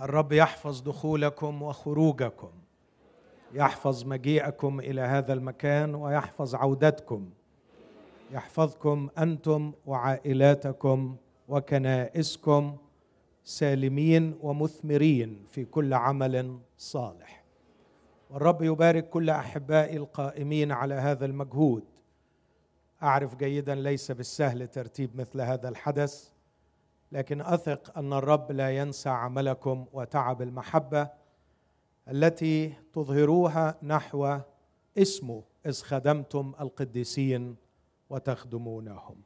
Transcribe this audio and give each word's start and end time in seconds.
الرب 0.00 0.32
يحفظ 0.32 0.80
دخولكم 0.80 1.62
وخروجكم 1.62 2.50
يحفظ 3.54 4.04
مجيئكم 4.04 4.80
إلى 4.80 5.00
هذا 5.00 5.32
المكان 5.32 5.94
ويحفظ 5.94 6.54
عودتكم. 6.54 7.30
يحفظكم 8.32 9.08
أنتم 9.18 9.72
وعائلاتكم 9.86 11.16
وكنائسكم 11.48 12.76
سالمين 13.44 14.38
ومثمرين 14.42 15.44
في 15.50 15.64
كل 15.64 15.94
عمل 15.94 16.58
صالح. 16.78 17.44
والرب 18.30 18.62
يبارك 18.62 19.08
كل 19.08 19.30
أحبائي 19.30 19.96
القائمين 19.96 20.72
على 20.72 20.94
هذا 20.94 21.26
المجهود. 21.26 21.84
أعرف 23.02 23.36
جيدا 23.36 23.74
ليس 23.74 24.12
بالسهل 24.12 24.68
ترتيب 24.68 25.10
مثل 25.16 25.40
هذا 25.40 25.68
الحدث 25.68 26.30
لكن 27.12 27.40
أثق 27.40 27.98
أن 27.98 28.12
الرب 28.12 28.52
لا 28.52 28.78
ينسى 28.78 29.08
عملكم 29.08 29.86
وتعب 29.92 30.42
المحبة 30.42 31.08
التي 32.08 32.74
تظهروها 32.92 33.74
نحو 33.82 34.38
اسمه 34.98 35.42
إذ 35.66 35.82
خدمتم 35.82 36.54
القديسين 36.60 37.56
وتخدمونهم. 38.10 39.16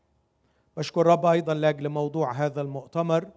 بشكر 0.76 1.00
الرب 1.00 1.26
أيضا 1.26 1.54
لأجل 1.54 1.88
موضوع 1.88 2.32
هذا 2.32 2.60
المؤتمر 2.60 3.30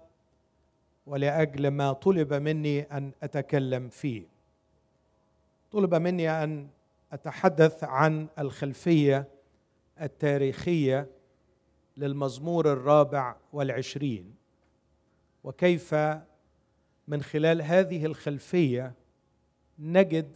ولأجل 1.07 1.67
ما 1.67 1.93
طلب 1.93 2.33
مني 2.33 2.81
أن 2.81 3.11
أتكلم 3.23 3.89
فيه. 3.89 4.23
طلب 5.71 5.95
مني 5.95 6.43
أن 6.43 6.67
أتحدث 7.11 7.83
عن 7.83 8.27
الخلفية 8.39 9.27
التاريخية 10.01 11.07
للمزمور 11.97 12.71
الرابع 12.71 13.35
والعشرين. 13.53 14.34
وكيف 15.45 15.95
من 17.07 17.21
خلال 17.21 17.61
هذه 17.61 18.05
الخلفية 18.05 18.93
نجد 19.79 20.31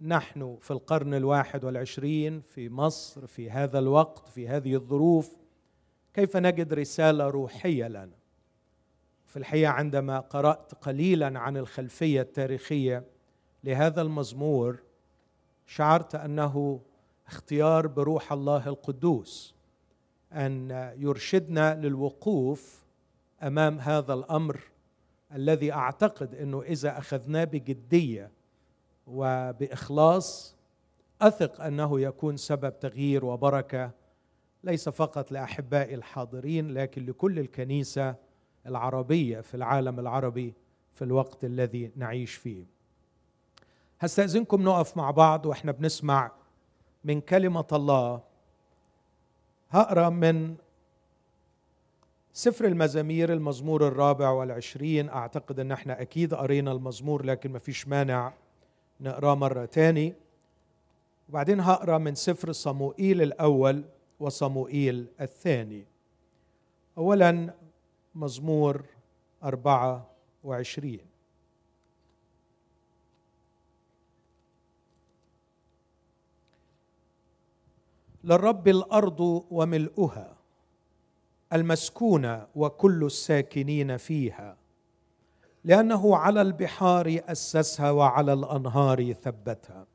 نحن 0.00 0.56
في 0.60 0.70
القرن 0.70 1.14
الواحد 1.14 1.64
والعشرين 1.64 2.40
في 2.40 2.68
مصر 2.68 3.26
في 3.26 3.50
هذا 3.50 3.78
الوقت 3.78 4.28
في 4.28 4.48
هذه 4.48 4.74
الظروف 4.74 5.36
كيف 6.14 6.36
نجد 6.36 6.74
رسالة 6.74 7.28
روحية 7.28 7.88
لنا. 7.88 8.16
في 9.26 9.36
الحقيقة 9.36 9.70
عندما 9.70 10.20
قرأت 10.20 10.74
قليلا 10.74 11.38
عن 11.38 11.56
الخلفية 11.56 12.20
التاريخية 12.20 13.04
لهذا 13.64 14.02
المزمور 14.02 14.78
شعرت 15.66 16.14
أنه 16.14 16.80
اختيار 17.26 17.86
بروح 17.86 18.32
الله 18.32 18.68
القدوس 18.68 19.54
أن 20.32 20.70
يرشدنا 20.98 21.74
للوقوف 21.74 22.85
أمام 23.42 23.78
هذا 23.78 24.14
الأمر 24.14 24.60
الذي 25.34 25.72
أعتقد 25.72 26.34
إنه 26.34 26.62
إذا 26.62 26.98
أخذناه 26.98 27.44
بجدية 27.44 28.30
وبإخلاص 29.06 30.56
أثق 31.22 31.60
أنه 31.60 32.00
يكون 32.00 32.36
سبب 32.36 32.78
تغيير 32.78 33.24
وبركة 33.24 33.90
ليس 34.64 34.88
فقط 34.88 35.32
لأحبائي 35.32 35.94
الحاضرين 35.94 36.70
لكن 36.74 37.06
لكل 37.06 37.38
الكنيسة 37.38 38.14
العربية 38.66 39.40
في 39.40 39.54
العالم 39.54 40.00
العربي 40.00 40.54
في 40.94 41.04
الوقت 41.04 41.44
الذي 41.44 41.90
نعيش 41.96 42.34
فيه. 42.34 42.64
هستأذنكم 44.00 44.62
نقف 44.62 44.96
مع 44.96 45.10
بعض 45.10 45.46
وإحنا 45.46 45.72
بنسمع 45.72 46.30
من 47.04 47.20
كلمة 47.20 47.66
الله 47.72 48.20
هقرأ 49.70 50.08
من 50.08 50.56
سفر 52.36 52.64
المزامير 52.64 53.32
المزمور 53.32 53.88
الرابع 53.88 54.30
والعشرين 54.30 55.08
أعتقد 55.08 55.60
أن 55.60 55.72
إحنا 55.72 56.00
أكيد 56.00 56.34
قرينا 56.34 56.72
المزمور 56.72 57.24
لكن 57.24 57.52
ما 57.52 57.58
فيش 57.58 57.88
مانع 57.88 58.32
نقراه 59.00 59.34
مرة 59.34 59.64
تاني. 59.64 60.14
وبعدين 61.28 61.60
هقرأ 61.60 61.98
من 61.98 62.14
سفر 62.14 62.52
صموئيل 62.52 63.22
الأول 63.22 63.84
وصموئيل 64.20 65.06
الثاني. 65.20 65.86
أولا 66.98 67.54
مزمور 68.14 68.84
أربعة 69.44 70.06
وعشرين. 70.44 71.00
للرب 78.24 78.68
الأرض 78.68 79.44
وملؤها 79.50 80.35
المسكونة 81.52 82.46
وكل 82.54 83.04
الساكنين 83.04 83.96
فيها 83.96 84.56
لأنه 85.64 86.16
على 86.16 86.42
البحار 86.42 87.20
أسسها 87.28 87.90
وعلى 87.90 88.32
الأنهار 88.32 89.12
ثبتها. 89.12 89.86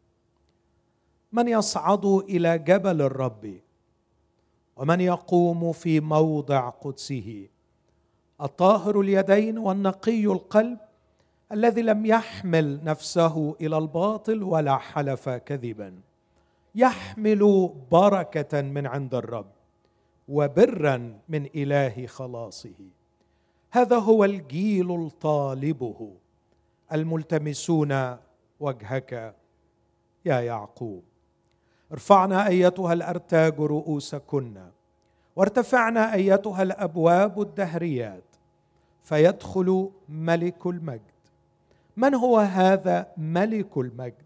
من 1.32 1.48
يصعد 1.48 2.06
إلى 2.06 2.58
جبل 2.58 3.02
الرب 3.02 3.60
ومن 4.76 5.02
يقوم 5.02 5.72
في 5.72 6.00
موضع 6.00 6.70
قدسه. 6.70 7.48
الطاهر 8.42 9.02
اليدين 9.02 9.58
والنقي 9.58 10.26
القلب 10.26 10.78
الذي 11.52 11.82
لم 11.82 12.06
يحمل 12.06 12.84
نفسه 12.84 13.56
إلى 13.62 13.78
الباطل 13.78 14.44
ولا 14.44 14.78
حلف 14.78 15.30
كذبا. 15.30 16.00
يحمل 16.76 17.72
بركة 17.92 18.62
من 18.62 18.88
عند 18.88 19.16
الرب. 19.16 19.61
وبرا 20.28 21.20
من 21.30 21.46
إله 21.56 22.06
خلاصه. 22.08 22.90
هذا 23.72 23.98
هو 23.98 24.26
الجيل 24.26 24.92
الطالبه 24.92 26.12
الملتمسون 26.94 28.18
وجهك 28.60 29.36
يا 30.26 30.40
يعقوب. 30.40 31.04
ارفعنا 31.92 32.48
أيتها 32.48 32.94
الأرتاج 32.94 33.60
رؤوسكن 33.60 34.62
وارتفعنا 35.36 36.14
أيتها 36.14 36.64
الأبواب 36.64 37.42
الدهريات 37.42 38.24
فيدخل 39.04 39.90
ملك 40.10 40.66
المجد. 40.66 41.02
من 41.98 42.16
هو 42.16 42.38
هذا 42.38 43.12
ملك 43.18 43.78
المجد؟ 43.78 44.24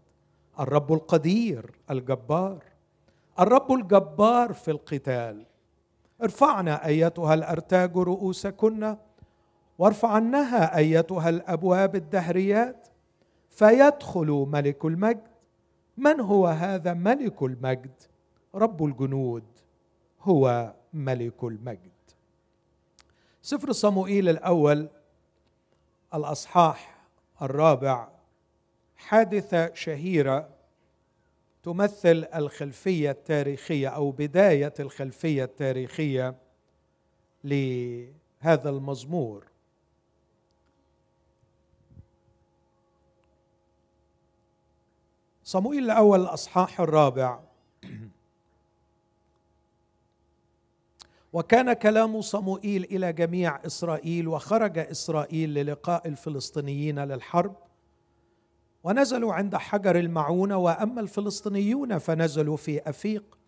الرب 0.60 0.92
القدير 0.92 1.70
الجبار. 1.90 2.62
الرب 3.40 3.72
الجبار 3.72 4.52
في 4.52 4.70
القتال. 4.70 5.46
ارفعنا 6.22 6.86
أيتها 6.86 7.34
الأرتاج 7.34 7.96
رؤوسكن 7.96 8.96
وارفعنها 9.78 10.76
أيتها 10.76 11.28
الأبواب 11.28 11.96
الدهريات 11.96 12.88
فيدخل 13.50 14.46
ملك 14.48 14.84
المجد. 14.84 15.28
من 15.96 16.20
هو 16.20 16.46
هذا 16.46 16.94
ملك 16.94 17.42
المجد؟ 17.42 18.02
رب 18.54 18.84
الجنود 18.84 19.44
هو 20.22 20.74
ملك 20.92 21.44
المجد. 21.44 21.90
سفر 23.42 23.72
صموئيل 23.72 24.28
الأول 24.28 24.88
الأصحاح 26.14 26.96
الرابع 27.42 28.08
حادثة 28.96 29.74
شهيرة 29.74 30.48
تمثل 31.66 32.26
الخلفية 32.34 33.10
التاريخية 33.10 33.88
أو 33.88 34.10
بداية 34.10 34.74
الخلفية 34.80 35.44
التاريخية 35.44 36.34
لهذا 37.44 38.70
المزمور. 38.70 39.44
صموئيل 45.44 45.84
الأول 45.84 46.20
الأصحاح 46.20 46.80
الرابع. 46.80 47.40
وكان 51.32 51.72
كلام 51.72 52.20
صموئيل 52.20 52.84
إلى 52.84 53.12
جميع 53.12 53.66
إسرائيل 53.66 54.28
وخرج 54.28 54.78
إسرائيل 54.78 55.54
للقاء 55.54 56.08
الفلسطينيين 56.08 56.98
للحرب. 56.98 57.65
ونزلوا 58.86 59.34
عند 59.34 59.56
حجر 59.56 59.98
المعونة 59.98 60.56
وأما 60.56 61.00
الفلسطينيون 61.00 61.98
فنزلوا 61.98 62.56
في 62.56 62.88
أفيق. 62.88 63.38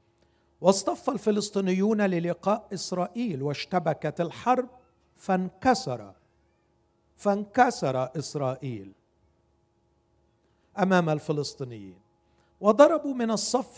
واصطف 0.60 1.10
الفلسطينيون 1.10 2.00
للقاء 2.00 2.68
إسرائيل 2.74 3.42
واشتبكت 3.42 4.20
الحرب 4.20 4.68
فانكسر 5.16 6.12
فانكسر 7.16 8.18
إسرائيل 8.18 8.92
أمام 10.78 11.08
الفلسطينيين. 11.08 11.98
وضربوا 12.60 13.14
من 13.14 13.30
الصف 13.30 13.76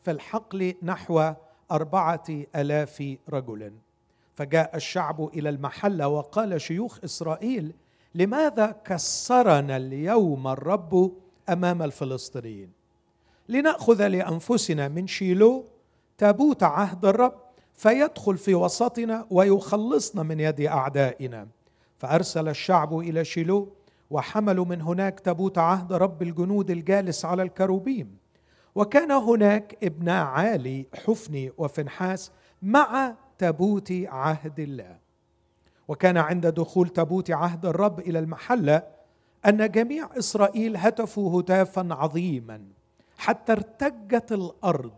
في 0.00 0.10
الحقل 0.10 0.74
نحو 0.82 1.32
أربعة 1.70 2.24
آلاف 2.56 3.16
رجل. 3.28 3.72
فجاء 4.34 4.76
الشعب 4.76 5.24
إلى 5.24 5.48
المحلة 5.48 6.08
وقال 6.08 6.60
شيوخ 6.60 6.98
إسرائيل 7.04 7.72
لماذا 8.16 8.74
كسرنا 8.84 9.76
اليوم 9.76 10.48
الرب 10.48 11.12
أمام 11.48 11.82
الفلسطينيين؟ 11.82 12.70
لنأخذ 13.48 14.06
لأنفسنا 14.06 14.88
من 14.88 15.06
شيلو 15.06 15.64
تابوت 16.18 16.62
عهد 16.62 17.04
الرب 17.04 17.34
فيدخل 17.74 18.38
في 18.38 18.54
وسطنا 18.54 19.26
ويخلصنا 19.30 20.22
من 20.22 20.40
يد 20.40 20.60
أعدائنا. 20.60 21.48
فأرسل 21.98 22.48
الشعب 22.48 22.98
إلى 22.98 23.24
شيلو 23.24 23.68
وحملوا 24.10 24.64
من 24.64 24.82
هناك 24.82 25.20
تابوت 25.20 25.58
عهد 25.58 25.92
رب 25.92 26.22
الجنود 26.22 26.70
الجالس 26.70 27.24
على 27.24 27.42
الكروبيم. 27.42 28.16
وكان 28.74 29.12
هناك 29.12 29.78
ابنا 29.82 30.22
عالي 30.22 30.86
حفني 31.06 31.52
وفنحاس 31.58 32.30
مع 32.62 33.14
تابوت 33.38 33.92
عهد 33.92 34.60
الله. 34.60 35.05
وكان 35.88 36.16
عند 36.16 36.46
دخول 36.46 36.88
تابوت 36.88 37.30
عهد 37.30 37.66
الرب 37.66 38.00
إلى 38.00 38.18
المحلة 38.18 38.82
أن 39.46 39.70
جميع 39.70 40.08
إسرائيل 40.18 40.76
هتفوا 40.76 41.40
هتافا 41.40 41.88
عظيما 41.90 42.64
حتى 43.18 43.52
ارتجت 43.52 44.32
الأرض. 44.32 44.92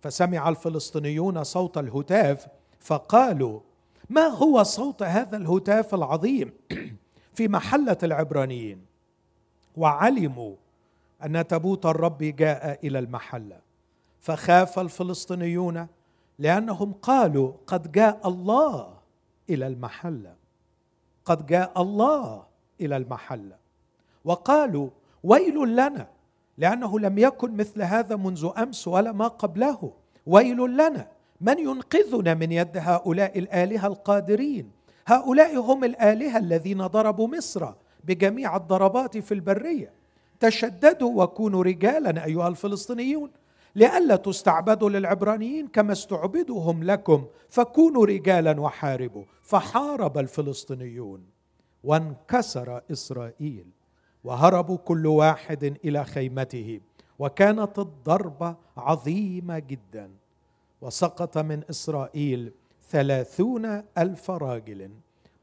فسمع 0.00 0.48
الفلسطينيون 0.48 1.44
صوت 1.44 1.78
الهتاف 1.78 2.46
فقالوا 2.80 3.60
ما 4.10 4.26
هو 4.26 4.62
صوت 4.62 5.02
هذا 5.02 5.36
الهتاف 5.36 5.94
العظيم 5.94 6.52
في 7.34 7.48
محلة 7.48 7.98
العبرانيين؟ 8.02 8.84
وعلموا 9.76 10.54
أن 11.24 11.46
تابوت 11.46 11.86
الرب 11.86 12.18
جاء 12.18 12.86
إلى 12.86 12.98
المحلة. 12.98 13.58
فخاف 14.20 14.78
الفلسطينيون 14.78 15.86
لأنهم 16.38 16.92
قالوا 16.92 17.52
قد 17.66 17.92
جاء 17.92 18.28
الله. 18.28 18.99
إلى 19.50 19.66
المحله 19.66 20.34
قد 21.24 21.46
جاء 21.46 21.82
الله 21.82 22.46
إلى 22.80 22.96
المحله 22.96 23.56
وقالوا 24.24 24.88
ويل 25.22 25.76
لنا. 25.76 26.08
لأنه 26.58 27.00
لم 27.00 27.18
يكن 27.18 27.56
مثل 27.56 27.82
هذا 27.82 28.16
منذ 28.16 28.50
أمس 28.58 28.88
ولا 28.88 29.12
ما 29.12 29.28
قبله. 29.28 29.92
ويل 30.26 30.60
لنا. 30.76 31.08
من 31.40 31.58
ينقذنا 31.58 32.34
من 32.34 32.52
يد 32.52 32.76
هؤلاء 32.76 33.38
الآلهة 33.38 33.86
القادرين؟ 33.86 34.70
هؤلاء 35.06 35.56
هم 35.56 35.84
الآلهة 35.84 36.38
الذين 36.38 36.86
ضربوا 36.86 37.28
مصر 37.28 37.72
بجميع 38.04 38.56
الضربات 38.56 39.18
في 39.18 39.34
البرية. 39.34 39.92
تشددوا 40.40 41.22
وكونوا 41.22 41.64
رجالا 41.64 42.24
أيها 42.24 42.48
الفلسطينيون. 42.48 43.30
لئلا 43.74 44.16
تستعبدوا 44.16 44.90
للعبرانيين 44.90 45.68
كما 45.68 45.92
استعبدوا 45.92 46.60
هم 46.72 46.84
لكم 46.84 47.26
فكونوا 47.48 48.06
رجالا 48.06 48.60
وحاربوا. 48.60 49.24
فحارب 49.42 50.18
الفلسطينيون 50.18 51.26
وانكسر 51.84 52.82
إسرائيل 52.92 53.66
وهربوا 54.24 54.76
كل 54.76 55.06
واحد 55.06 55.64
إلى 55.84 56.04
خيمته. 56.04 56.80
وكانت 57.18 57.78
الضربة 57.78 58.56
عظيمة 58.76 59.58
جدا. 59.58 60.10
وسقط 60.80 61.38
من 61.38 61.62
إسرائيل 61.70 62.52
ثلاثون 62.90 63.82
ألف 63.98 64.30
راجل. 64.30 64.90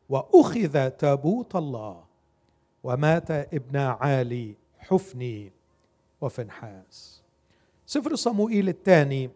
وأخذ 0.09 0.89
تابوت 0.89 1.56
الله. 1.56 2.03
ومات 2.83 3.31
ابن 3.31 3.77
عالي 3.77 4.56
حفني 4.79 5.51
وفنحاس. 6.21 7.16
سفر 7.89 8.16
صموئيل 8.16 8.69
الثاني 8.69 9.30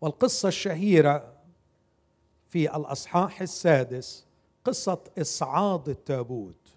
والقصة 0.00 0.48
الشهيرة 0.48 1.32
في 2.48 2.76
الأصحاح 2.76 3.40
السادس 3.40 4.26
قصة 4.64 4.98
إصعاد 5.18 5.88
التابوت. 5.88 6.74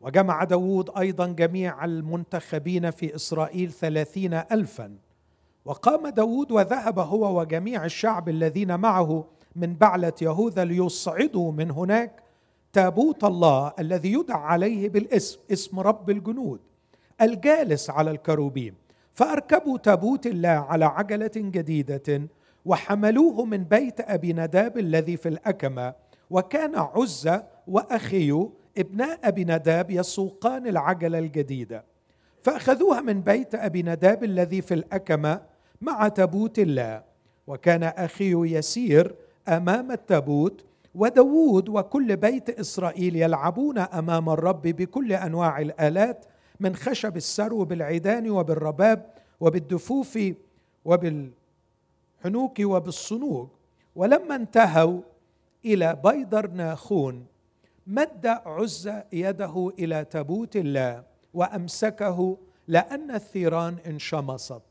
وجمع 0.00 0.44
داود 0.44 0.90
أيضا 0.98 1.26
جميع 1.26 1.84
المنتخبين 1.84 2.90
في 2.90 3.14
إسرائيل 3.14 3.72
ثلاثين 3.72 4.34
ألفا. 4.34 4.96
وقام 5.64 6.08
داود 6.08 6.52
وذهب 6.52 6.98
هو 6.98 7.40
وجميع 7.40 7.84
الشعب 7.84 8.28
الذين 8.28 8.80
معه 8.80 9.24
من 9.56 9.74
بعلة 9.74 10.12
يهوذا 10.22 10.64
ليصعدوا 10.64 11.52
من 11.52 11.70
هناك. 11.70 12.22
تابوت 12.72 13.24
الله 13.24 13.72
الذي 13.78 14.12
يدعى 14.12 14.42
عليه 14.42 14.88
بالاسم 14.88 15.40
اسم 15.52 15.80
رب 15.80 16.10
الجنود. 16.10 16.60
الجالس 17.20 17.90
على 17.90 18.10
الكروبيم 18.10 18.74
فأركبوا 19.14 19.78
تابوت 19.78 20.26
الله 20.26 20.48
على 20.48 20.84
عجلة 20.84 21.30
جديدة 21.36 22.28
وحملوه 22.64 23.44
من 23.44 23.64
بيت 23.64 24.00
أبي 24.00 24.32
نداب 24.32 24.78
الذي 24.78 25.16
في 25.16 25.28
الأكمة 25.28 25.94
وكان 26.30 26.76
عزة 26.76 27.44
وأخيه 27.66 28.50
ابناء 28.78 29.18
أبي 29.24 29.44
نداب 29.44 29.90
يسوقان 29.90 30.66
العجلة 30.66 31.18
الجديدة. 31.18 31.84
فأخذوها 32.42 33.00
من 33.00 33.20
بيت 33.20 33.54
أبي 33.54 33.82
نداب 33.82 34.24
الذي 34.24 34.62
في 34.62 34.74
الأكمة 34.74 35.40
مع 35.80 36.08
تابوت 36.08 36.58
الله 36.58 37.02
وكان 37.46 37.82
أخيه 37.82 38.46
يسير 38.46 39.14
أمام 39.48 39.92
التابوت 39.92 40.64
وداود 40.94 41.68
وكل 41.68 42.16
بيت 42.16 42.50
إسرائيل 42.50 43.16
يلعبون 43.16 43.78
أمام 43.78 44.28
الرب 44.28 44.62
بكل 44.62 45.12
أنواع 45.12 45.60
الآلات 45.60 46.26
من 46.64 46.76
خشب 46.76 47.16
السرو 47.16 47.64
بالعيدان 47.64 48.30
وبالرباب 48.30 49.06
وبالدفوف 49.40 50.18
وبالحنوك 50.84 52.60
وبالصنوج 52.60 53.48
ولما 53.96 54.34
انتهوا 54.36 55.00
إلى 55.64 56.00
بيدر 56.04 56.50
ناخون 56.50 57.26
مد 57.86 58.26
عزة 58.26 59.04
يده 59.12 59.72
إلى 59.78 60.04
تابوت 60.04 60.56
الله 60.56 61.04
وأمسكه 61.34 62.38
لأن 62.68 63.10
الثيران 63.10 63.76
انشمصت 63.86 64.62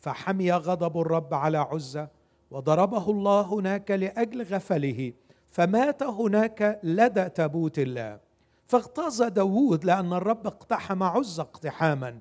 فحمي 0.00 0.52
غضب 0.52 1.00
الرب 1.00 1.34
على 1.34 1.58
عزة 1.58 2.08
وضربه 2.50 3.10
الله 3.10 3.40
هناك 3.40 3.90
لأجل 3.90 4.42
غفله 4.42 5.12
فمات 5.48 6.02
هناك 6.02 6.80
لدى 6.82 7.28
تابوت 7.28 7.78
الله. 7.78 8.23
فاغتاظ 8.66 9.22
داود 9.22 9.84
لأن 9.84 10.12
الرب 10.12 10.46
اقتحم 10.46 11.02
عزة 11.02 11.42
اقتحاما 11.42 12.20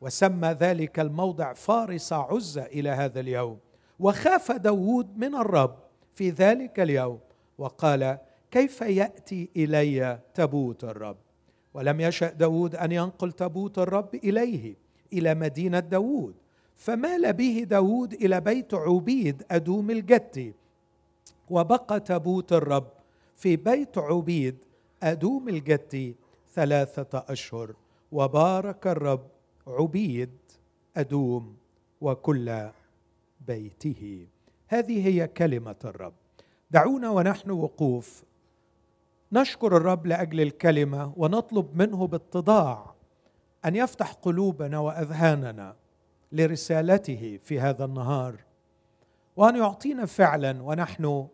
وسمى 0.00 0.48
ذلك 0.48 1.00
الموضع 1.00 1.52
فارس 1.52 2.12
عزة 2.12 2.62
إلى 2.62 2.88
هذا 2.90 3.20
اليوم. 3.20 3.58
وخاف 4.00 4.52
داود 4.52 5.18
من 5.18 5.34
الرب 5.34 5.76
في 6.14 6.30
ذلك 6.30 6.80
اليوم 6.80 7.18
وقال 7.58 8.18
كيف 8.50 8.80
يأتي 8.80 9.48
إلي 9.56 10.18
تابوت 10.34 10.84
الرب؟ 10.84 11.16
ولم 11.74 12.00
يشأ 12.00 12.30
داود 12.30 12.74
أن 12.76 12.92
ينقل 12.92 13.32
تابوت 13.32 13.78
الرب 13.78 14.14
إليه 14.14 14.76
إلى 15.12 15.34
مدينة 15.34 15.80
داود 15.80 16.34
فمال 16.76 17.32
به 17.32 17.66
داود 17.68 18.12
إلى 18.12 18.40
بيت 18.40 18.74
عبيد 18.74 19.42
أدوم 19.50 19.90
الجتي 19.90 20.54
وبقى 21.50 22.00
تابوت 22.00 22.52
الرب 22.52 22.88
في 23.36 23.56
بيت 23.56 23.98
عبيد 23.98 24.56
أدوم 25.02 25.48
الجتي 25.48 26.14
ثلاثة 26.54 27.24
أشهر 27.28 27.74
وبارك 28.12 28.86
الرب 28.86 29.26
عبيد 29.66 30.38
أدوم 30.96 31.56
وكل 32.00 32.70
بيته. 33.46 34.26
هذه 34.68 35.06
هي 35.06 35.28
كلمة 35.28 35.76
الرب. 35.84 36.12
دعونا 36.70 37.10
ونحن 37.10 37.50
وقوف. 37.50 38.24
نشكر 39.32 39.76
الرب 39.76 40.06
لأجل 40.06 40.40
الكلمة 40.40 41.12
ونطلب 41.16 41.76
منه 41.76 42.06
باتضاع 42.06 42.94
أن 43.64 43.76
يفتح 43.76 44.12
قلوبنا 44.12 44.78
وأذهاننا 44.78 45.76
لرسالته 46.32 47.38
في 47.42 47.60
هذا 47.60 47.84
النهار 47.84 48.36
وأن 49.36 49.56
يعطينا 49.56 50.06
فعلا 50.06 50.62
ونحن 50.62 51.28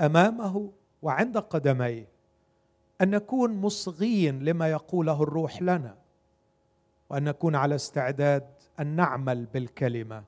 أمامه 0.00 0.72
وعند 1.02 1.38
قدميه. 1.38 2.13
أن 3.00 3.10
نكون 3.10 3.56
مصغين 3.56 4.44
لما 4.44 4.70
يقوله 4.70 5.22
الروح 5.22 5.62
لنا 5.62 5.96
وأن 7.10 7.24
نكون 7.24 7.54
على 7.54 7.74
استعداد 7.74 8.46
أن 8.80 8.86
نعمل 8.86 9.46
بالكلمة 9.46 10.24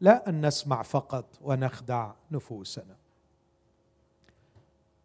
لا 0.00 0.28
أن 0.28 0.46
نسمع 0.46 0.82
فقط 0.82 1.38
ونخدع 1.42 2.12
نفوسنا. 2.30 2.96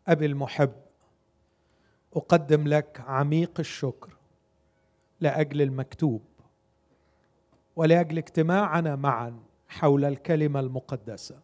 أبي 0.08 0.26
المحب 0.26 0.74
أقدم 2.14 2.68
لك 2.68 3.04
عميق 3.08 3.60
الشكر 3.60 4.18
لأجل 5.20 5.62
المكتوب 5.62 6.22
ولأجل 7.76 8.18
اجتماعنا 8.18 8.96
معا 8.96 9.40
حول 9.68 10.06
الكلمة 10.06 10.60
المقدسة. 10.60 11.40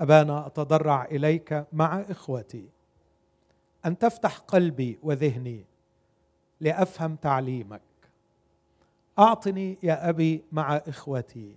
أبانا 0.00 0.46
أتضرع 0.46 1.04
إليك 1.04 1.66
مع 1.72 2.00
إخوتي. 2.00 2.68
أن 3.86 3.98
تفتح 3.98 4.38
قلبي 4.38 4.98
وذهني 5.02 5.64
لأفهم 6.60 7.16
تعليمك. 7.16 7.80
أعطني 9.18 9.78
يا 9.82 10.08
أبي 10.08 10.44
مع 10.52 10.76
إخوتي. 10.76 11.54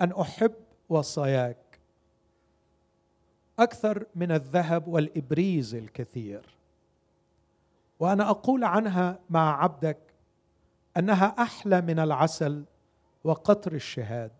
أن 0.00 0.12
أحب 0.12 0.54
وصاياك. 0.88 1.80
أكثر 3.58 4.06
من 4.14 4.32
الذهب 4.32 4.88
والإبريز 4.88 5.74
الكثير. 5.74 6.42
وأنا 8.00 8.30
أقول 8.30 8.64
عنها 8.64 9.18
مع 9.30 9.62
عبدك 9.62 9.98
أنها 10.96 11.26
أحلى 11.26 11.80
من 11.80 11.98
العسل 11.98 12.64
وقطر 13.24 13.72
الشهاد. 13.72 14.30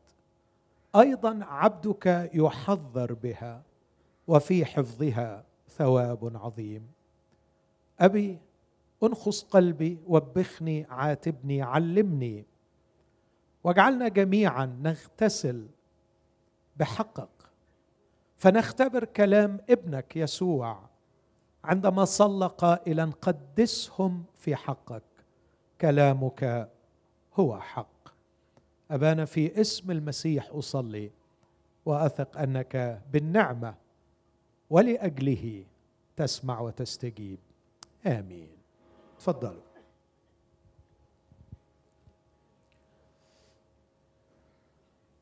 أيضا 0.96 1.44
عبدك 1.44 2.30
يحذر 2.34 3.12
بها 3.14 3.62
وفي 4.28 4.64
حفظها. 4.64 5.44
ثواب 5.78 6.36
عظيم. 6.36 6.92
أبي 8.00 8.38
انخص 9.02 9.42
قلبي 9.42 9.98
وبخني 10.06 10.86
عاتبني 10.90 11.62
علمني. 11.62 12.44
واجعلنا 13.64 14.08
جميعا 14.08 14.66
نغتسل 14.82 15.66
بحقك. 16.76 17.28
فنختبر 18.36 19.04
كلام 19.04 19.60
ابنك 19.70 20.16
يسوع 20.16 20.78
عندما 21.64 22.04
صلى 22.04 22.46
قائلا 22.46 23.10
قدسهم 23.22 24.24
في 24.36 24.56
حقك. 24.56 25.02
كلامك 25.80 26.70
هو 27.34 27.60
حق. 27.60 28.08
أبانا 28.90 29.24
في 29.24 29.60
اسم 29.60 29.90
المسيح 29.90 30.50
أصلي 30.52 31.10
وأثق 31.86 32.38
أنك 32.38 33.02
بالنعمة 33.12 33.74
ولأجله 34.70 35.64
تسمع 36.16 36.60
وتستجيب. 36.60 37.38
آمين. 38.06 38.48
تفضلوا. 39.18 39.62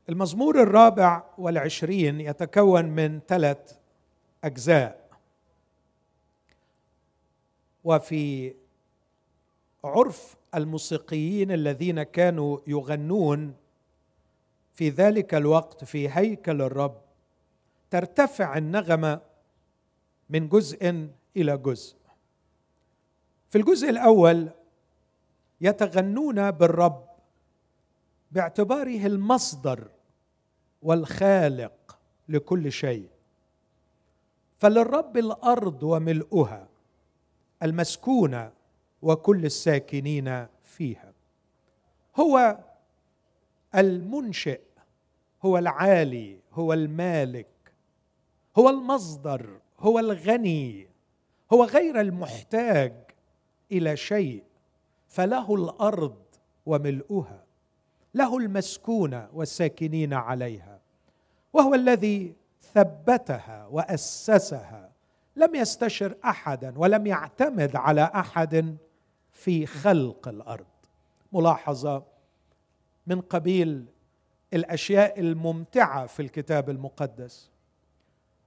المزمور 0.09 0.63
الرابع 0.63 1.23
والعشرين 1.39 2.21
يتكون 2.21 2.85
من 2.85 3.21
ثلاث 3.29 3.79
أجزاء. 4.45 5.07
وفي 7.85 8.55
عرف 9.85 10.37
الموسيقيين 10.55 11.53
الذين 11.53 12.03
كانوا 12.03 12.59
يغنون 12.67 13.55
في 14.73 14.89
ذلك 14.89 15.35
الوقت 15.35 15.85
في 15.85 16.09
هيكل 16.09 16.63
الرب 16.63 17.01
ترتفع 17.91 18.59
النغمة 18.59 19.21
من 20.31 20.49
جزء 20.49 21.09
إلى 21.37 21.57
جزء. 21.59 21.97
في 23.49 23.59
الجزء 23.59 23.91
الأول 23.91 24.51
يتغنون 25.61 26.51
بالرب 26.51 27.07
باعتباره 28.33 29.07
المصدر 29.07 29.91
والخالق 30.83 31.99
لكل 32.29 32.73
شيء. 32.73 33.09
فللرب 34.59 35.17
الأرض 35.17 35.83
وملؤها 35.83 36.69
المسكونه 37.63 38.53
وكل 39.03 39.45
الساكنين 39.45 40.47
فيها. 40.65 41.13
هو 42.17 42.59
المنشئ 43.75 44.61
هو 45.45 45.59
العالي 45.59 46.39
هو 46.53 46.73
المالك 46.73 47.73
هو 48.59 48.69
المصدر 48.69 49.61
هو 49.81 49.99
الغني 49.99 50.89
هو 51.53 51.65
غير 51.65 52.01
المحتاج 52.01 52.95
إلى 53.73 53.97
شيء 53.97 54.43
فله 55.09 55.55
الأرض 55.55 56.17
وملؤها 56.67 57.45
له 58.15 58.39
المسكونه 58.39 59.29
والساكنين 59.33 60.15
عليها 60.15 60.81
وهو 61.53 61.75
الذي 61.75 62.35
ثبتها 62.75 63.67
وأسسها 63.71 64.93
لم 65.37 65.55
يستشر 65.55 66.17
احدا 66.25 66.79
ولم 66.79 67.07
يعتمد 67.07 67.77
على 67.77 68.11
أحد 68.15 68.77
في 69.33 69.67
خلق 69.67 70.29
الأرض. 70.29 70.67
ملاحظة 71.33 72.03
من 73.07 73.21
قبيل 73.21 73.87
الأشياء 74.55 75.21
الممتعة 75.21 76.07
في 76.07 76.23
الكتاب 76.23 76.71
المقدس. 76.71 77.51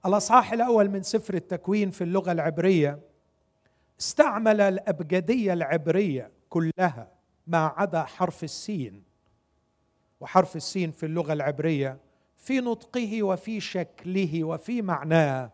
الأصحاح 0.06 0.54
الأول 0.54 0.90
من 0.90 1.04
سفر 1.04 1.34
التكوين 1.34 1.92
في 1.92 2.04
اللغة 2.04 2.32
العبرية 2.32 3.00
استعمل 4.00 4.62
الأبجدية 4.62 5.54
العبرية 5.54 6.32
كلها 6.50 7.12
ما 7.48 7.66
عدا 7.78 8.04
حرف 8.04 8.44
السين 8.44 9.04
وحرف 10.20 10.56
السين 10.56 10.92
في 10.92 11.06
اللغة 11.06 11.34
العبرية 11.34 11.98
في 12.38 12.60
نطقه 12.60 13.24
وفي 13.24 13.60
شكله 13.60 14.44
وفي 14.44 14.82
معناه 14.82 15.52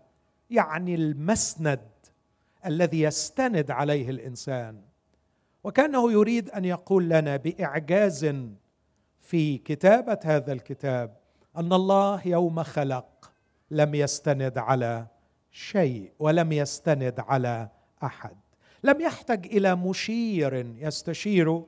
يعني 0.50 0.96
المسند 0.96 1.80
الذي 2.66 3.02
يستند 3.02 3.72
عليه 3.72 4.10
الإنسان. 4.10 4.82
وكأنه 5.64 6.12
يريد 6.12 6.50
أن 6.50 6.66
يقول 6.66 7.10
لنا 7.10 7.38
بإعجاز 7.38 8.36
في 9.20 9.58
كتابة 9.58 10.20
هذا 10.24 10.54
الكتاب 10.54 11.18
أن 11.58 11.74
الله 11.74 12.28
يوم 12.28 12.64
خلق 12.64 13.15
لم 13.72 13.96
يستند 13.96 14.58
على 14.58 15.08
شيء 15.52 16.12
ولم 16.20 16.52
يستند 16.52 17.20
على 17.20 17.70
أحد. 18.04 18.36
لم 18.84 19.02
يحتج 19.02 19.46
إلى 19.46 19.76
مشير 19.76 20.74
يستشير 20.78 21.64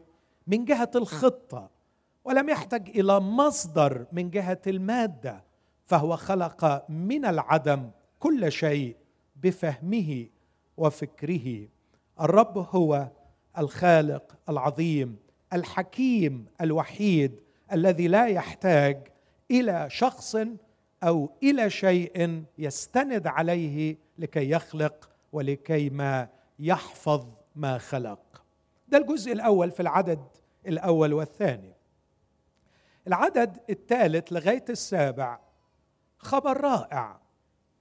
من 0.48 0.66
جهة 0.66 0.92
الخطة 0.96 1.70
ولم 2.26 2.50
يحتج 2.50 2.90
إلى 3.00 3.20
مصدر 3.20 4.06
من 4.12 4.30
جهة 4.30 4.62
المادة 4.68 5.44
فهو 5.86 6.16
خلق 6.16 6.86
من 6.90 7.26
العدم 7.26 7.90
كل 8.20 8.52
شيء 8.52 8.96
بفهمه 9.36 10.28
وفكره. 10.78 11.68
الرب 12.22 12.58
هو 12.58 13.08
الخالق 13.58 14.38
العظيم 14.50 15.18
الحكيم 15.54 16.46
الوحيد 16.62 17.40
الذي 17.74 18.08
لا 18.08 18.28
يحتاج 18.28 19.08
إلى 19.52 19.88
شخص 19.90 20.38
أو 21.04 21.30
إلى 21.44 21.70
شيء 21.70 22.44
يستند 22.58 23.28
عليه 23.28 23.98
لكي 24.18 24.50
يخلق 24.50 25.10
ولكي 25.32 25.90
ما 25.90 26.30
يحفظ 26.60 27.28
ما 27.56 27.78
خلق. 27.78 28.44
ده 28.88 28.98
الجزء 28.98 29.32
الأول 29.32 29.72
في 29.72 29.80
العدد 29.80 30.28
الأول 30.68 31.14
والثاني. 31.14 31.74
العدد 33.08 33.58
الثالث 33.70 34.34
لغاية 34.34 34.66
السابع 34.70 35.40
خبر 36.18 36.62
رائع 36.62 37.20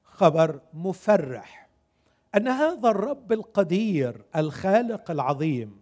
خبر 0.03 0.61
مفرح 0.73 1.69
أن 2.35 2.49
هذا 2.49 2.89
الرب 2.89 3.33
القدير 3.33 4.25
الخالق 4.37 5.11
العظيم 5.11 5.81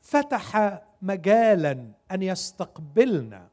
فتح 0.00 0.80
مجالا 1.02 1.92
أن 2.10 2.22
يستقبلنا 2.22 3.48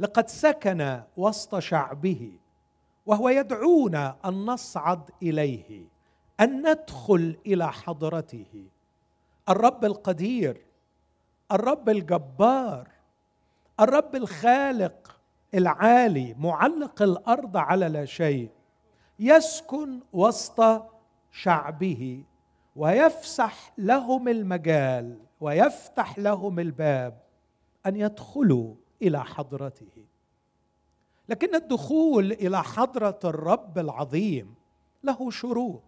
لقد 0.00 0.28
سكن 0.28 1.02
وسط 1.16 1.58
شعبه 1.58 2.32
وهو 3.06 3.28
يدعونا 3.28 4.16
أن 4.24 4.46
نصعد 4.46 5.10
إليه 5.22 5.84
أن 6.40 6.70
ندخل 6.70 7.36
إلى 7.46 7.72
حضرته. 7.72 8.66
الرب 9.48 9.84
القدير 9.84 10.66
الرب 11.52 11.88
الجبار 11.88 12.88
الرب 13.80 14.16
الخالق 14.16 15.20
العالي 15.54 16.34
معلق 16.38 17.02
الأرض 17.02 17.56
على 17.56 17.88
لا 17.88 18.04
شيء 18.04 18.50
يسكن 19.18 20.00
وسط 20.12 20.84
شعبه 21.32 22.24
ويفسح 22.76 23.72
لهم 23.78 24.28
المجال 24.28 25.18
ويفتح 25.40 26.18
لهم 26.18 26.58
الباب 26.58 27.18
أن 27.86 27.96
يدخلوا 27.96 28.74
إلى 29.02 29.24
حضرته. 29.24 30.04
لكن 31.28 31.54
الدخول 31.54 32.32
إلى 32.32 32.62
حضرة 32.62 33.18
الرب 33.24 33.78
العظيم 33.78 34.54
له 35.04 35.30
شروط. 35.30 35.82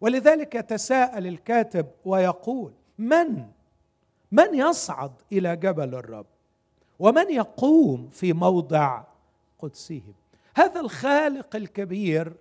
ولذلك 0.00 0.54
يتساءل 0.54 1.26
الكاتب 1.26 1.86
ويقول 2.04 2.72
من؟ 2.98 3.46
من 4.32 4.54
يصعد 4.54 5.12
إلى 5.32 5.56
جبل 5.56 5.94
الرب؟ 5.94 6.26
ومن 6.98 7.30
يقوم 7.30 8.08
في 8.08 8.32
موضع 8.32 9.02
قدسه؟ 9.58 10.02
هذا 10.56 10.80
الخالق 10.80 11.56
الكبير 11.56 12.32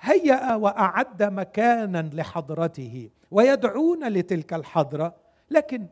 هيأ 0.00 0.54
وأعد 0.54 1.22
مكانا 1.22 2.10
لحضرته 2.12 3.10
ويدعونا 3.30 4.06
لتلك 4.06 4.54
الحضرة 4.54 5.14
لكن 5.50 5.86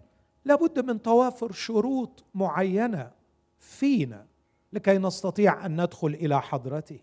لابد 0.44 0.90
من 0.90 1.02
توافر 1.02 1.52
شروط 1.52 2.24
معينة. 2.34 3.17
فينا 3.58 4.26
لكي 4.72 4.98
نستطيع 4.98 5.66
أن 5.66 5.82
ندخل 5.82 6.08
إلى 6.08 6.42
حضرته 6.42 7.00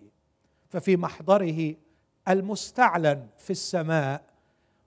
ففي 0.69 0.97
محضره 0.97 1.75
المستعلن 2.27 3.27
في 3.37 3.49
السماء 3.49 4.23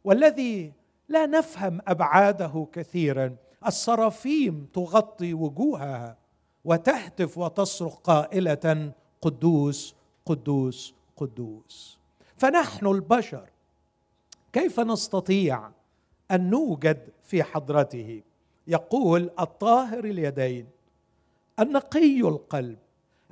والذي 0.04 0.72
لا 1.08 1.26
نفهم 1.26 1.80
أبعاده 1.88 2.66
كثيرا 2.72 3.36
الصرافيم 3.66 4.68
تغطي 4.74 5.34
وجوهها 5.34 6.16
وتهتف 6.64 7.38
وتصرخ 7.38 7.96
قائلة 7.96 8.92
قدوس 9.22 9.94
قدوس 10.26 10.94
قدوس 11.16 11.98
فنحن 12.36 12.86
البشر 12.86 13.48
كيف 14.52 14.80
نستطيع 14.80 15.70
أن 16.30 16.50
نوجد 16.50 17.08
في 17.22 17.42
حضرته؟ 17.42 18.22
يقول 18.66 19.30
الطاهر 19.40 20.04
اليدين 20.04 20.66
النقي 21.60 22.20
القلب 22.20 22.78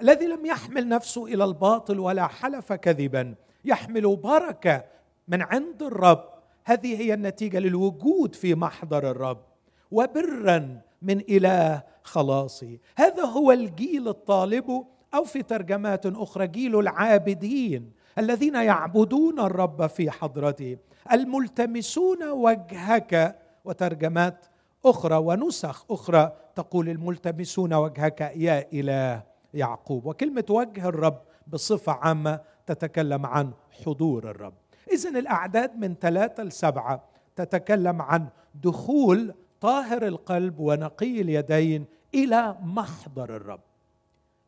الذي 0.03 0.27
لم 0.27 0.47
يحمل 0.47 0.89
نفسه 0.89 1.27
إلى 1.27 1.45
الباطل 1.45 2.01
ولا 2.01 2.27
حلف 2.27 2.73
كذبا 2.73 3.35
يحمل 3.65 4.17
بركة 4.17 4.85
من 5.29 5.43
عند 5.43 5.83
الرب. 5.83 6.25
هذه 6.65 7.01
هي 7.01 7.15
النتيجة 7.15 7.59
للوجود 7.59 8.35
في 8.35 8.55
محضر 8.55 9.11
الرب 9.11 9.43
وبرا 9.91 10.81
من 11.03 11.21
إله 11.21 11.83
خلاصي 12.03 12.81
هذا 12.97 13.25
هو 13.25 13.53
الجيل 13.53 14.09
الطالب 14.09 14.85
أو 15.15 15.25
في 15.25 15.43
ترجمات 15.43 16.07
أخرى 16.07 16.47
جيل 16.47 16.79
العابدين 16.79 17.93
الذين 18.19 18.55
يعبدون 18.55 19.41
الرب 19.41 19.87
في 19.87 20.11
حضرته 20.11 20.77
الملتمسون 21.13 22.29
وجهك. 22.29 23.39
وترجمات 23.67 24.47
أخرى 24.87 25.17
ونسخ 25.17 25.85
أخرى 25.91 26.33
تقول 26.55 26.89
الملتمسون 26.89 27.75
وجهك 27.75 28.21
يا 28.21 28.67
إله 28.73 29.23
يعقوب. 29.55 30.07
وكلمة 30.07 30.45
وجه 30.51 30.89
الرب 30.89 31.23
بصفة 31.47 31.93
عامة 31.93 32.41
تتكلم 32.67 33.27
عن 33.27 33.53
حضور 33.85 34.31
الرب. 34.31 34.55
اذا 34.93 35.11
الأعداد 35.11 35.77
من 35.77 35.95
ثلاثة 35.95 36.43
لسبعه 36.43 37.05
تتكلم 37.37 38.03
عن 38.03 38.29
دخول 38.55 39.35
طاهر 39.61 40.07
القلب 40.07 40.59
ونقي 40.61 41.21
اليدين 41.21 41.85
إلى 42.15 42.57
محضر 42.63 43.37
الرب. 43.37 43.61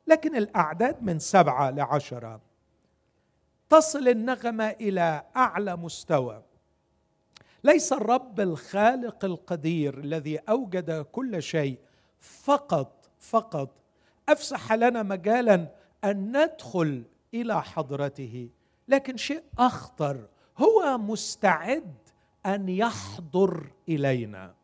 لكن 0.06 0.36
الأعداد 0.36 1.02
من 1.02 1.18
سبعة 1.18 1.70
لعشرة 1.70 2.40
تصل 3.68 4.08
النغمة 4.08 4.64
إلى 4.64 5.22
أعلى 5.36 5.76
مستوى. 5.76 6.42
ليس 7.64 7.92
الرب 7.92 8.40
الخالق 8.40 9.24
القدير 9.24 9.98
الذي 9.98 10.38
أوجد 10.38 11.06
كل 11.12 11.42
شيء. 11.42 11.78
فقط 12.20 13.10
فقط 13.20 13.70
أفسح 14.28 14.72
لنا 14.72 15.02
مجالا 15.02 15.68
أن 16.04 16.36
ندخل 16.36 17.04
إلى 17.34 17.62
حضرته. 17.62 18.50
لكن 18.88 19.16
شيء 19.16 19.42
أخطر 19.58 20.28
هو 20.58 20.98
مستعد 20.98 21.94
أن 22.46 22.68
يحضر 22.68 23.70
إلينا. 23.88 24.54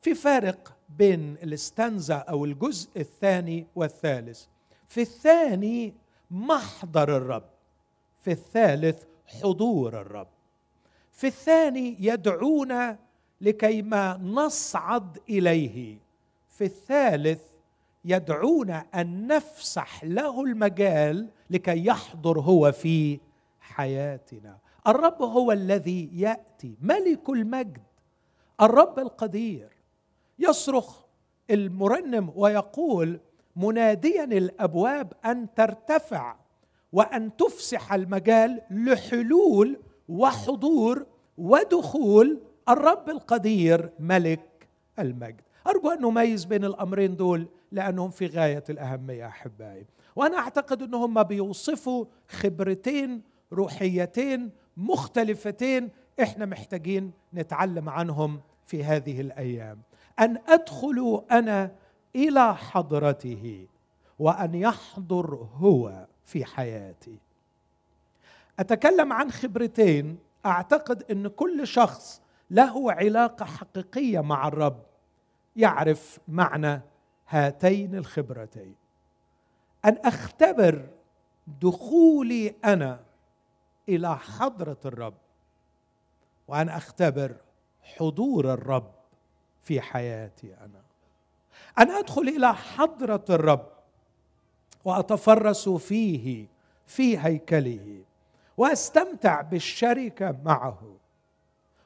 في 0.00 0.14
فارق 0.14 0.76
بين 0.88 1.36
الاستنزا 1.42 2.16
أو 2.16 2.44
الجزء 2.44 2.90
الثاني 2.96 3.66
والثالث 3.76 4.44
في 4.88 5.00
الثاني 5.00 5.94
محضر 6.30 7.16
الرب 7.16 7.48
في 8.18 8.30
الثالث 8.30 9.02
حضور 9.26 10.00
الرب. 10.00 10.37
في 11.18 11.26
الثاني 11.26 11.96
يدعونا 12.00 12.98
لكيما 13.40 14.20
نصعد 14.22 15.18
إليه. 15.28 15.98
في 16.48 16.64
الثالث 16.64 17.42
يدعونا 18.04 18.86
أن 18.94 19.26
نفسح 19.26 20.04
له 20.04 20.44
المجال 20.44 21.28
لكي 21.50 21.86
يحضر 21.86 22.40
هو 22.40 22.72
في 22.72 23.20
حياتنا. 23.60 24.58
الرب 24.86 25.22
هو 25.22 25.52
الذي 25.52 26.10
يأتي 26.12 26.76
ملك 26.82 27.28
المجد 27.28 27.82
الرب 28.60 28.98
القدير. 28.98 29.68
يصرخ 30.38 31.04
المرنم 31.50 32.32
ويقول 32.36 33.20
مناديا 33.56 34.24
الأبواب 34.24 35.12
أن 35.24 35.54
ترتفع 35.54 36.36
وأن 36.92 37.36
تفسح 37.36 37.92
المجال 37.92 38.60
لحلول 38.70 39.80
وحضور 40.08 41.06
ودخول 41.38 42.40
الرب 42.68 43.10
القدير 43.10 43.90
ملك 43.98 44.68
المجد. 44.98 45.40
أرجو 45.66 45.90
أن 45.90 46.02
نميز 46.02 46.44
بين 46.44 46.64
الأمرين 46.64 47.16
دول 47.16 47.48
لأنهم 47.72 48.10
في 48.10 48.26
غاية 48.26 48.64
الأهمية 48.70 49.26
أحبائي. 49.26 49.86
وأنا 50.16 50.38
أعتقد 50.38 50.82
أنهم 50.82 51.22
بيوصفوا 51.22 52.04
خبرتين 52.28 53.22
روحيتين 53.52 54.50
مختلفتين 54.76 55.90
إحنا 56.22 56.46
محتاجين 56.46 57.12
نتعلم 57.34 57.88
عنهم 57.88 58.40
في 58.64 58.84
هذه 58.84 59.20
الأيام. 59.20 59.78
أن 60.20 60.38
أدخل 60.48 61.24
أنا 61.30 61.72
إلى 62.16 62.56
حضرته 62.56 63.66
وأن 64.18 64.54
يحضر 64.54 65.48
هو 65.54 66.06
في 66.24 66.44
حياتي. 66.44 67.18
أتكلم 68.58 69.12
عن 69.12 69.30
خبرتين. 69.30 70.18
أعتقد 70.46 71.10
إن 71.10 71.28
كل 71.28 71.66
شخص 71.66 72.22
له 72.50 72.92
علاقة 72.92 73.44
حقيقية 73.44 74.20
مع 74.20 74.48
الرب 74.48 74.82
يعرف 75.56 76.18
معنى 76.28 76.80
هاتين 77.28 77.94
الخبرتين. 77.94 78.74
أن 79.84 79.98
أختبر 80.04 80.88
دخولي 81.62 82.54
أنا 82.64 83.00
إلى 83.88 84.16
حضرة 84.16 84.78
الرب 84.84 85.14
وأن 86.48 86.68
أختبر 86.68 87.36
حضور 87.82 88.52
الرب 88.52 88.90
في 89.62 89.80
حياتي 89.80 90.54
أنا. 90.54 90.82
أن 91.78 91.90
أدخل 91.90 92.22
إلى 92.22 92.54
حضرة 92.54 93.24
الرب 93.30 93.66
وأتفرس 94.84 95.68
فيه 95.68 96.46
في 96.86 97.18
هيكله. 97.18 98.04
واستمتع 98.58 99.40
بالشركة 99.40 100.38
معه. 100.44 100.96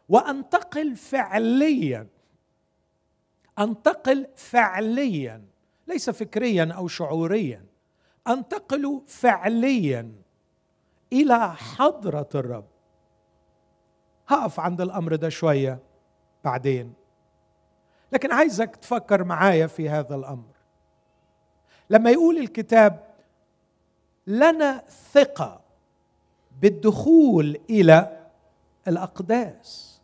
وأنتقل 0.08 0.96
فعليا. 0.96 2.06
أنتقل 3.58 4.26
فعليا. 4.36 5.44
ليس 5.86 6.10
فكريا 6.10 6.72
أو 6.76 6.88
شعوريا. 6.88 7.64
أنتقل 8.28 9.02
فعليا 9.06 10.12
إلى 11.12 11.52
حضرة 11.52 12.28
الرب. 12.34 12.68
هقف 14.28 14.60
عند 14.60 14.80
الأمر 14.80 15.14
ده 15.14 15.28
شوية 15.28 15.78
بعدين. 16.44 16.94
لكن 18.12 18.32
عايزك 18.32 18.76
تفكر 18.76 19.24
معايا 19.24 19.66
في 19.66 19.88
هذا 19.88 20.14
الأمر. 20.14 20.52
لما 21.90 22.10
يقول 22.10 22.38
الكتاب 22.38 23.14
لنا 24.26 24.84
ثقة 25.12 25.61
بالدخول 26.60 27.60
إلى 27.70 28.28
الأقداس. 28.88 30.00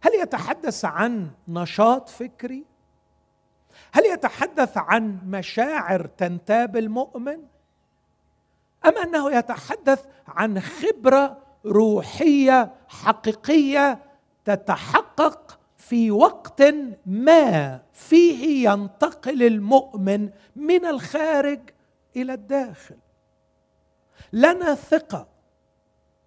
هل 0.00 0.14
يتحدث 0.14 0.84
عن 0.84 1.30
نشاط 1.48 2.08
فكري؟ 2.08 2.64
هل 3.92 4.04
يتحدث 4.06 4.76
عن 4.76 5.18
مشاعر 5.26 6.06
تنتاب 6.06 6.76
المؤمن؟ 6.76 7.38
أم 8.86 8.98
أنه 8.98 9.32
يتحدث 9.32 10.06
عن 10.28 10.60
خبرة 10.60 11.38
روحية 11.66 12.74
حقيقية 12.88 13.98
تتحقق 14.44 15.58
في 15.76 16.10
وقت 16.10 16.62
ما 17.06 17.80
فيه 17.92 18.70
ينتقل 18.70 19.42
المؤمن 19.42 20.30
من 20.56 20.84
الخارج 20.86 21.60
إلى 22.16 22.34
الداخل؟ 22.34 22.96
لنا 24.32 24.74
ثقة 24.74 25.33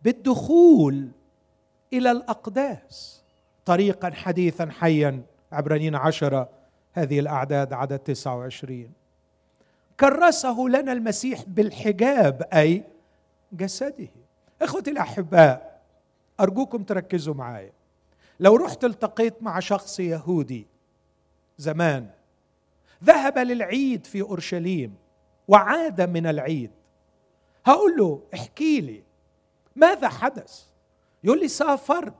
بالدخول 0.01 1.07
إلى 1.93 2.11
الأقداس. 2.11 3.23
طريقا 3.65 4.11
حديثا 4.11 4.69
حيا 4.71 5.21
عبرانيين 5.51 5.95
عشرة 5.95 6.49
هذه 6.93 7.19
الأعداد 7.19 7.73
عدد 7.73 7.99
29 7.99 8.91
كرسه 9.99 10.61
لنا 10.61 10.91
المسيح 10.93 11.43
بالحجاب 11.47 12.41
أي 12.53 12.83
جسده. 13.51 14.07
إخوتي 14.61 14.91
الأحباء 14.91 15.81
أرجوكم 16.39 16.83
تركزوا 16.83 17.33
معايا. 17.33 17.71
لو 18.39 18.55
رحت 18.55 18.83
التقيت 18.83 19.43
مع 19.43 19.59
شخص 19.59 19.99
يهودي 19.99 20.67
زمان 21.57 22.09
ذهب 23.03 23.37
للعيد 23.37 24.05
في 24.05 24.21
أورشليم 24.21 24.95
وعاد 25.47 26.01
من 26.01 26.27
العيد 26.27 26.71
هقول 27.65 27.97
له 27.97 28.21
احكي 28.33 28.81
لي 28.81 29.03
ماذا 29.77 30.09
حدث؟ 30.09 30.63
يقول 31.23 31.39
لي 31.39 31.47
سافرت 31.47 32.13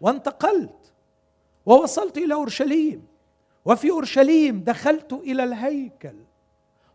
وانتقلت 0.00 0.92
ووصلت 1.66 2.18
إلى 2.18 2.34
أورشليم. 2.34 3.06
وفي 3.64 3.90
أورشليم 3.90 4.60
دخلت 4.60 5.12
إلى 5.12 5.44
الهيكل 5.44 6.16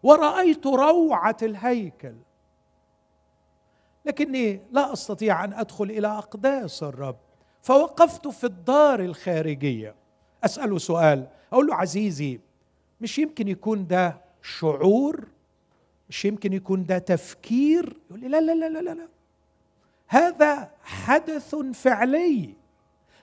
ورأيت 0.04 0.68
روعة 0.68 1.38
الهيكل. 1.42 2.16
لكني 4.06 4.62
لا 4.72 4.94
أستطيع 4.94 5.44
أن 5.44 5.54
أدخل 5.54 5.84
إلى 5.84 6.08
أقداس 6.08 6.84
الرب 6.84 7.18
فوقفت 7.62 8.28
في 8.28 8.44
الدار 8.44 9.00
الخارجية. 9.00 9.96
اساله 10.44 10.78
سؤال 10.78 11.28
أقول 11.54 11.68
له 11.68 11.76
عزيزي 11.76 12.40
مش 13.02 13.20
يمكن 13.20 13.48
يكون 13.48 13.88
ده 13.88 14.22
شعور؟ 14.42 15.28
مش 16.10 16.26
يمكن 16.26 16.54
يكون 16.54 16.86
ده 16.86 16.98
تفكير؟ 16.98 18.00
يقول 18.10 18.20
لي 18.20 18.28
لا 18.28 18.42
لا 18.42 18.56
لا 18.56 18.70
لا 18.82 18.94
لا. 18.94 19.08
هذا 20.10 20.72
حدث 20.84 21.56
فعلي. 21.56 22.54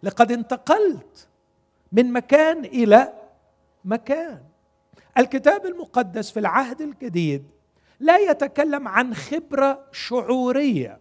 لقد 0.03 0.33
انتقلت 0.33 1.29
من 1.93 2.13
مكان 2.13 2.65
إلى 2.65 3.13
مكان. 3.85 4.41
الكتاب 5.19 5.67
المقدس 5.67 6.31
في 6.31 6.41
العهد 6.41 6.81
الجديد 6.81 7.45
لا 8.01 8.17
يتكلم 8.17 8.89
عن 8.89 9.15
خبرة 9.15 9.85
شعورية 9.93 10.99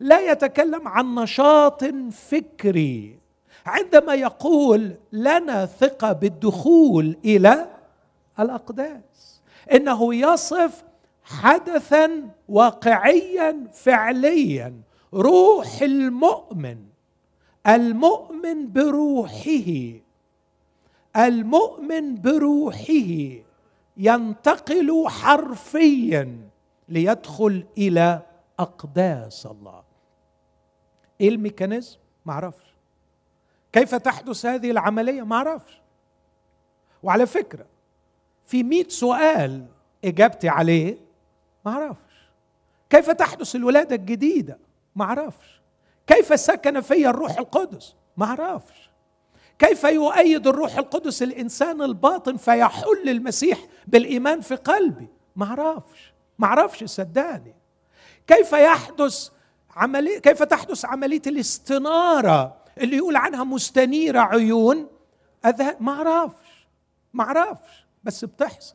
لا 0.00 0.30
يتكلم 0.30 0.88
عن 0.88 1.14
نشاط 1.14 1.84
فكري. 2.12 3.18
عندما 3.66 4.14
يقول 4.14 4.94
لنا 5.12 5.66
ثقة 5.66 6.12
بالدخول 6.12 7.16
إلى 7.24 7.70
الأقداس 8.40 9.40
إنه 9.72 10.14
يصف 10.14 10.84
حدثا 11.24 12.28
واقعيا 12.48 13.66
فعليا 13.72 14.74
روح 15.14 15.82
المؤمن 15.82 16.78
المؤمن 17.66 18.72
بروحه 18.72 20.00
المؤمن 21.16 22.20
بروحه 22.20 23.42
ينتقل 23.96 25.04
حرفيا 25.08 26.48
ليدخل 26.88 27.66
إلى 27.78 28.22
أقداس 28.58 29.46
الله. 29.46 29.82
إيه 31.20 31.28
الميكانيزم؟ 31.28 31.98
ما 32.26 32.32
أعرفش. 32.32 32.74
كيف 33.72 33.94
تحدث 33.94 34.46
هذه 34.46 34.70
العملية؟ 34.70 35.22
ما 35.22 35.36
أعرفش. 35.36 35.80
وعلى 37.02 37.26
فكرة 37.26 37.66
في 38.44 38.62
مئة 38.62 38.88
سؤال 38.88 39.66
إجابتي 40.04 40.48
عليه 40.48 40.98
ما 41.66 41.72
أعرفش. 41.72 42.28
كيف 42.90 43.10
تحدث 43.10 43.56
الولادة 43.56 43.96
الجديدة؟ 43.96 44.58
ما 44.96 45.04
أعرفش 45.04 45.60
كيف 46.06 46.40
سكن 46.40 46.80
في 46.80 47.08
الروح 47.08 47.38
القدس؟ 47.38 47.94
ما 48.16 48.26
أعرفش 48.26 48.90
كيف 49.58 49.84
يؤيد 49.84 50.46
الروح 50.46 50.78
القدس 50.78 51.22
الإنسان 51.22 51.82
الباطن 51.82 52.36
فيحل 52.36 53.08
المسيح 53.08 53.58
بالإيمان 53.86 54.40
في 54.40 54.54
قلبي؟ 54.54 55.08
ما 55.36 55.46
أعرفش 55.46 56.12
ما 56.38 56.46
أعرفش 56.46 56.84
صدقني. 56.84 57.54
كيف 58.26 58.52
يحدث 58.52 59.28
عملية 59.76 60.18
كيف 60.18 60.42
تحدث 60.42 60.84
عملية 60.84 61.22
الاستنارة 61.26 62.56
اللي 62.78 62.96
يقول 62.96 63.16
عنها 63.16 63.44
مستنيرة 63.44 64.20
عيون؟ 64.20 64.88
أذهب 65.46 65.76
ما 65.82 65.92
أعرفش 65.92 66.66
ما 67.12 67.24
أعرفش 67.24 67.86
بس 68.04 68.24
بتحصل. 68.24 68.74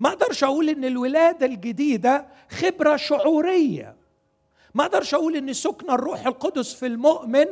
ما 0.00 0.08
أقدرش 0.08 0.44
أقول 0.44 0.68
إن 0.68 0.84
الولادة 0.84 1.46
الجديدة 1.46 2.26
خبرة 2.50 2.96
شعورية. 2.96 3.96
ما 4.74 4.84
أقدرش 4.84 5.14
أقول 5.14 5.36
إن 5.36 5.52
سكن 5.52 5.90
الروح 5.90 6.26
القدس 6.26 6.74
في 6.74 6.86
المؤمن 6.86 7.46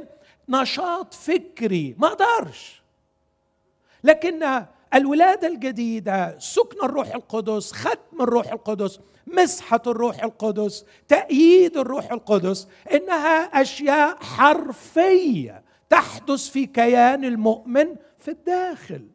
نشاط 0.49 1.15
فكري 1.15 1.95
ما 1.99 2.07
أقدرش. 2.07 2.83
لكن 4.05 4.65
الولادة 4.95 5.49
الجديدة 5.49 6.39
سكن 6.39 6.85
الروح 6.85 7.15
القدس 7.15 7.73
ختم 7.73 8.21
الروح 8.21 8.53
القدس 8.53 9.01
مسحة 9.27 9.83
الروح 9.87 10.23
القدس 10.25 10.85
تأييد 11.09 11.77
الروح 11.77 12.13
القدس 12.13 12.69
إنها 12.95 13.43
أشياء 13.63 14.17
حرفية 14.23 15.63
تحدث 15.91 16.49
في 16.49 16.67
كيان 16.67 17.25
المؤمن 17.25 17.97
في 18.19 18.31
الداخل. 18.31 19.09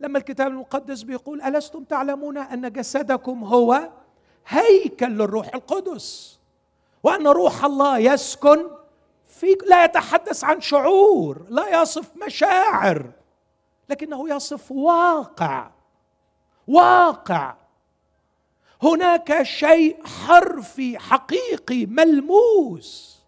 لما 0.00 0.18
الكتاب 0.18 0.46
المقدس 0.46 1.02
بيقول 1.02 1.42
ألستم 1.42 1.84
تعلمون 1.84 2.38
أن 2.38 2.72
جسدكم 2.72 3.44
هو 3.44 3.90
هيكل 4.48 5.06
للروح 5.06 5.54
القدس؟ 5.54 6.37
وأن 7.02 7.26
روح 7.26 7.64
الله 7.64 7.98
يسكن 7.98 8.70
فيك 9.26 9.64
لا 9.68 9.84
يتحدث 9.84 10.44
عن 10.44 10.60
شعور 10.60 11.46
لا 11.48 11.82
يصف 11.82 12.10
مشاعر 12.26 13.10
لكنه 13.88 14.30
يصف 14.30 14.72
واقع 14.72 15.70
واقع. 16.66 17.54
هناك 18.82 19.42
شيء 19.42 20.06
حرفي 20.06 20.98
حقيقي 20.98 21.86
ملموس. 21.86 23.18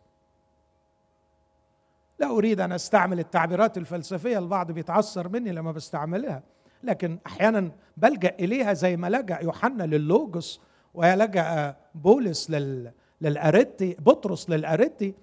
لا 2.19 2.31
أريد 2.31 2.61
أن 2.61 2.73
أستعمل 2.73 3.19
التعبيرات 3.19 3.79
الفلسفية 3.79 4.39
البعض 4.39 4.73
بيتعثر 4.73 5.29
مني 5.29 5.53
لما 5.53 5.73
بستعملها 5.73 6.43
لكن 6.83 7.19
أحيانا 7.27 7.71
بلجأ 7.97 8.37
إليها 8.41 8.73
زي 8.73 8.97
ما 8.97 9.11
لجأ 9.11 9.39
يوحنا 9.43 9.83
للوجس 9.83 10.61
ويلجا 10.95 11.77
بولس 11.95 12.51
لل 12.51 12.93
للأريتي 13.21 13.97
بطرس 13.99 14.51
للأريتي. 14.51 15.15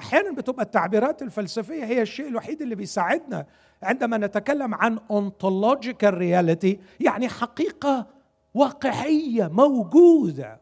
أحيانا 0.00 0.32
بتبقى 0.32 0.64
التعبيرات 0.64 1.22
الفلسفية 1.22 1.84
هي 1.84 2.02
الشيء 2.02 2.28
الوحيد 2.28 2.62
اللي 2.62 2.74
بيساعدنا 2.74 3.46
عندما 3.82 4.18
نتكلم 4.18 4.74
عن 4.74 4.98
ontological 4.98 6.12
reality 6.14 6.76
يعني 7.00 7.28
حقيقة 7.28 8.06
واقعية 8.54 9.48
موجودة. 9.48 10.60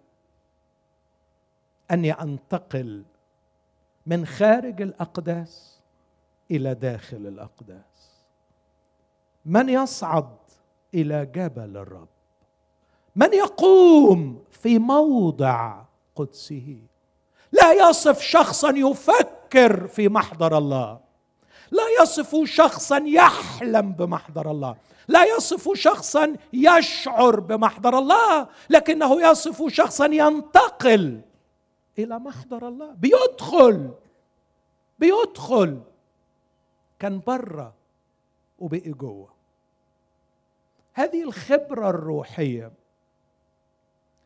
أني 1.90 2.12
أنتقل 2.12 3.04
من 4.06 4.26
خارج 4.26 4.82
الأقداس 4.82 5.80
إلى 6.50 6.74
داخل 6.74 7.16
الأقداس. 7.16 8.22
من 9.46 9.68
يصعد 9.68 10.36
إلى 10.94 11.26
جبل 11.26 11.76
الرب. 11.76 12.08
من 13.16 13.32
يقوم 13.32 14.44
في 14.50 14.78
موضع 14.78 15.82
قدسه. 16.16 16.78
لا 17.52 17.72
يصف 17.72 18.20
شخصا 18.20 18.70
يفكر 18.76 19.88
في 19.88 20.08
محضر 20.08 20.58
الله. 20.58 21.00
لا 21.70 22.02
يصف 22.02 22.44
شخصا 22.44 22.98
يحلم 23.06 23.92
بمحضر 23.92 24.50
الله. 24.50 24.76
لا 25.08 25.24
يصف 25.24 25.72
شخصا 25.74 26.36
يشعر 26.52 27.40
بمحضر 27.40 27.98
الله 27.98 28.48
لكنه 28.70 29.30
يصف 29.30 29.68
شخصا 29.68 30.06
ينتقل 30.06 31.20
إلى 31.98 32.18
محضر 32.18 32.68
الله. 32.68 32.90
بيدخل 32.92 33.90
بيدخل 34.98 35.80
كان 36.98 37.20
بره 37.26 37.74
وبقي 38.58 38.90
جوه 38.90 39.28
هذه 40.94 41.22
الخبرة 41.22 41.90
الروحية 41.90 42.72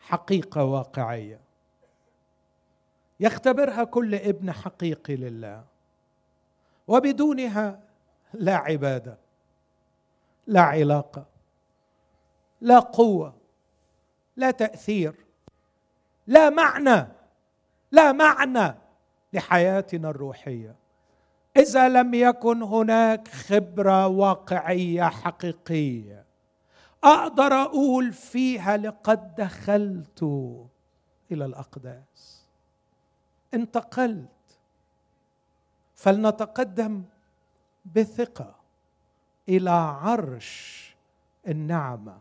حقيقة 0.00 0.64
واقعية. 0.64 1.45
يختبرها 3.20 3.84
كل 3.84 4.14
ابن 4.14 4.52
حقيقي 4.52 5.16
لله 5.16 5.64
وبدونها 6.88 7.80
لا 8.34 8.56
عبادة 8.56 9.18
لا 10.46 10.60
علاقة 10.60 11.26
لا 12.60 12.78
قوة 12.78 13.34
لا 14.36 14.50
تأثير 14.50 15.14
لا 16.26 16.50
معنى 16.50 17.08
لا 17.92 18.12
معنى 18.12 18.74
لحياتنا 19.32 20.10
الروحية. 20.10 20.76
إذا 21.56 21.88
لم 21.88 22.14
يكن 22.14 22.62
هناك 22.62 23.28
خبرة 23.28 24.06
واقعية 24.06 25.02
حقيقية 25.02 26.24
أقدر 27.04 27.52
أقول 27.52 28.12
فيها 28.12 28.76
لقد 28.76 29.34
دخلت 29.34 30.22
إلى 31.32 31.44
الأقداس. 31.44 32.35
انتقلت. 33.56 34.28
فلنتقدم 35.94 37.02
بثقة 37.94 38.54
إلى 39.48 39.70
عرش 39.70 40.82
النعمة. 41.48 42.18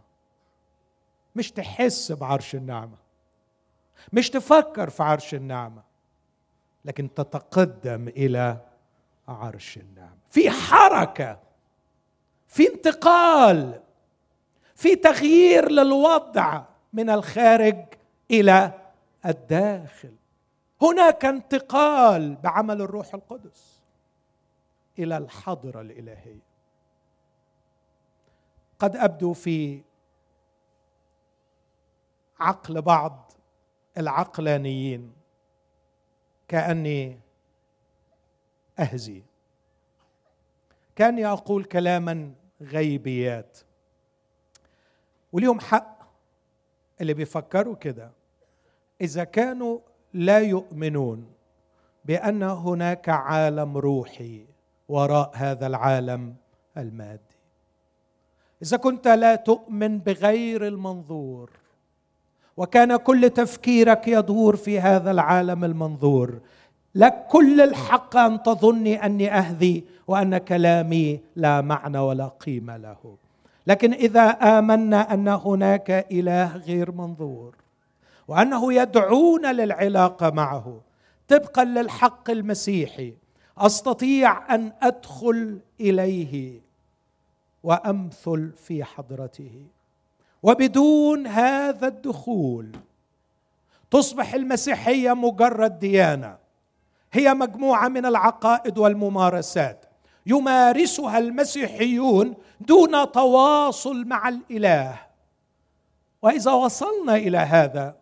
مش 1.36 1.52
تحس 1.52 2.12
بعرش 2.12 2.56
النعمة. 2.56 2.98
مش 4.14 4.30
تفكر 4.30 4.90
في 4.90 5.04
عرش 5.04 5.34
النعمة. 5.34 5.84
لكن 6.86 7.14
تتقدم 7.14 8.08
إلى 8.08 8.58
عرش 9.28 9.78
النعمة. 9.78 10.18
في 10.30 10.50
حركة 10.50 11.40
في 12.48 12.74
انتقال 12.74 13.82
في 14.76 14.96
تغيير 14.96 15.72
للوضع 15.72 16.64
من 16.94 17.10
الخارج 17.10 17.86
إلى 18.32 18.72
الداخل. 19.26 20.14
هناك 20.82 21.26
انتقال 21.26 22.36
بعمل 22.36 22.82
الروح 22.82 23.14
القدس 23.14 23.82
إلى 25.00 25.18
الحضره 25.18 25.82
الالهيه 25.82 26.46
قد 28.80 28.96
أبدو 28.96 29.34
في 29.34 29.84
عقل 32.40 32.82
بعض 32.82 33.32
العقلانيين 33.98 35.14
كأني 36.48 37.20
أهزي 38.80 39.24
كأني 40.96 41.26
أقول 41.26 41.66
كلاما 41.66 42.34
غيبيات. 42.62 43.58
وليهم 45.34 45.60
حق 45.60 46.00
اللي 47.02 47.14
بيفكروا 47.14 47.76
كده. 47.76 48.12
إذا 49.02 49.24
كانوا 49.24 49.80
لا 50.16 50.40
يؤمنون 50.40 51.26
بأن 52.06 52.44
هناك 52.44 53.10
عالم 53.10 53.78
روحي 53.78 54.46
وراء 54.90 55.32
هذا 55.34 55.68
العالم 55.68 56.36
المادي. 56.78 57.36
إذا 58.62 58.78
كنت 58.78 59.08
لا 59.08 59.36
تؤمن 59.36 60.00
بغير 60.00 60.68
المنظور 60.68 61.50
وكان 62.58 62.96
كل 62.96 63.30
تفكيرك 63.30 64.08
يدور 64.08 64.56
في 64.56 64.80
هذا 64.80 65.12
العالم 65.12 65.64
المنظور 65.64 66.40
لك 66.96 67.28
كل 67.30 67.62
الحق 67.62 68.18
أن 68.18 68.44
تظني 68.44 69.06
أني 69.06 69.32
اهذي 69.32 69.84
وأن 70.08 70.38
كلامي 70.38 71.20
لا 71.36 71.62
معنى 71.62 72.00
ولا 72.00 72.28
قيمة 72.28 72.78
له. 72.78 73.18
لكن 73.68 73.94
إذا 73.94 74.30
آمنا 74.30 75.14
أن 75.14 75.28
هناك 75.28 76.08
إله 76.12 76.58
غير 76.58 76.92
منظور 76.92 77.65
وأنه 78.28 78.74
يدعونا 78.74 79.54
للعلاقة 79.54 80.30
معه. 80.30 80.82
طبقا 81.28 81.64
للحق 81.64 82.30
المسيحي 82.30 83.14
أستطيع 83.58 84.56
أن 84.56 84.74
أدخل 84.82 85.60
إليه 85.80 86.62
وأمثل 87.64 88.52
في 88.58 88.84
حضرته. 88.84 89.66
وبدون 90.44 91.28
هذا 91.28 91.88
الدخول 91.88 92.72
تصبح 93.92 94.34
المسيحية 94.34 95.14
مجرد 95.14 95.80
ديانة. 95.80 96.38
هي 97.14 97.34
مجموعة 97.34 97.88
من 97.88 98.06
العقائد 98.06 98.78
والممارسات 98.78 99.86
يمارسها 100.26 101.18
المسيحيون 101.18 102.34
دون 102.62 103.12
تواصل 103.12 104.06
مع 104.06 104.30
الإله. 104.30 105.00
وإذا 106.22 106.52
وصلنا 106.52 107.16
إلى 107.16 107.38
هذا 107.38 107.96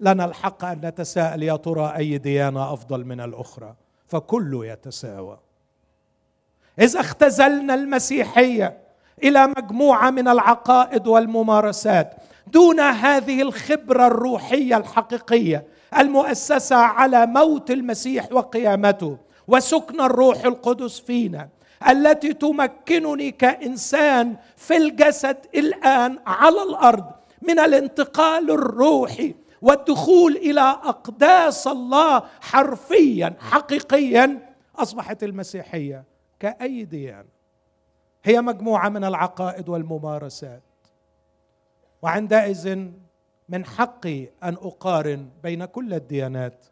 لنا 0.00 0.24
الحق 0.24 0.64
أن 0.64 0.80
نتساءل 0.84 1.42
يا 1.42 1.56
ترى 1.56 1.92
أي 1.96 2.18
ديانة 2.18 2.72
أفضل 2.72 3.04
من 3.04 3.20
الأخرى؟ 3.20 3.74
فكله 4.08 4.66
يتساوى. 4.66 5.38
اذا 6.80 7.00
اختزلنا 7.00 7.74
المسيحية 7.74 8.78
إلى 9.22 9.46
مجموعة 9.46 10.10
من 10.10 10.28
العقائد 10.28 11.06
والممارسات 11.06 12.14
دون 12.46 12.80
هذه 12.80 13.42
الخبرة 13.42 14.06
الروحية 14.06 14.76
الحقيقية 14.76 15.66
المؤسسة 15.98 16.76
على 16.76 17.26
موت 17.26 17.70
المسيح 17.70 18.32
وقيامته 18.32 19.18
وسكن 19.48 20.00
الروح 20.00 20.44
القدس 20.44 21.00
فينا 21.00 21.48
التي 21.88 22.32
تمكنني 22.32 23.30
كإنسان 23.30 24.36
في 24.56 24.76
الجسد 24.76 25.36
الآن 25.54 26.18
على 26.26 26.62
الأرض 26.62 27.04
من 27.42 27.58
الانتقال 27.58 28.50
الروحي 28.50 29.34
والدخول 29.66 30.36
إلى 30.36 30.60
أقداس 30.60 31.66
الله 31.66 32.22
حرفيا 32.40 33.36
حقيقيا 33.40 34.54
أصبحت 34.76 35.22
المسيحية 35.24 36.04
كأي 36.40 36.84
ديانه 36.84 37.28
هي 38.24 38.40
مجموعة 38.40 38.88
من 38.88 39.04
العقائد 39.04 39.68
والممارسات. 39.68 40.62
وعندئذ 42.02 42.88
من 43.48 43.64
حقي 43.64 44.28
أن 44.42 44.54
أقارن 44.54 45.28
بين 45.42 45.64
كل 45.64 45.94
الديانات 45.94 46.66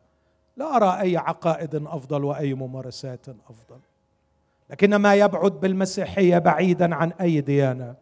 لا 0.56 0.76
أرى 0.76 1.00
أي 1.00 1.16
عقائد 1.16 1.74
أفضل 1.74 2.24
وأي 2.24 2.54
ممارسات 2.54 3.26
أفضل. 3.28 3.80
لكن 4.70 4.96
ما 4.96 5.14
يبعد 5.14 5.52
بالمسيحية 5.52 6.38
بعيدا 6.38 6.94
عن 6.94 7.12
أي 7.12 7.40
ديانة 7.40 7.94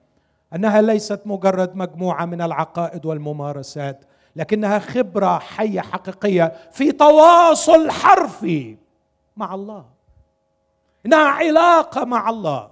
أنها 0.54 0.80
ليست 0.80 1.20
مجرد 1.26 1.76
مجموعة 1.76 2.24
من 2.24 2.42
العقائد 2.42 3.06
والممارسات 3.06 4.04
لكنها 4.36 4.78
خبرة 4.78 5.38
حية 5.38 5.80
حقيقية 5.80 6.52
في 6.72 6.92
تواصل 6.92 7.90
حرفي 7.90 8.76
مع 9.36 9.54
الله. 9.54 9.84
إنها 11.06 11.28
علاقة 11.28 12.04
مع 12.04 12.30
الله. 12.30 12.70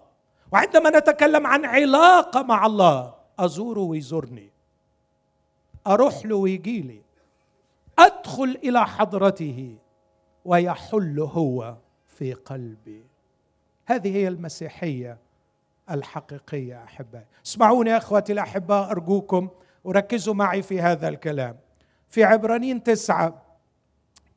وعندما 0.53 0.99
نتكلم 0.99 1.47
عن 1.47 1.65
علاقة 1.65 2.43
مع 2.43 2.67
الله 2.67 3.15
أزوره 3.39 3.81
ويزورني. 3.81 4.51
أروح 5.87 6.27
له 6.27 6.37
ويجي 6.37 6.81
لي 6.81 7.03
أدخل 7.99 8.59
إلى 8.65 8.87
حضرته 8.87 9.77
ويحل 10.45 11.21
هو 11.21 11.75
في 12.07 12.33
قلبي. 12.33 13.05
هذه 13.87 14.17
هي 14.17 14.29
المسيحية 14.29 15.19
الحقيقية 15.91 16.85
أحبائي. 16.85 17.27
اسمعوني 17.47 17.91
يا 17.91 17.97
إخوتي 17.97 18.33
الأحباء 18.33 18.91
أرجوكم 18.91 19.49
وركزوا 19.85 20.35
معي 20.35 20.63
في 20.63 20.81
هذا 20.81 21.09
الكلام. 21.09 21.57
في 22.09 22.25
عبرانيين 22.25 22.83
تسعة 22.83 23.43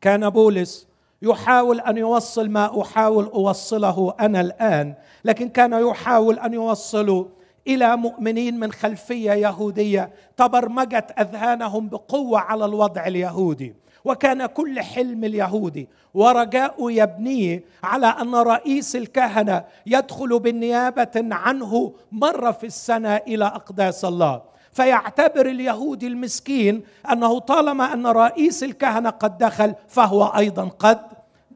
كان 0.02 0.30
بولس 0.30 0.88
يحاول 1.22 1.80
أن 1.80 1.98
يوصل 1.98 2.50
ما 2.50 2.82
أحاول 2.82 3.26
أوصله 3.26 4.14
أنا 4.20 4.42
الآن 4.42 4.94
لكن 5.26 5.50
كان 5.50 5.74
يحاول 5.74 6.40
أن 6.40 6.54
يوصله 6.54 7.30
إلى 7.68 7.96
مؤمنين 7.98 8.60
من 8.60 8.72
خلفية 8.72 9.32
يهودية 9.32 10.10
تبرمجت 10.38 11.12
أذهانهم 11.20 11.90
بقوة 11.90 12.40
على 12.40 12.66
الوضع 12.66 13.08
اليهودي. 13.08 13.76
وكان 14.06 14.46
كل 14.46 14.82
حلم 14.82 15.24
اليهودي 15.24 15.88
ورجاء 16.14 16.90
يبنيه 16.90 17.64
على 17.84 18.08
أن 18.08 18.36
رئيس 18.36 18.96
الكهنة 18.96 19.64
يدخل 19.86 20.40
بالنيابه 20.40 21.12
عنه 21.16 21.94
مرة 22.12 22.52
في 22.52 22.66
السنة 22.66 23.16
إلى 23.16 23.46
أقداس 23.46 24.06
الله. 24.06 24.42
فيعتبر 24.74 25.46
اليهودي 25.46 26.08
المسكين 26.08 26.84
أنه 27.12 27.40
طالما 27.40 27.94
أن 27.94 28.08
رئيس 28.08 28.64
الكهنة 28.64 29.10
قد 29.10 29.38
دخل 29.38 29.76
فهو 29.88 30.26
أيضا 30.26 30.64
قد 30.80 31.00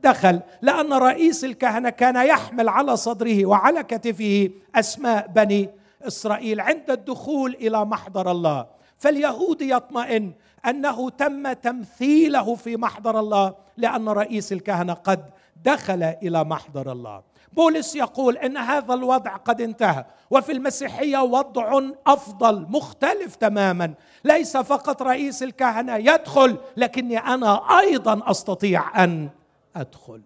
دخل. 0.03 0.39
لأن 0.61 0.93
رئيس 0.93 1.45
الكهنة 1.45 1.89
كان 1.89 2.15
يحمل 2.15 2.69
على 2.69 2.97
صدره 2.97 3.45
وعلى 3.45 3.83
كتفه 3.83 4.49
أسماء 4.75 5.27
بني 5.27 5.69
إسرائيل 6.07 6.61
عند 6.61 6.91
الدخول 6.91 7.53
إلى 7.53 7.85
محضر 7.85 8.31
الله. 8.31 8.65
فاليهودي 8.97 9.69
يطمئن 9.69 10.33
أنه 10.65 11.09
تم 11.09 11.53
تمثيله 11.53 12.55
في 12.55 12.77
محضر 12.77 13.19
الله 13.19 13.53
لأن 13.77 14.09
رئيس 14.09 14.53
الكهنة 14.53 14.93
قد 14.93 15.25
دخل 15.65 16.03
إلى 16.03 16.43
محضر 16.43 16.91
الله. 16.91 17.21
بولس 17.57 17.95
يقول 17.95 18.37
إن 18.37 18.57
هذا 18.57 18.93
الوضع 18.93 19.35
قد 19.35 19.61
انتهى 19.61 20.05
وفي 20.31 20.51
المسيحية 20.51 21.17
وضع 21.17 21.81
أفضل 22.07 22.65
مختلف 22.69 23.35
تماما. 23.35 23.93
ليس 24.23 24.57
فقط 24.57 25.01
رئيس 25.01 25.43
الكهنة 25.43 25.95
يدخل 25.95 26.57
لكني 26.77 27.17
أنا 27.17 27.79
أيضا 27.79 28.31
أستطيع 28.31 29.03
أن 29.03 29.29
أدخل. 29.75 30.21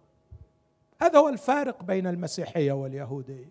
هذا 1.01 1.19
هو 1.19 1.29
الفارق 1.29 1.83
بين 1.83 2.07
المسيحية 2.07 2.71
واليهودية. 2.71 3.49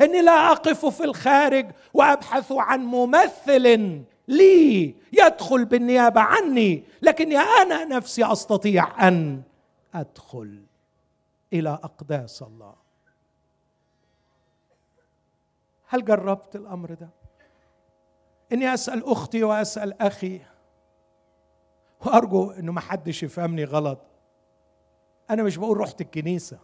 إني 0.00 0.22
لا 0.22 0.52
أقف 0.52 0.86
في 0.86 1.04
الخارج 1.04 1.66
وأبحث 1.94 2.52
عن 2.52 2.80
ممثل 2.80 4.02
لي 4.28 4.94
يدخل 5.12 5.64
بالنيابة 5.64 6.20
عني 6.20 6.84
لكني 7.02 7.38
أنا 7.38 7.84
نفسي 7.84 8.24
أستطيع 8.24 9.08
أن 9.08 9.42
أدخل. 9.94 10.66
إلى 11.52 11.70
أقداس 11.70 12.42
الله. 12.42 12.74
هل 15.88 16.04
جربت 16.04 16.56
الأمر 16.56 16.94
ده؟ 16.94 17.08
إني 18.52 18.74
أسأل 18.74 19.04
أختي 19.04 19.44
وأسأل 19.44 20.02
أخي 20.02 20.40
وأرجو 22.00 22.50
إنه 22.50 22.72
ما 22.72 22.80
حدش 22.80 23.22
يفهمني 23.22 23.64
غلط. 23.64 23.98
أنا 25.30 25.42
مش 25.42 25.56
بقول 25.56 25.76
رحت 25.80 26.00
الكنيسة. 26.00 26.58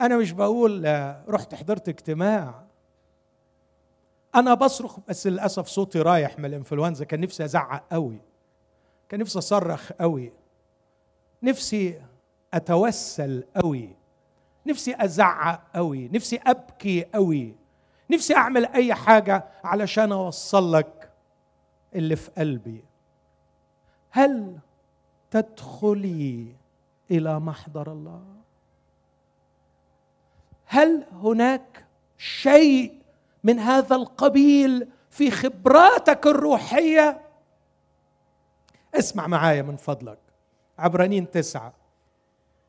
أنا 0.00 0.16
مش 0.16 0.32
بقول 0.32 0.84
رحت 1.28 1.54
حضرت 1.54 1.88
اجتماع. 1.88 2.64
أنا 4.34 4.54
بصرخ 4.54 4.98
بس 5.08 5.26
للأسف 5.26 5.66
صوتي 5.66 6.00
رايح 6.02 6.38
من 6.38 6.44
الإنفلونزا. 6.44 7.04
كان 7.04 7.20
نفسي 7.20 7.44
أزعق 7.44 7.84
قوي. 7.92 8.20
كان 9.08 9.20
نفسي 9.20 9.38
أصرخ 9.38 9.92
قوي. 9.92 10.32
نفسي 11.42 12.02
أتوسل 12.54 13.44
قوي 13.56 13.96
نفسي 14.66 14.94
أزعق 14.98 15.62
قوي 15.74 16.08
نفسي 16.08 16.36
أبكي 16.46 17.04
قوي 17.14 17.54
نفسي 18.10 18.36
أعمل 18.36 18.66
أي 18.66 18.94
حاجة 18.94 19.44
علشان 19.64 20.12
أوصل 20.12 20.72
لك 20.72 21.10
اللي 21.94 22.16
في 22.16 22.30
قلبي. 22.30 22.84
هل 24.10 24.58
تدخلي 25.30 26.56
إلى 27.10 27.40
محضر 27.40 27.92
الله؟ 27.92 28.22
هل 30.66 31.06
هناك 31.12 31.84
شيء 32.18 33.02
من 33.44 33.58
هذا 33.58 33.96
القبيل 33.96 34.88
في 35.10 35.30
خبراتك 35.30 36.26
الروحية؟ 36.26 37.20
اسمع 38.94 39.26
معايا 39.26 39.62
من 39.62 39.76
فضلك. 39.76 40.18
عبرانين 40.78 41.30
تسعة. 41.30 41.72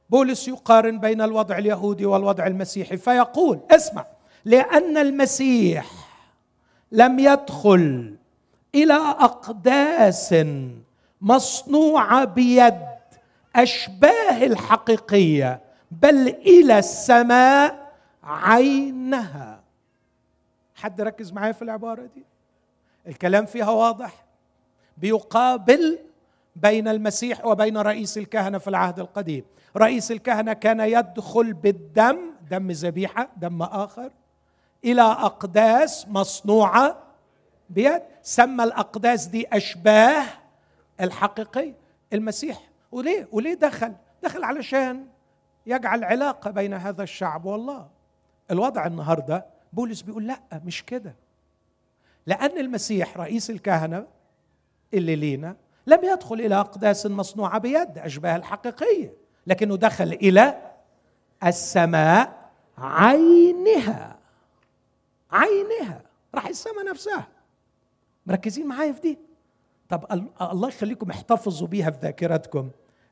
بولس 0.10 0.48
يقارن 0.48 1.00
بين 1.00 1.22
الوضع 1.22 1.58
اليهودي 1.58 2.06
والوضع 2.06 2.48
المسيحي 2.48 2.98
فيقول 2.98 3.60
اسمع 3.72 4.06
لأن 4.46 4.98
المسيح 4.98 5.86
لم 6.92 7.20
يدخل 7.20 8.16
إلى 8.76 8.94
أقداس 8.94 10.36
مصنوعة 11.22 12.26
بيد 12.26 12.80
أشباه 13.56 14.44
الحقيقية 14.46 15.62
بل 15.92 16.28
إلى 16.28 16.80
السماء 16.80 17.92
عينها. 18.24 19.60
حد 20.76 21.02
ركز 21.02 21.32
معايا 21.34 21.52
في 21.52 21.62
العبارة 21.62 22.02
دي؟ 22.16 22.24
الكلام 23.08 23.46
فيها 23.46 23.70
واضح؟ 23.70 24.26
بيقابل 24.98 26.00
بين 26.62 26.88
المسيح 26.88 27.46
وبين 27.46 27.78
رئيس 27.78 28.18
الكهنة 28.18 28.58
في 28.58 28.68
العهد 28.68 29.00
القديم. 29.00 29.46
رئيس 29.78 30.12
الكهنة 30.12 30.54
كان 30.54 30.80
يدخل 30.80 31.54
بالدم 31.54 32.18
دم 32.52 32.72
ذبيحة 32.72 33.30
دم 33.38 33.62
آخر 33.62 34.12
إلى 34.86 35.02
أقداس 35.02 36.08
مصنوعة 36.08 37.04
بيد 37.70 38.02
سمى 38.24 38.64
الأقداس 38.64 39.26
دي 39.26 39.48
أشباه 39.54 40.24
الحقيقيه 41.02 41.74
المسيح. 42.14 42.70
وليه؟ 42.92 43.28
وليه 43.32 43.54
دخل؟ 43.54 43.94
دخل 44.24 44.44
علشان 44.44 45.06
يجعل 45.66 46.04
علاقة 46.04 46.52
بين 46.52 46.74
هذا 46.74 47.04
الشعب 47.04 47.46
والله. 47.46 47.88
الوضع 48.52 48.86
النهارده 48.88 49.46
بولس 49.74 50.02
بيقول 50.02 50.28
لا 50.28 50.40
مش 50.66 50.86
كده. 50.86 51.16
لأن 52.26 52.58
المسيح 52.58 53.18
رئيس 53.18 53.50
الكهنة 53.50 54.08
اللي 54.94 55.16
لينا 55.16 55.56
لم 55.90 56.00
يدخل 56.04 56.36
إلى 56.36 56.56
أقداس 56.56 57.06
مصنوعة 57.06 57.58
بيد 57.60 57.98
أشباه 57.98 58.36
الحقيقية 58.36 59.14
لكنه 59.48 59.78
دخل 59.78 60.14
إلى 60.14 60.58
السماء 61.46 62.50
عينها. 62.78 64.16
عينها. 65.32 66.02
راح 66.36 66.48
السماء 66.48 66.86
نفسها. 66.86 67.28
مركزين 68.26 68.68
معايا 68.68 68.92
في 68.92 69.02
دي؟ 69.02 69.20
طب 69.90 70.06
الله 70.42 70.68
يخليكم 70.68 71.10
احتفظوا 71.10 71.68
بيها 71.68 71.90
في 71.92 71.98
ذاكرتكم. 72.02 72.70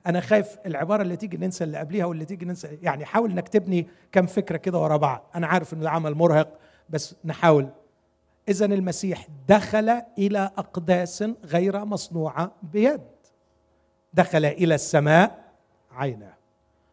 أنا 0.08 0.20
خايف 0.20 0.58
العبارة 0.66 1.02
اللي 1.02 1.16
تيجي 1.16 1.38
ننسى 1.38 1.64
اللي 1.64 1.78
قبليها 1.78 2.06
واللي 2.06 2.26
تيجي 2.26 2.46
ننسى 2.46 2.80
يعني 2.82 3.06
حاول 3.06 3.32
إنك 3.32 3.48
تبني 3.48 3.88
كم 4.12 4.26
فكرة 4.26 4.58
كده 4.58 4.80
ورا 4.80 4.98
بعض. 4.98 5.32
أنا 5.36 5.48
عارف 5.48 5.74
إن 5.74 5.82
العمل 5.82 6.16
مرهق 6.16 6.60
بس 6.90 7.16
نحاول 7.26 7.70
إذا 8.50 8.66
المسيح 8.66 9.28
دخل 9.48 9.90
إلى 10.18 10.52
أقداس 10.58 11.24
غير 11.44 11.86
مصنوعة 11.86 12.52
بيد. 12.64 13.02
دخل 14.14 14.46
إلى 14.46 14.76
السماء 14.76 15.54
عينه 15.92 16.34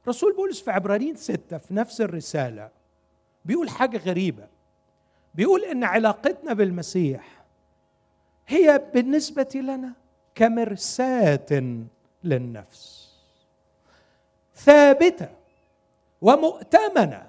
رسول 0.08 0.36
بولس 0.36 0.60
في 0.60 0.70
عبرانيين 0.70 1.16
ستة 1.16 1.58
في 1.58 1.74
نفس 1.74 2.00
الرسالة 2.00 2.70
بيقول 3.44 3.68
حاجة 3.70 3.98
غريبة. 3.98 4.46
بيقول 5.34 5.64
إن 5.64 5.84
علاقتنا 5.84 6.52
بالمسيح 6.52 7.44
هي 8.46 8.82
بالنسبة 8.94 9.48
لنا 9.54 9.92
كمرساة 10.34 11.76
للنفس. 12.24 13.10
ثابتة 14.54 15.28
ومؤتمنة 16.22 17.26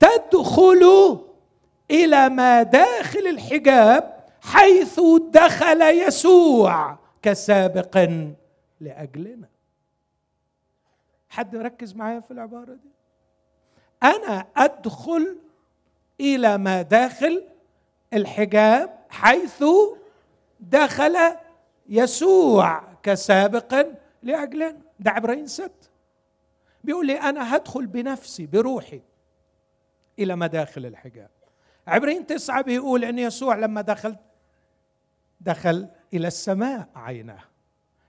تدخل 0.00 1.18
إلى 1.92 2.28
ما 2.28 2.62
داخل 2.62 3.26
الحجاب 3.26 4.24
حيث 4.40 5.00
دخل 5.30 5.82
يسوع 5.82 6.98
كسابق 7.22 8.08
لأجلنا. 8.80 9.48
حد 11.28 11.56
مركز 11.56 11.94
معايا 11.94 12.20
في 12.20 12.30
العبارة 12.30 12.74
دي؟ 12.74 12.90
أنا 14.02 14.46
أدخل 14.56 15.36
إلى 16.20 16.58
ما 16.58 16.82
داخل 16.82 17.44
الحجاب 18.12 18.98
حيث 19.10 19.64
دخل 20.60 21.16
يسوع 21.88 22.82
كسابق 23.02 23.86
لأجلنا. 24.22 24.76
ده 25.00 25.10
عبرين 25.10 25.46
ست. 25.46 25.90
بيقول 26.84 27.06
لي 27.06 27.20
أنا 27.20 27.56
هدخل 27.56 27.86
بنفسي 27.86 28.46
بروحي 28.46 29.00
إلى 30.18 30.36
مداخل 30.36 30.86
الحجاب. 30.86 31.30
عبرين 31.86 32.26
تسعة 32.26 32.62
بيقول 32.62 33.04
أن 33.04 33.18
يسوع 33.18 33.56
لما 33.56 33.80
دخل 33.80 34.16
دخل 35.40 35.88
إلى 36.14 36.28
السماء 36.28 36.88
عينه 36.94 37.38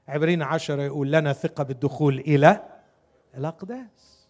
عبرين 0.08 0.42
عشرة 0.42 0.82
يقول 0.82 1.12
لنا 1.12 1.34
ثقة 1.34 1.64
بالدخول 1.64 2.20
إلى 2.20 2.64
الأقداس. 3.38 4.28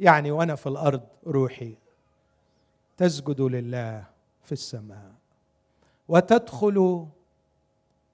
يعني 0.00 0.30
وأنا 0.30 0.54
في 0.54 0.66
الأرض 0.66 1.02
روحي 1.26 1.78
تسجد 2.96 3.40
لله 3.40 4.04
في 4.42 4.52
السماء 4.52 5.12
وتدخل 6.08 7.08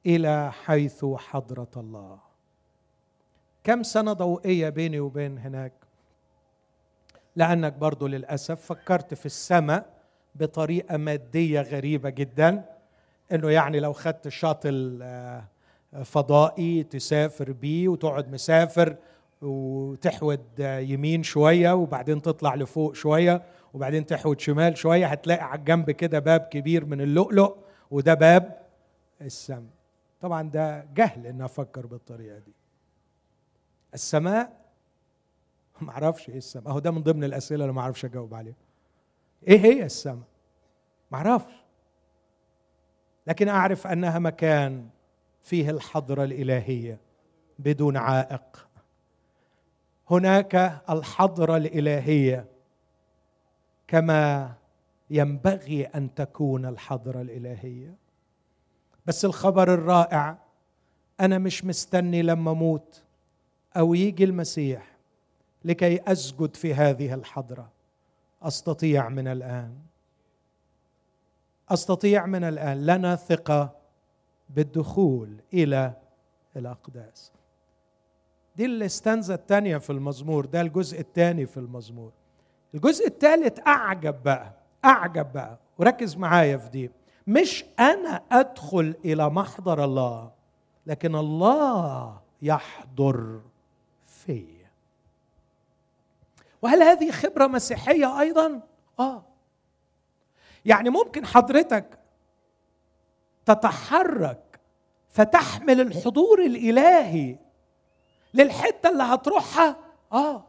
إلى 0.07 0.53
حيث 0.53 1.05
حضرة 1.05 1.70
الله. 1.76 2.18
كم 3.64 3.83
سنة 3.83 4.12
ضوئية 4.12 4.68
بيني 4.68 5.00
وبين 5.00 5.38
هناك؟ 5.38 5.72
لأنك 7.40 7.72
برضو 7.72 8.07
للأسف 8.07 8.61
فكرت 8.61 9.14
في 9.14 9.26
السماء 9.26 9.87
بطريقة 10.35 10.96
مادية 10.96 11.61
غريبة 11.61 12.11
جدا 12.11 12.64
إنه 13.33 13.50
يعني 13.50 13.81
لو 13.81 13.92
خدت 13.92 14.29
شاطل 14.29 14.98
آه، 15.03 15.44
فضائي 16.05 16.83
تسافر 16.83 17.53
بيه 17.53 17.88
وتقعد 17.88 18.33
مسافر 18.33 18.96
وتحود 19.42 20.44
يمين 20.61 21.22
شوية 21.22 21.72
وبعدين 21.72 22.22
تطلع 22.22 22.55
لفوق 22.55 22.94
شوية 22.94 23.42
وبعدين 23.74 24.07
تحود 24.07 24.40
شمال 24.40 24.79
شوية 24.79 25.07
هتلاقي 25.07 25.44
على 25.44 25.59
الجنب 25.59 25.90
كده 25.90 26.18
باب 26.18 26.40
كبير 26.40 26.85
من 26.85 27.00
اللؤلؤ 27.00 27.57
وده 27.90 28.14
باب 28.14 28.61
السماء. 29.20 29.70
طبعا 30.20 30.42
ده 30.50 30.87
جهل 30.94 31.26
إن 31.26 31.42
أفكر 31.42 31.87
بالطريقة 31.87 32.38
دي. 32.38 32.53
السماء 33.94 34.61
ما 35.85 35.90
أعرفش 35.93 36.29
إيه 36.29 36.37
السماء 36.37 36.69
اهو 36.69 36.79
ده 36.79 36.90
من 36.90 37.03
ضمن 37.03 37.25
الأسئلة 37.25 37.64
اللي 37.64 37.75
ما 37.75 37.81
أعرفش 37.81 38.05
أجاوب 38.05 38.35
عليها. 38.35 38.55
إيه 39.49 39.59
هي 39.61 39.85
السماء 39.85 40.27
ما 41.11 41.19
أعرفش. 41.19 41.53
لكن 43.27 43.49
أعرف 43.49 43.87
أنها 43.87 44.19
مكان 44.19 44.88
فيه 45.43 45.71
الحضرة 45.71 46.25
الإلهية 46.25 46.99
بدون 47.59 47.97
عائق. 47.97 48.69
هناك 50.11 50.83
الحضرة 50.90 51.57
الإلهية 51.57 52.47
كما 53.88 54.53
ينبغي 55.11 55.85
أن 55.85 56.14
تكون 56.14 56.66
الحضرة 56.66 57.21
الإلهية. 57.21 57.95
بس 59.07 59.25
الخبر 59.25 59.75
الرائع 59.75 60.38
أنا 61.21 61.38
مش 61.38 61.64
مستني 61.64 62.23
لما 62.23 62.51
أموت 62.51 63.03
أو 63.77 63.95
يجي 63.95 64.25
المسيح 64.25 64.99
لكي 65.64 66.01
أسجد 66.12 66.57
في 66.57 66.75
هذه 66.75 67.14
الحضرة. 67.14 67.68
أستطيع 68.42 69.09
من 69.09 69.29
الآن. 69.29 69.75
أستطيع 71.68 72.27
من 72.27 72.44
الآن. 72.44 72.87
لنا 72.87 73.16
ثقة 73.16 73.77
بالدخول 74.51 75.37
إلى 75.55 75.92
الأقداس. 76.57 77.33
دي 78.57 78.64
الاستنزة 78.64 79.35
الثانية 79.35 79.77
في 79.79 79.90
المزمور. 79.90 80.46
ده 80.46 80.61
الجزء 80.61 81.01
الثاني 81.01 81.46
في 81.46 81.57
المزمور. 81.57 82.12
الجزء 82.75 83.07
الثالث 83.07 83.59
أعجب 83.66 84.23
بقى. 84.23 84.53
أعجب 84.85 85.33
بقى. 85.33 85.59
وركز 85.79 86.16
معايا 86.16 86.57
في 86.57 86.68
دي. 86.68 86.90
مش 87.27 87.64
أنا 87.81 88.23
أدخل 88.33 88.94
إلى 89.05 89.31
محضر 89.31 89.85
الله 89.85 90.31
لكن 90.87 91.14
الله 91.14 92.20
يحضر 92.42 93.40
في 94.07 94.60
وهل 96.62 96.83
هذه 96.83 97.11
خبرة 97.11 97.46
مسيحية 97.46 98.20
أيضا؟ 98.20 98.61
آه. 99.01 99.25
يعني 100.64 100.90
ممكن 100.90 101.27
حضرتك 101.27 101.99
تتحرك 103.46 104.61
فتحمل 105.09 105.81
الحضور 105.81 106.42
الإلهي 106.42 107.37
للحتة 108.35 108.88
اللي 108.88 109.03
هتروحها؟ 109.03 109.77
آه. 110.12 110.44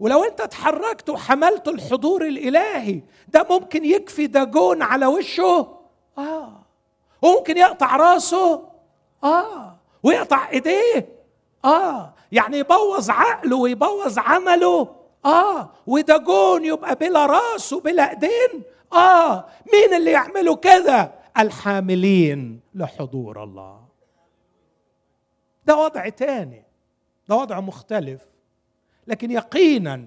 ولو 0.00 0.24
أنت 0.24 0.40
اتحركت 0.40 1.10
وحملت 1.10 1.68
الحضور 1.68 2.26
الإلهي 2.26 3.02
ده 3.28 3.46
ممكن 3.50 3.84
يكفي 3.84 4.26
دجون 4.26 4.82
على 4.82 5.06
وشه؟ 5.06 5.78
آه. 6.18 6.62
وممكن 7.22 7.56
يقطع 7.56 7.96
راسه؟ 7.96 8.68
آه. 9.24 9.76
ويقطع 10.02 10.48
إيديه؟ 10.48 11.15
آه 11.66 12.14
يعني 12.32 12.58
يبوظ 12.58 13.10
عقله 13.10 13.56
ويبوظ 13.56 14.18
عمله. 14.18 14.88
آه 15.24 15.70
ودجون 15.86 16.64
يبقى 16.64 16.94
بلا 16.94 17.26
راس 17.26 17.72
وبلا 17.72 18.10
إيدين. 18.10 18.62
آه 18.92 19.44
مين 19.72 19.94
اللي 19.94 20.10
يعملوا 20.10 20.56
كده؟ 20.56 21.12
الحاملين 21.38 22.60
لحضور 22.74 23.42
الله. 23.44 23.80
ده 25.64 25.76
وضع 25.76 26.08
تاني 26.08 26.64
ده 27.28 27.36
وضع 27.36 27.60
مختلف. 27.60 28.22
لكن 29.06 29.30
يقينا 29.30 30.06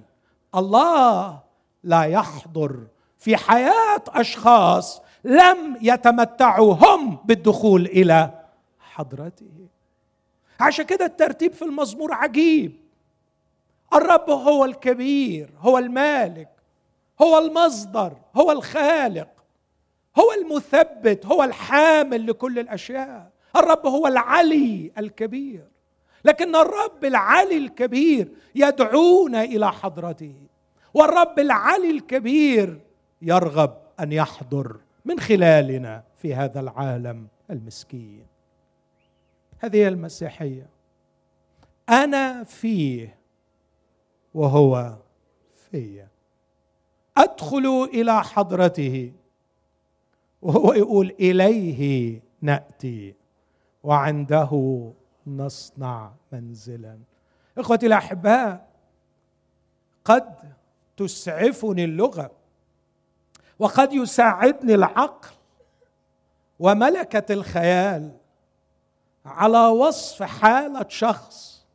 الله 0.56 1.40
لا 1.84 2.04
يحضر 2.04 2.88
في 3.18 3.38
حياة 3.38 4.04
أشخاص 4.08 5.02
لم 5.24 5.78
يتمتعوا 5.82 6.74
هم 6.74 7.18
بالدخول 7.26 7.86
إلى 7.86 8.32
حضرته. 8.80 9.68
عشان 10.60 10.86
كده 10.86 11.06
الترتيب 11.06 11.54
في 11.54 11.62
المزمور 11.62 12.14
عجيب. 12.14 12.74
الرب 13.94 14.30
هو 14.30 14.66
الكبير 14.66 15.50
هو 15.60 15.78
المالك 15.78 16.50
هو 17.22 17.38
المصدر 17.38 18.14
هو 18.36 18.52
الخالق 18.52 19.30
هو 20.20 20.32
المثبت 20.42 21.26
هو 21.26 21.44
الحامل 21.44 22.28
لكل 22.28 22.60
الأشياء. 22.60 23.32
الرب 23.56 23.86
هو 23.86 24.08
العلي 24.08 24.92
الكبير. 24.98 25.68
لكن 26.26 26.56
الرب 26.56 27.06
العلي 27.06 27.58
الكبير 27.58 28.32
يدعونا 28.56 29.44
إلى 29.44 29.72
حضرته. 29.72 30.34
والرب 30.94 31.40
العلي 31.40 31.92
الكبير 31.92 32.80
يرغب 33.22 33.78
أن 34.00 34.12
يحضر 34.12 34.78
من 35.06 35.20
خلالنا 35.20 36.04
في 36.18 36.36
هذا 36.36 36.60
العالم 36.60 37.28
المسكين. 37.50 38.29
هذه 39.60 39.88
المسيحية. 39.88 40.70
أنا 41.90 42.44
فيه 42.44 43.20
وهو 44.34 44.98
في. 45.72 46.08
أدخل 47.18 47.90
إلى 47.94 48.24
حضرته 48.24 49.14
وهو 50.42 50.74
يقول 50.74 51.16
إليه 51.20 52.22
نأتي 52.42 53.16
وعنده 53.84 54.84
نصنع 55.28 56.12
منزلا. 56.32 57.00
إخوتي 57.58 57.86
الأحباء 57.86 58.70
قد 60.06 60.36
تسعفني 60.98 61.84
اللغة 61.84 62.32
وقد 63.60 63.94
يساعدني 63.94 64.76
العقل 64.76 65.30
وملكة 66.60 67.34
الخيال. 67.34 68.19
على 69.30 69.68
وصف 69.68 70.24
حالة 70.24 70.86
شخص 70.90 71.66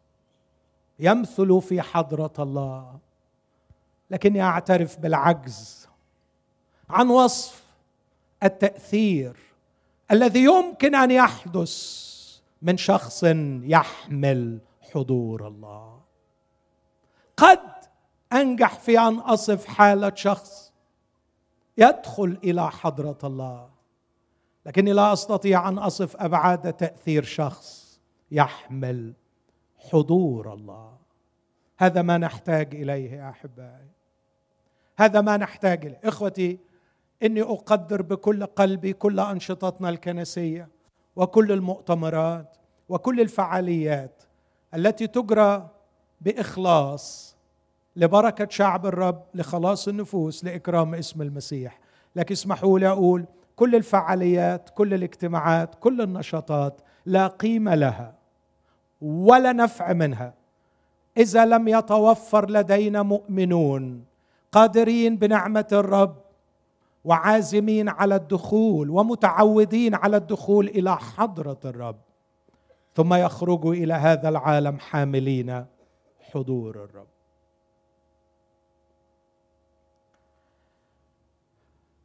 يمثل 0.98 1.60
في 1.60 1.82
حضرة 1.82 2.32
الله. 2.38 2.98
لكني 4.10 4.42
أعترف 4.42 4.98
بالعجز 4.98 5.88
عن 6.90 7.08
وصف 7.08 7.62
التأثير 8.42 9.36
الذي 10.10 10.44
يمكن 10.44 10.94
أن 10.94 11.10
يحدث 11.10 12.04
من 12.62 12.76
شخص 12.76 13.24
يحمل 13.62 14.58
حضور 14.94 15.48
الله. 15.48 16.00
قد 17.36 17.60
أنجح 18.32 18.78
في 18.78 18.98
أن 18.98 19.18
أصف 19.18 19.66
حالة 19.66 20.12
شخص 20.14 20.72
يدخل 21.78 22.38
إلى 22.44 22.70
حضرة 22.70 23.18
الله. 23.24 23.73
لكني 24.66 24.92
لا 24.92 25.12
أستطيع 25.12 25.68
أن 25.68 25.78
أصف 25.78 26.16
أبعاد 26.16 26.72
تأثير 26.72 27.22
شخص 27.22 28.00
يحمل 28.30 29.14
حضور 29.78 30.52
الله. 30.52 30.92
هذا 31.78 32.02
ما 32.02 32.18
نحتاج 32.18 32.74
إليه 32.74 33.12
يا 33.12 33.30
أحبائي. 33.30 33.88
هذا 34.98 35.20
ما 35.20 35.36
نحتاج 35.36 35.86
إليه. 35.86 36.00
إخوتي 36.04 36.58
إني 37.22 37.42
أقدر 37.42 38.02
بكل 38.02 38.46
قلبي 38.46 38.92
كل 38.92 39.20
أنشطتنا 39.20 39.88
الكنسية 39.88 40.68
وكل 41.16 41.52
المؤتمرات 41.52 42.56
وكل 42.88 43.20
الفعاليات 43.20 44.22
التي 44.74 45.06
تجرى 45.06 45.70
بإخلاص 46.20 47.36
لبركة 47.96 48.48
شعب 48.50 48.86
الرب 48.86 49.24
لخلاص 49.34 49.88
النفوس 49.88 50.44
لإكرام 50.44 50.94
اسم 50.94 51.22
المسيح. 51.22 51.80
لكن 52.16 52.32
اسمحوا 52.32 52.78
لي 52.78 52.88
أقول 52.88 53.26
كل 53.56 53.74
الفعاليات 53.74 54.70
كل 54.74 54.94
الاجتماعات 54.94 55.74
كل 55.74 56.00
النشاطات 56.00 56.80
لا 57.06 57.26
قيمة 57.26 57.74
لها 57.74 58.14
ولا 59.00 59.52
نفع 59.52 59.92
منها. 59.92 60.34
إذا 61.16 61.46
لم 61.46 61.68
يتوفر 61.68 62.50
لدينا 62.50 63.02
مؤمنون 63.02 64.04
قادرين 64.52 65.16
بنعمة 65.16 65.68
الرب 65.72 66.16
وعازمين 67.04 67.88
على 67.88 68.16
الدخول 68.16 68.90
ومتعودين 68.90 69.94
على 69.94 70.16
الدخول 70.16 70.68
إلى 70.68 70.96
حضرة 70.96 71.58
الرب 71.64 71.96
ثم 72.94 73.14
يخرجوا 73.14 73.74
إلى 73.74 73.94
هذا 73.94 74.28
العالم 74.28 74.78
حاملين 74.78 75.64
حضور 76.20 76.84
الرب. 76.84 77.13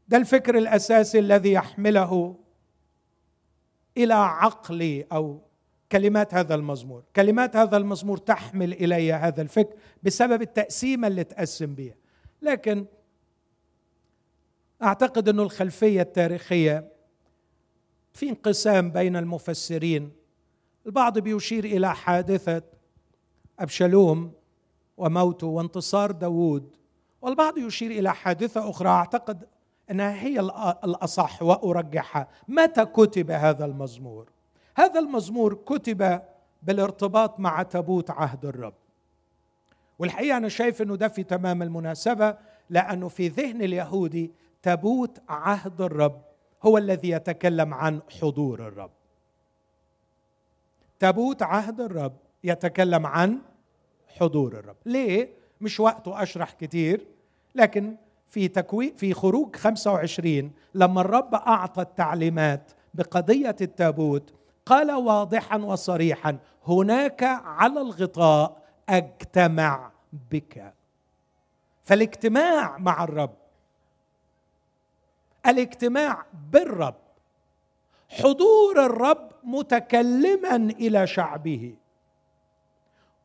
ده 0.10 0.18
الفكر 0.18 0.58
الأساسي 0.58 1.20
الذي 1.20 1.52
يحمله 1.52 2.36
إلى 3.98 4.14
عقلي 4.14 5.06
أو 5.12 5.42
كلمات 5.92 6.34
هذا 6.34 6.56
المزمور. 6.56 7.04
كلمات 7.16 7.56
هذا 7.56 7.78
المزمور 7.78 8.18
تحمل 8.18 8.74
إلي 8.74 9.14
هذا 9.14 9.42
الفكر 9.42 9.76
بسبب 10.04 10.42
التقسيمه 10.42 11.08
اللي 11.08 11.24
تقسم 11.24 11.76
بها 11.76 11.96
لكن 12.42 12.86
أعتقد 14.84 15.30
إنه 15.30 15.44
الخلفية 15.44 16.02
التاريخية 16.02 16.92
في 18.14 18.30
انقسام 18.30 18.92
بين 18.92 19.16
المفسرين 19.16 20.12
البعض 20.86 21.20
بيشير 21.20 21.64
إلى 21.66 21.96
حادثة 21.96 22.64
أبشالوم 23.60 24.32
وموته 24.98 25.48
وانتصار 25.48 26.12
داوود 26.12 26.76
والبعض 27.22 27.58
يشير 27.58 27.92
إلى 27.92 28.14
حادثة 28.14 28.70
أخرى. 28.70 28.90
أعتقد 28.90 29.48
أنها 29.92 30.22
هي 30.24 30.40
الأصح 30.84 31.44
وارجحها 31.44 32.28
متى 32.48 32.86
كتب 32.86 33.32
هذا 33.32 33.66
المزمور. 33.66 34.30
هذا 34.76 35.00
المزمور 35.00 35.54
كتب 35.54 36.22
بالارتباط 36.64 37.40
مع 37.40 37.64
تابوت 37.64 38.10
عهد 38.12 38.46
الرب. 38.46 38.74
والحقيقة 40.00 40.38
أنا 40.38 40.50
شايف 40.50 40.82
إنه 40.82 40.96
ده 40.96 41.08
في 41.08 41.24
تمام 41.24 41.62
المناسبة 41.62 42.38
لأنه 42.70 43.08
في 43.08 43.28
ذهن 43.28 43.62
اليهودي 43.62 44.32
تابوت 44.62 45.22
عهد 45.30 45.82
الرب 45.82 46.22
هو 46.64 46.78
الذي 46.78 47.10
يتكلم 47.10 47.74
عن 47.74 48.02
حضور 48.22 48.68
الرب. 48.68 48.92
تابوت 51.00 51.44
عهد 51.44 51.82
الرب 51.82 52.14
يتكلم 52.44 53.06
عن 53.06 53.40
حضور 54.08 54.54
الرب. 54.54 54.76
ليه؟ 54.86 55.30
مش 55.62 55.80
وقته 55.80 56.24
أشرح 56.24 56.52
كتير 56.52 57.08
لكن 57.56 57.96
في 58.30 58.48
تكوين 58.48 58.96
في 58.96 59.14
خروج 59.14 59.56
25 59.56 60.52
لما 60.74 61.02
الرب 61.02 61.36
أعطى 61.36 61.82
التعليمات 61.82 62.72
بقضية 62.94 63.56
التابوت 63.62 64.34
قال 64.66 64.92
واضحا 64.92 65.58
وصريحا 65.58 66.38
هناك 66.68 67.24
على 67.24 67.82
الغطاء 67.82 68.64
أجتمع 68.90 69.92
بك. 70.32 70.74
فالاجتماع 71.84 72.78
مع 72.78 73.04
الرب 73.04 73.36
الاجتماع 75.46 76.26
بالرب 76.52 76.96
حضور 78.10 78.86
الرب 78.86 79.32
متكلما 79.44 80.56
إلى 80.56 81.08
شعبه 81.08 81.76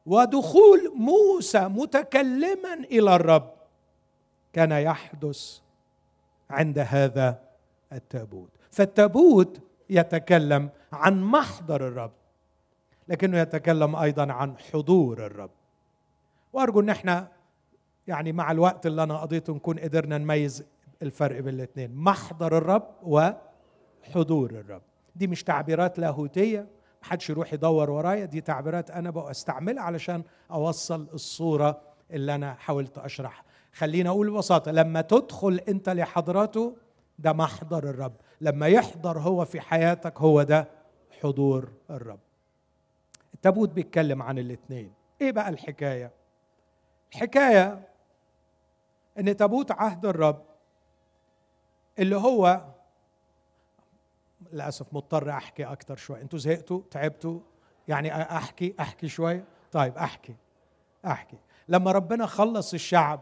ودخول 0.07 0.93
موسى 0.95 1.69
متكلما 1.69 2.75
إلى 2.75 3.17
الرب. 3.17 3.55
كان 4.55 4.73
يحدث 4.73 5.59
عند 6.51 6.79
هذا 6.79 7.41
التابوت. 7.93 8.51
فالتابوت 8.71 9.61
يتكلم 9.91 10.71
عن 10.93 11.23
محضر 11.23 11.89
الرب 11.89 12.13
لكنه 13.09 13.39
يتكلم 13.39 13.97
أيضا 13.97 14.33
عن 14.33 14.59
حضور 14.59 15.27
الرب. 15.27 15.51
وأرجو 16.53 16.81
إن 16.81 16.89
إحنا 16.89 17.29
يعني 18.07 18.33
مع 18.33 18.51
الوقت 18.51 18.87
اللي 18.87 19.03
أنا 19.03 19.19
قضيته 19.19 19.53
نكون 19.55 19.79
قدرنا 19.79 20.19
نميز 20.19 20.65
الفرق 21.03 21.41
بين 21.41 21.55
الاثنين 21.55 21.95
محضر 21.95 22.59
الرب 22.59 22.89
وحضور 23.03 24.51
الرب. 24.51 24.83
دي 25.17 25.27
مش 25.27 25.43
تعبيرات 25.45 25.99
لاهوتية 25.99 26.67
محدش 27.03 27.31
يروح 27.31 27.53
يدور 27.53 27.91
ورايا 27.91 28.25
دي 28.25 28.41
تعبيرات 28.41 28.91
أنا 28.91 29.11
بقى 29.11 29.31
أستعملها 29.31 29.83
علشان 29.83 30.23
أوصل 30.51 31.07
الصورة 31.15 31.81
اللي 32.11 32.35
أنا 32.35 32.55
حاولت 32.55 32.99
أشرحها. 32.99 33.45
خلينا 33.73 34.11
أقول 34.11 34.31
ببساطة 34.31 34.71
لما 34.71 35.01
تدخل 35.01 35.61
أنت 35.69 35.89
لحضرته 35.89 36.77
ده 37.19 37.33
محضر 37.33 37.91
الرب. 37.91 38.13
لما 38.41 38.67
يحضر 38.69 39.19
هو 39.19 39.45
في 39.45 39.61
حياتك 39.61 40.21
هو 40.21 40.43
ده 40.43 40.69
حضور 41.23 41.73
الرب. 41.91 42.19
التابوت 43.35 43.69
بيتكلم 43.69 44.23
عن 44.23 44.39
الاثنين 44.39 44.93
إيه 45.21 45.33
بقى 45.33 45.49
الحكاية؟ 45.49 46.11
الحكاية 47.13 47.89
إن 49.19 49.37
تابوت 49.37 49.73
عهد 49.73 50.07
الرب 50.07 50.43
اللي 51.99 52.17
هو 52.17 52.65
للأسف 54.53 54.87
مضطر 54.95 55.31
أحكي 55.31 55.65
أكتر 55.65 55.97
شوي 55.97 56.21
أنتوا 56.23 56.39
زهقتوا؟ 56.39 56.81
تعبتوا؟ 56.91 57.41
يعني 57.89 58.23
أحكي 58.37 58.75
أحكي 58.81 59.09
شوية؟ 59.09 59.45
طيب 59.73 59.97
أحكي 59.99 60.35
أحكي. 61.07 61.37
لما 61.69 61.93
ربنا 61.93 62.27
خلص 62.27 62.75
الشعب 62.75 63.21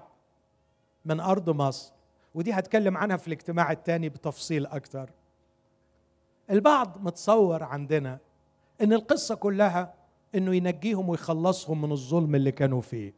من 1.05 1.21
أرض 1.21 1.51
مصر 1.51 1.93
ودي 2.35 2.53
هتكلم 2.53 2.97
عنها 2.97 3.17
في 3.17 3.27
الاجتماع 3.27 3.73
الثاني 3.73 4.09
بتفصيل 4.09 4.67
أكتر. 4.67 5.11
البعض 6.51 6.99
متصور 7.01 7.63
عندنا 7.63 8.19
إن 8.81 8.93
القصة 8.93 9.35
كلها 9.35 9.95
إنه 10.35 10.55
ينجيهم 10.55 11.09
ويخلصهم 11.09 11.83
من 11.83 11.93
الظلم 11.93 12.35
اللي 12.35 12.53
كانوا 12.53 12.81
فيه. 12.81 13.15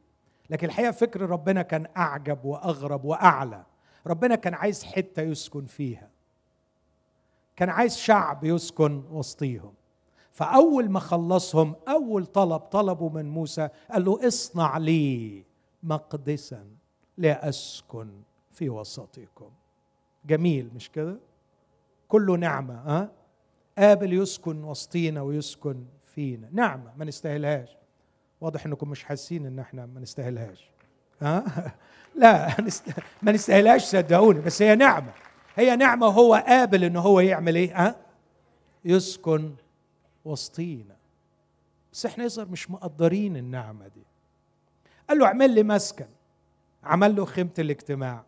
لكن 0.50 0.66
الحقيقة 0.66 0.90
فكر 0.90 1.20
ربنا 1.20 1.62
كان 1.62 1.86
أعجب 1.96 2.44
وأغرب 2.44 3.04
وأعلى. 3.04 3.64
ربنا 4.06 4.34
كان 4.34 4.54
عايز 4.54 4.84
حتة 4.84 5.22
يسكن 5.22 5.66
فيها. 5.66 6.10
كان 7.56 7.68
عايز 7.68 7.96
شعب 7.96 8.44
يسكن 8.44 9.04
وسطيهم. 9.10 9.74
فأول 10.35 10.89
ما 10.91 11.01
خلصهم 11.01 11.74
أول 11.89 12.26
طلب 12.26 12.61
طلبه 12.61 13.09
من 13.09 13.30
موسى 13.30 13.68
قال 13.91 14.05
له 14.05 14.26
اصنع 14.26 14.78
لي 14.78 15.45
مقدسا 15.82 16.66
لأسكن 17.18 18.11
في 18.53 18.70
وسطكم. 18.70 19.51
جميل 20.26 20.70
مش 20.74 20.91
كده؟ 20.91 21.16
كله 22.09 22.37
نعمة 22.37 22.74
ها؟ 22.74 23.11
قابل 23.78 24.12
يسكن 24.12 24.64
وسطينا 24.64 25.22
ويسكن 25.22 25.85
فينا. 26.14 26.49
نعمة 26.53 26.93
ما 26.97 27.05
نستاهلهاش. 27.05 27.76
واضح 28.41 28.66
إنكم 28.66 28.89
مش 28.91 29.05
حاسين 29.05 29.47
إن 29.47 29.59
إحنا 29.59 29.87
ما 29.87 30.01
نستاهلهاش. 30.01 30.70
ها؟ 31.20 31.45
لا 32.20 32.55
ما 33.22 33.32
نستاهلهاش 33.32 33.85
صدقوني 33.85 34.41
بس 34.41 34.62
هي 34.62 34.76
نعمة. 34.76 35.12
هي 35.57 35.76
نعمة 35.76 36.07
وهو 36.07 36.35
قابل 36.35 36.85
إن 36.85 36.97
هو 36.97 37.20
يعمل 37.20 37.55
إيه؟ 37.55 37.87
ها؟ 37.87 37.97
يسكن 38.85 39.55
وسطينا. 40.24 40.96
بس 41.92 42.06
إحنا 42.06 42.24
يظهر 42.24 42.48
مش 42.48 42.70
مقدرين 42.70 43.36
النعمة 43.36 43.88
دي. 43.88 44.02
قال 45.08 45.18
له 45.18 45.26
اعمل 45.26 45.50
لي 45.50 45.62
مسكن. 45.62 46.06
عمل 46.84 47.16
له 47.16 47.24
خيمة 47.24 47.54
الاجتماع. 47.58 48.24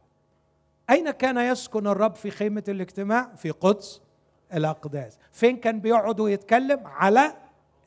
أين 0.90 1.10
كان 1.10 1.38
يسكن 1.38 1.86
الرب 1.86 2.14
في 2.14 2.30
خيمة 2.30 2.64
الاجتماع؟ 2.68 3.34
في 3.34 3.50
قدس 3.50 4.00
الأقداس. 4.54 5.18
فين 5.32 5.56
كان 5.56 5.80
بيقعد 5.80 6.20
ويتكلم؟ 6.20 6.86
على 6.86 7.36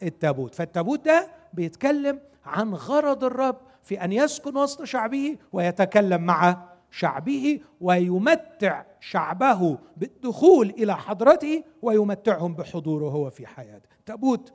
التابوت. 0.03 0.55
فالتابوت 0.55 1.05
ده 1.05 1.31
بيتكلم 1.53 2.19
عن 2.45 2.73
غرض 2.73 3.23
الرب 3.23 3.57
في 3.83 4.03
أن 4.03 4.11
يسكن 4.11 4.57
وسط 4.57 4.83
شعبه 4.83 5.37
ويتكلم 5.53 6.21
مع 6.21 6.68
شعبه 6.91 7.59
ويمتع 7.81 8.83
شعبه 8.99 9.77
بالدخول 9.97 10.69
إلى 10.69 10.97
حضرته 10.97 11.63
ويمتعهم 11.81 12.53
بحضوره 12.53 13.09
هو 13.09 13.29
في 13.29 13.47
حياته. 13.47 13.89
تابوت 14.05 14.53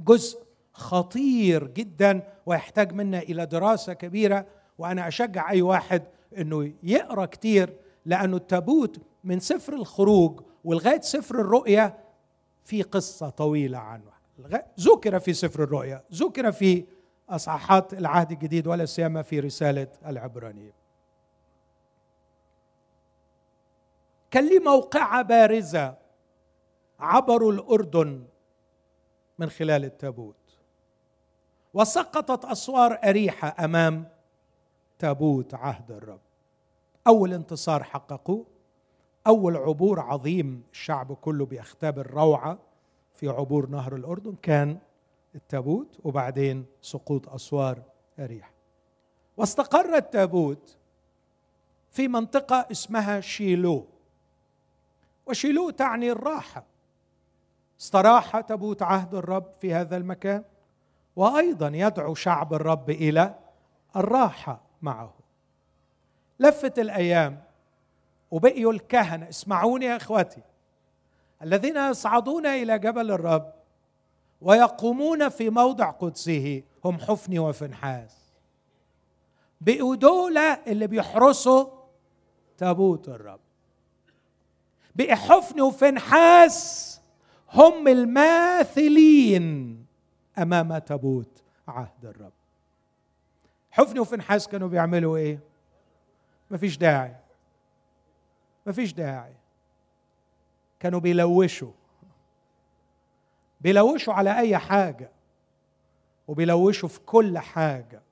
جزء 0.00 0.38
خطير 0.72 1.66
جدا 1.66 2.22
ويحتاج 2.46 2.92
منا 2.92 3.18
إلى 3.18 3.46
دراسة 3.46 3.92
كبيرة 3.92 4.46
وأنا 4.78 5.08
أشجع 5.08 5.50
أي 5.50 5.62
واحد 5.62 6.02
إنه 6.38 6.72
يقرأ 6.82 7.26
كتير 7.26 7.76
لأنه 8.06 8.36
التابوت 8.36 8.98
من 9.24 9.40
سفر 9.40 9.72
الخروج 9.72 10.40
ولغاية 10.64 11.00
سفر 11.00 11.40
الرؤيا 11.40 11.98
في 12.64 12.82
قصة 12.82 13.28
طويلة 13.28 13.78
عنه. 13.78 14.14
ذكر 14.80 15.18
في 15.20 15.32
سفر 15.32 15.62
الرؤيا 15.62 16.02
ذكر 16.14 16.52
في 16.52 16.84
أصحاحات 17.28 17.94
العهد 17.94 18.32
الجديد 18.32 18.66
ولا 18.66 18.84
سيما 18.84 19.22
في 19.22 19.40
رسالة 19.40 19.88
العبرانيين 20.06 20.72
كان 24.34 24.48
لي 24.48 24.58
موقعة 24.58 25.22
بارزة 25.22 25.94
عبروا 27.00 27.52
الأردن 27.52 28.24
من 29.38 29.50
خلال 29.50 29.84
التابوت. 29.84 30.58
وسقطت 31.74 32.44
أسوار 32.44 32.98
أريحة 33.04 33.64
أمام 33.64 34.08
تابوت 34.98 35.54
عهد 35.54 35.90
الرب. 35.92 36.20
أول 37.06 37.32
انتصار 37.32 37.82
حققوه 37.82 38.46
أول 39.26 39.56
عبور 39.56 40.00
عظيم 40.00 40.62
الشعب 40.72 41.12
كله 41.12 41.46
بيختبر 41.46 42.06
روعه 42.10 42.58
في 43.14 43.28
عبور 43.28 43.68
نهر 43.68 43.96
الأردن 43.96 44.34
كان 44.42 44.78
التابوت 45.34 45.98
وبعدين 46.04 46.66
سقوط 46.80 47.28
أسوار 47.28 47.82
اريح 48.18 48.52
واستقر 49.36 49.96
التابوت 49.96 50.76
في 51.90 52.08
منطقة 52.08 52.66
اسمها 52.70 53.20
شيلو. 53.20 53.93
وشيلو 55.26 55.70
تعني 55.70 56.10
الراحة. 56.10 56.64
استراح 57.80 58.40
تابوت 58.40 58.82
عهد 58.82 59.14
الرب 59.14 59.46
في 59.60 59.74
هذا 59.74 59.96
المكان 59.96 60.44
وأيضا 61.16 61.68
يدعو 61.74 62.14
شعب 62.14 62.54
الرب 62.54 62.90
إلى 62.90 63.34
الراحة 63.96 64.60
معه. 64.82 65.14
لفت 66.40 66.78
الأيام 66.78 67.42
وبقيوا 68.30 68.72
الكهنه 68.72 69.28
اسمعوني 69.28 69.84
يا 69.84 69.96
اخوتي 69.96 70.42
الذين 71.42 71.76
يصعدون 71.76 72.46
إلى 72.46 72.78
جبل 72.78 73.10
الرب 73.10 73.52
ويقومون 74.40 75.28
في 75.28 75.50
موضع 75.50 75.90
قدسه 75.90 76.62
هم 76.84 76.98
حفني 76.98 77.38
وفنحاس. 77.38 78.32
بقوا 79.60 79.96
دول 79.96 80.38
اللي 80.38 80.86
بيحرسوا 80.86 81.66
تابوت 82.58 83.08
الرب. 83.08 83.40
بقي 84.94 85.16
حفني 85.16 85.62
وفنحاس 85.62 87.00
هم 87.52 87.88
الماثلين 87.88 89.78
أمام 90.38 90.78
تابوت 90.78 91.42
عهد 91.68 92.04
الرب. 92.04 92.32
حفني 93.70 94.00
وفنحاس 94.00 94.48
كانوا 94.48 94.68
بيعملوا 94.68 95.16
إيه؟ 95.16 95.38
مفيش 96.50 96.78
داعي. 96.78 97.16
مفيش 98.66 98.92
داعي. 98.92 99.34
كانوا 100.80 101.00
بيلوشوا. 101.00 101.72
بيلوشوا 103.60 104.14
على 104.14 104.38
أي 104.38 104.58
حاجة. 104.58 105.10
وبيلوشوا 106.28 106.88
في 106.88 107.00
كل 107.00 107.38
حاجة. 107.38 108.02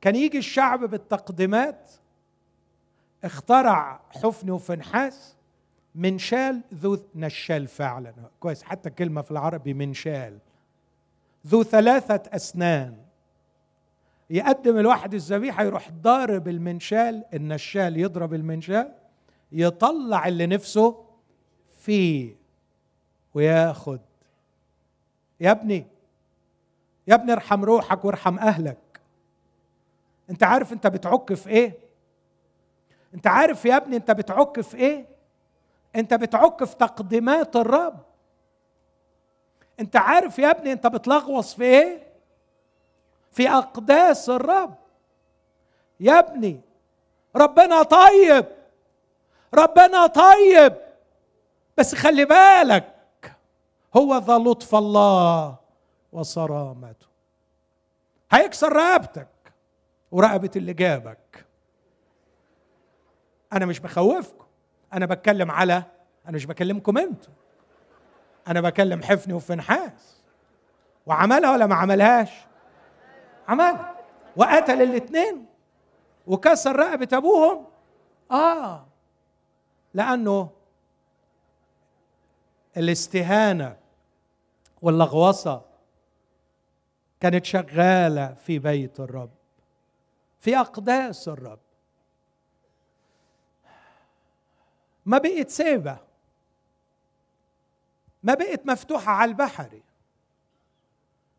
كان 0.00 0.16
يجي 0.16 0.38
الشعب 0.38 0.84
بالتقديمات 0.84 1.90
اخترع 3.24 4.00
حفن 4.10 4.50
وفنحاس 4.50 5.36
منشال 5.94 6.60
ذو 6.74 6.98
نشال 7.14 7.66
فعلا. 7.66 8.14
كويس 8.40 8.62
حتى 8.62 8.90
كلمة 8.90 9.22
في 9.22 9.30
العربي 9.30 9.74
منشال 9.74 10.38
ذو 11.46 11.62
ثلاثة 11.62 12.22
أسنان. 12.36 12.96
يقدم 14.30 14.78
الواحد 14.78 15.14
الذبيحة 15.14 15.62
يروح 15.64 15.90
ضارب 15.90 16.48
المنشال 16.48 17.24
النشال 17.34 17.96
يضرب 17.96 18.34
المنشال 18.34 18.94
يطلع 19.52 20.28
اللي 20.28 20.46
نفسه 20.46 21.04
فيه 21.78 22.36
وياخد. 23.34 24.00
يا 25.40 25.50
ابني 25.50 25.86
يا 27.06 27.14
ابني 27.14 27.32
ارحم 27.32 27.64
روحك 27.64 28.04
وارحم 28.04 28.38
أهلك. 28.38 29.00
أنت 30.30 30.42
عارف 30.42 30.72
أنت 30.72 30.86
بتعك 30.86 31.34
في 31.34 31.48
إيه؟ 31.48 31.87
انت 33.14 33.26
عارف 33.26 33.64
يا 33.64 33.76
ابني 33.76 33.96
انت 33.96 34.10
بتعك 34.10 34.60
في 34.60 34.76
إيه؟ 34.76 35.06
انت 35.96 36.14
بتعك 36.14 36.64
في 36.64 36.76
تقديمات 36.76 37.56
الرب. 37.56 37.98
انت 39.80 39.96
عارف 39.96 40.38
يا 40.38 40.50
ابني 40.50 40.72
انت 40.72 40.86
بتلغوص 40.86 41.54
في 41.54 41.64
إيه؟ 41.64 42.02
في 43.32 43.50
أقداس 43.50 44.28
الرب. 44.30 44.74
يا 46.00 46.18
ابني 46.18 46.60
ربنا 47.36 47.82
طيب. 47.82 48.46
ربنا 49.54 50.06
طيب. 50.06 50.76
بس 51.76 51.94
خلي 51.94 52.24
بالك 52.24 52.94
هو 53.96 54.16
ذا 54.18 54.38
لطف 54.38 54.74
الله 54.74 55.56
وصرامته. 56.12 57.06
هيكسر 58.32 58.72
رقبتك 58.72 59.28
ورقبة 60.10 60.50
اللي 60.56 60.72
جابك. 60.72 61.47
أنا 63.52 63.66
مش 63.66 63.80
بخوفكم. 63.80 64.44
أنا 64.92 65.06
بتكلم 65.06 65.50
على 65.50 65.82
أنا 66.26 66.36
مش 66.36 66.46
بكلمكم 66.46 66.98
أنتوا. 66.98 67.32
أنا 68.48 68.60
بكلم 68.60 69.02
حفني 69.02 69.34
وفنحاس 69.34 70.22
وعملها 71.06 71.52
ولا 71.52 71.66
ما 71.66 71.74
عملهاش؟ 71.74 72.30
عملها. 73.48 73.94
وقتل 74.36 74.82
الاثنين 74.82 75.46
وكسر 76.26 76.76
رقبة 76.76 77.08
أبوهم. 77.12 77.64
آه. 78.30 78.86
لأنه 79.94 80.50
الاستهانة 82.76 83.76
واللغوصة 84.82 85.62
كانت 87.20 87.44
شغالة 87.44 88.34
في 88.34 88.58
بيت 88.58 89.00
الرب 89.00 89.30
في 90.40 90.58
أقداس 90.58 91.28
الرب. 91.28 91.58
ما 95.08 95.18
بقت 95.18 95.48
سيبة 95.48 95.98
ما 98.22 98.34
بقت 98.34 98.66
مفتوحة 98.66 99.12
على 99.12 99.28
البحر. 99.28 99.80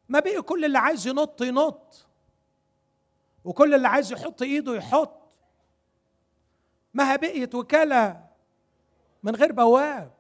ما 0.10 0.20
بقي 0.20 0.42
كل 0.42 0.66
اللي 0.66 0.78
عايز 0.78 1.08
ينط 1.08 1.42
ينط. 1.42 2.08
وكل 3.46 3.76
اللي 3.76 3.88
عايز 3.88 4.12
يحط 4.12 4.42
إيده 4.42 4.76
يحط. 4.76 5.22
ما 6.94 7.16
بقيت 7.16 7.56
وكالة 7.56 8.26
من 9.24 9.36
غير 9.36 9.52
بواب. 9.52 10.12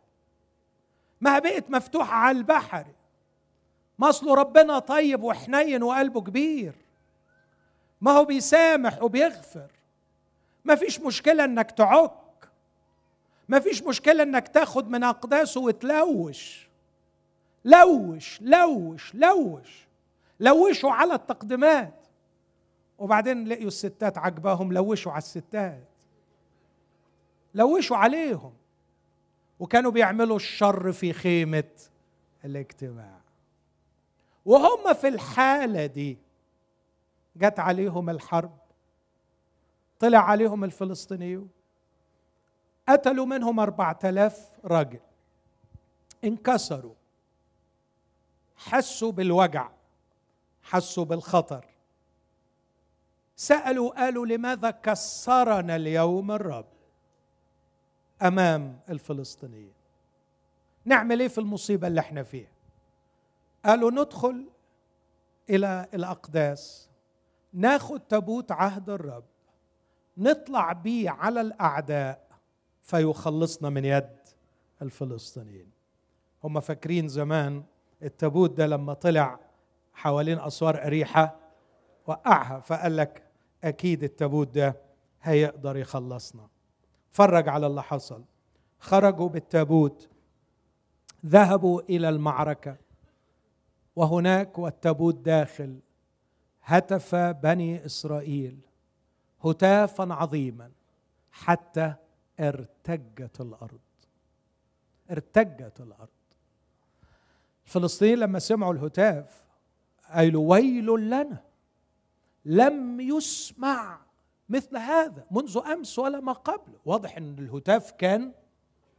ما 1.22 1.40
بقت 1.40 1.70
مفتوحة 1.70 2.14
على 2.14 2.38
البحر. 2.38 2.86
ما 4.00 4.10
أصله 4.10 4.34
ربنا 4.34 4.80
طيب 4.80 5.24
وحنين 5.24 5.84
وقلبه 5.84 6.22
كبير. 6.22 6.76
ما 8.02 8.12
هو 8.12 8.26
بيسامح 8.26 9.04
وبيغفر. 9.04 9.72
ما 10.66 10.76
فيش 10.76 11.00
مشكلة 11.00 11.44
إنك 11.44 11.72
تعك. 11.72 12.29
ما 13.50 13.60
فيش 13.60 13.84
مشكلة 13.84 14.24
إنك 14.24 14.48
تاخد 14.48 14.90
من 14.90 15.04
أقداسه 15.04 15.62
وتلوش. 15.62 16.70
لوش 17.66 18.42
لوش 18.42 19.16
لوش. 19.16 19.88
لوشوا 20.40 20.92
على 20.92 21.14
التقدمات. 21.14 21.94
وبعدين 23.00 23.48
لقيوا 23.48 23.68
الستات 23.68 24.18
عجباهم 24.18 24.74
لوشوا 24.74 25.12
على 25.12 25.22
الستات. 25.22 25.88
لوشوا 27.54 27.98
عليهم. 27.98 28.54
وكانوا 29.60 29.92
بيعملوا 29.92 30.36
الشر 30.36 30.92
في 30.92 31.14
خيمة 31.14 31.72
الاجتماع. 32.46 33.20
وهم 34.46 34.94
في 34.94 35.08
الحالة 35.08 35.86
دي 35.86 36.18
جت 37.36 37.60
عليهم 37.60 38.10
الحرب. 38.10 38.58
طلع 40.00 40.20
عليهم 40.20 40.64
الفلسطينيون. 40.64 41.50
قتلوا 42.90 43.26
منهم 43.26 43.60
أربعة 43.60 44.00
آلاف 44.04 44.50
راجل. 44.66 45.00
انكسروا. 46.24 46.94
حسوا 48.58 49.12
بالوجع. 49.12 49.70
حسوا 50.64 51.06
بالخطر. 51.06 51.66
سألوا 53.36 53.90
قالوا 53.90 54.26
لماذا 54.26 54.72
كسرنا 54.72 55.76
اليوم 55.76 56.32
الرب 56.32 56.66
أمام 58.22 58.80
الفلسطينيين؟ 58.90 59.74
نعمل 60.86 61.20
إيه 61.20 61.28
في 61.28 61.38
المصيبة 61.38 61.88
اللي 61.88 62.00
إحنا 62.00 62.24
فيها؟ 62.24 62.50
قالوا 63.66 63.92
ندخل 63.92 64.50
إلى 65.50 65.88
الأقداس 65.94 66.90
ناخد 67.54 68.00
تابوت 68.00 68.52
عهد 68.52 68.90
الرب 68.90 69.24
نطلع 70.18 70.74
بيه 70.74 71.10
على 71.10 71.42
الأعداء 71.42 72.29
فيخلصنا 72.82 73.70
من 73.70 73.86
يد 73.86 74.10
الفلسطينيين. 74.82 75.72
هم 76.44 76.60
فاكرين 76.60 77.08
زمان 77.08 77.64
التابوت 78.04 78.52
ده 78.52 78.68
لما 78.68 78.94
طلع 78.94 79.40
حوالين 79.94 80.40
اسوار 80.40 80.86
أريحة 80.86 81.36
وقعها 82.08 82.60
فقال 82.60 82.98
لك 82.98 83.24
أكيد 83.64 84.04
التابوت 84.04 84.48
ده 84.48 84.76
هيقدر 85.22 85.78
يخلصنا. 85.78 86.48
فرج 87.12 87.50
على 87.50 87.68
اللي 87.68 87.84
حصل. 87.84 88.24
خرجوا 88.80 89.30
بالتابوت 89.30 90.10
ذهبوا 91.26 91.82
إلى 91.82 92.10
المعركة. 92.10 92.78
وهناك 93.96 94.60
والتابوت 94.60 95.16
داخل. 95.16 95.80
هتف 96.64 97.16
بني 97.16 97.86
إسرائيل 97.86 98.60
هتافا 99.46 100.14
عظيما 100.14 100.72
حتى 101.32 101.94
ارتجت 102.40 103.42
الأرض. 103.42 103.80
ارتجت 105.12 105.80
الأرض. 105.80 106.10
الفلسطينيين 107.66 108.20
لما 108.20 108.40
سمعوا 108.40 108.74
الهتاف 108.74 109.44
قالوا 110.14 110.50
ويل 110.50 110.86
لنا. 110.86 111.44
لم 112.46 113.02
يسمع 113.02 114.00
مثل 114.50 114.78
هذا 114.78 115.26
منذ 115.32 115.58
أمس 115.58 116.00
ولا 116.00 116.20
ما 116.20 116.32
قبل. 116.32 116.74
واضح 116.86 117.18
إن 117.18 117.40
الهتاف 117.40 117.92
كان 117.92 118.34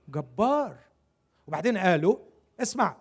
جبار. 0.08 0.78
وبعدين 1.46 1.78
قالوا 1.78 2.16
اسمع 2.60 2.96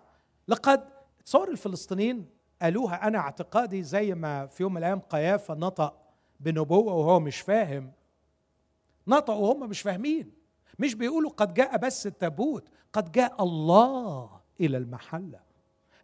لقد 0.48 0.88
تصور 1.24 1.50
الفلسطينيين 1.50 2.26
قالوها 2.62 3.06
أنا 3.06 3.18
اعتقادي 3.18 3.82
زي 3.82 4.14
ما 4.14 4.46
في 4.46 4.62
يوم 4.62 4.72
من 4.72 4.78
الأيام 4.78 5.00
قيافة 5.00 5.54
نطق 5.54 5.96
بنبوة 6.40 6.92
وهو 6.94 7.20
مش 7.20 7.40
فاهم 7.40 7.92
نطقوا 9.10 9.48
وهم 9.48 9.68
مش 9.68 9.80
فاهمين. 9.80 10.32
مش 10.78 10.94
بيقولوا 10.94 11.30
قد 11.30 11.54
جاء 11.54 11.76
بس 11.76 12.06
التابوت 12.06 12.68
قد 12.92 13.12
جاء 13.12 13.42
الله 13.42 14.30
إلى 14.60 14.76
المحلة. 14.76 15.40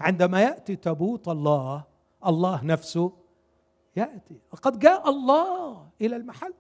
عندما 0.00 0.42
يأتي 0.42 0.76
تابوت 0.76 1.28
الله 1.28 1.84
الله 2.26 2.64
نفسه 2.64 3.12
يأتي. 3.96 4.38
قد 4.62 4.78
جاء 4.78 5.10
الله 5.10 5.88
إلى 6.00 6.16
المحل. 6.16 6.54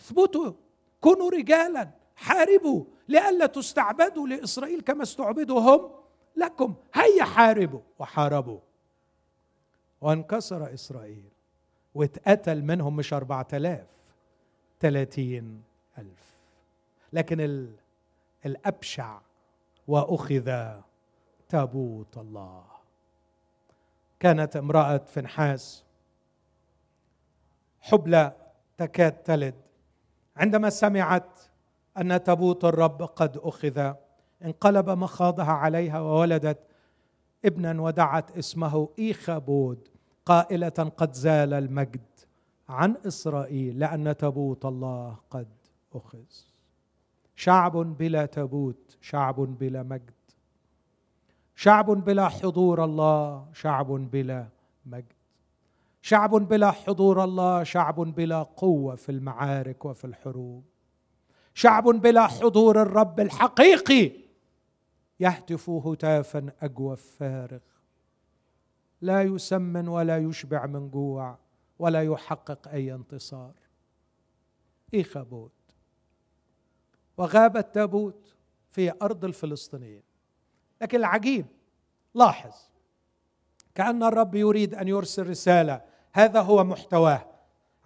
اثبتوا 0.00 0.52
كونوا 1.00 1.30
رجالا 1.30 1.90
حاربوا 2.16 2.84
لئلا 3.08 3.46
تستعبدوا 3.46 4.28
لإسرائيل 4.28 4.80
كما 4.80 5.02
استعبدوا 5.02 5.60
هم 5.60 5.90
لكم. 6.36 6.74
هيا 6.94 7.24
حاربوا 7.24 7.80
وحاربوا. 7.98 8.58
وانكسر 10.00 10.74
إسرائيل 10.74 11.28
واتقتل 11.94 12.62
منهم 12.62 12.96
مش 12.96 13.12
أربعة 13.12 13.48
آلاف 13.52 13.86
ثلاثين 14.80 15.62
ألف. 15.98 16.38
لكن 17.12 17.70
الأبشع 18.46 19.18
وأخذ 19.88 20.78
تابوت 21.48 22.18
الله. 22.18 22.64
كانت 24.20 24.56
امرأة 24.56 24.96
فنحاس. 24.98 25.84
حبلى 27.80 28.32
تكاد 28.76 29.12
تلد. 29.12 29.54
عندما 30.36 30.70
سمعت 30.70 31.40
أن 31.98 32.22
تابوت 32.22 32.64
الرب 32.64 33.02
قد 33.02 33.36
أخذ 33.36 33.92
انقلب 34.44 34.90
مخاضها 34.90 35.52
عليها 35.52 36.00
وولدت 36.00 36.58
ابنا 37.44 37.82
ودعت 37.82 38.38
اسمه 38.38 38.88
إيخابود. 38.98 39.88
قائلة 40.26 40.68
قد 40.68 41.12
زال 41.12 41.54
المجد 41.54 42.00
عن 42.68 42.96
إسرائيل 43.06 43.78
لأن 43.78 44.16
تابوت 44.16 44.64
الله 44.64 45.16
قد 45.30 45.48
أخذ. 45.98 46.24
شعب 47.36 47.76
بلا 47.76 48.26
تابوت 48.26 48.96
شعب 49.00 49.40
بلا 49.40 49.82
مجد. 49.82 50.10
شعب 51.56 51.90
بلا 52.04 52.28
حضور 52.28 52.84
الله 52.84 53.46
شعب 53.52 53.86
بلا 53.86 54.48
مجد. 54.86 55.12
شعب 56.02 56.30
بلا 56.30 56.70
حضور 56.70 57.24
الله 57.24 57.62
شعب 57.62 58.00
بلا 58.00 58.42
قوة 58.42 58.94
في 58.94 59.12
المعارك 59.12 59.84
وفي 59.84 60.04
الحروب. 60.04 60.64
شعب 61.54 61.84
بلا 61.84 62.26
حضور 62.26 62.82
الرب 62.82 63.20
الحقيقي 63.20 64.12
يهتف 65.20 65.70
هتافا 65.70 66.50
اجوف 66.62 67.16
فارغ. 67.18 67.58
لا 69.00 69.22
يسمن 69.22 69.88
ولا 69.88 70.18
يشبع 70.18 70.66
من 70.66 70.90
جوع 70.90 71.38
ولا 71.78 72.02
يحقق 72.02 72.68
أي 72.68 72.94
انتصار. 72.94 73.54
ايخابوت 74.94 75.57
وغاب 77.18 77.56
التابوت 77.56 78.34
في 78.70 78.92
أرض 79.02 79.24
الفلسطينيين. 79.24 80.02
لكن 80.80 80.98
العجيب 80.98 81.46
لاحظ 82.14 82.54
كأن 83.74 84.02
الرب 84.02 84.34
يريد 84.34 84.74
أن 84.74 84.88
يرسل 84.88 85.30
رسالة 85.30 85.80
هذا 86.12 86.40
هو 86.40 86.64
محتواه. 86.64 87.26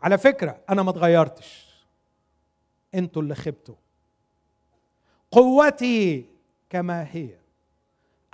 على 0.02 0.18
فكرة 0.18 0.60
أنا 0.70 0.82
ما 0.82 0.90
اتغيرتش 0.90 1.72
أنتوا 2.94 3.22
اللي 3.22 3.34
خبتوا. 3.34 3.74
قوتي 5.30 6.26
كما 6.70 7.06
هي. 7.10 7.38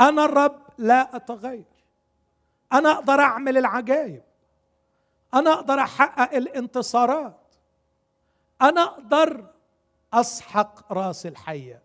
أنا 0.01 0.25
الرب 0.25 0.63
لا 0.79 1.17
أتغير. 1.17 1.65
أنا 2.73 2.93
أقدر 2.93 3.21
أعمل 3.21 3.59
العجائب 3.59 4.23
أنا 5.35 5.53
أقدر 5.53 5.81
أحقق 5.81 6.35
الانتصارات. 6.35 7.55
أنا 8.63 8.83
أقدر 8.85 9.47
أسحق 10.15 10.93
رأس 10.93 11.27
الحية. 11.27 11.83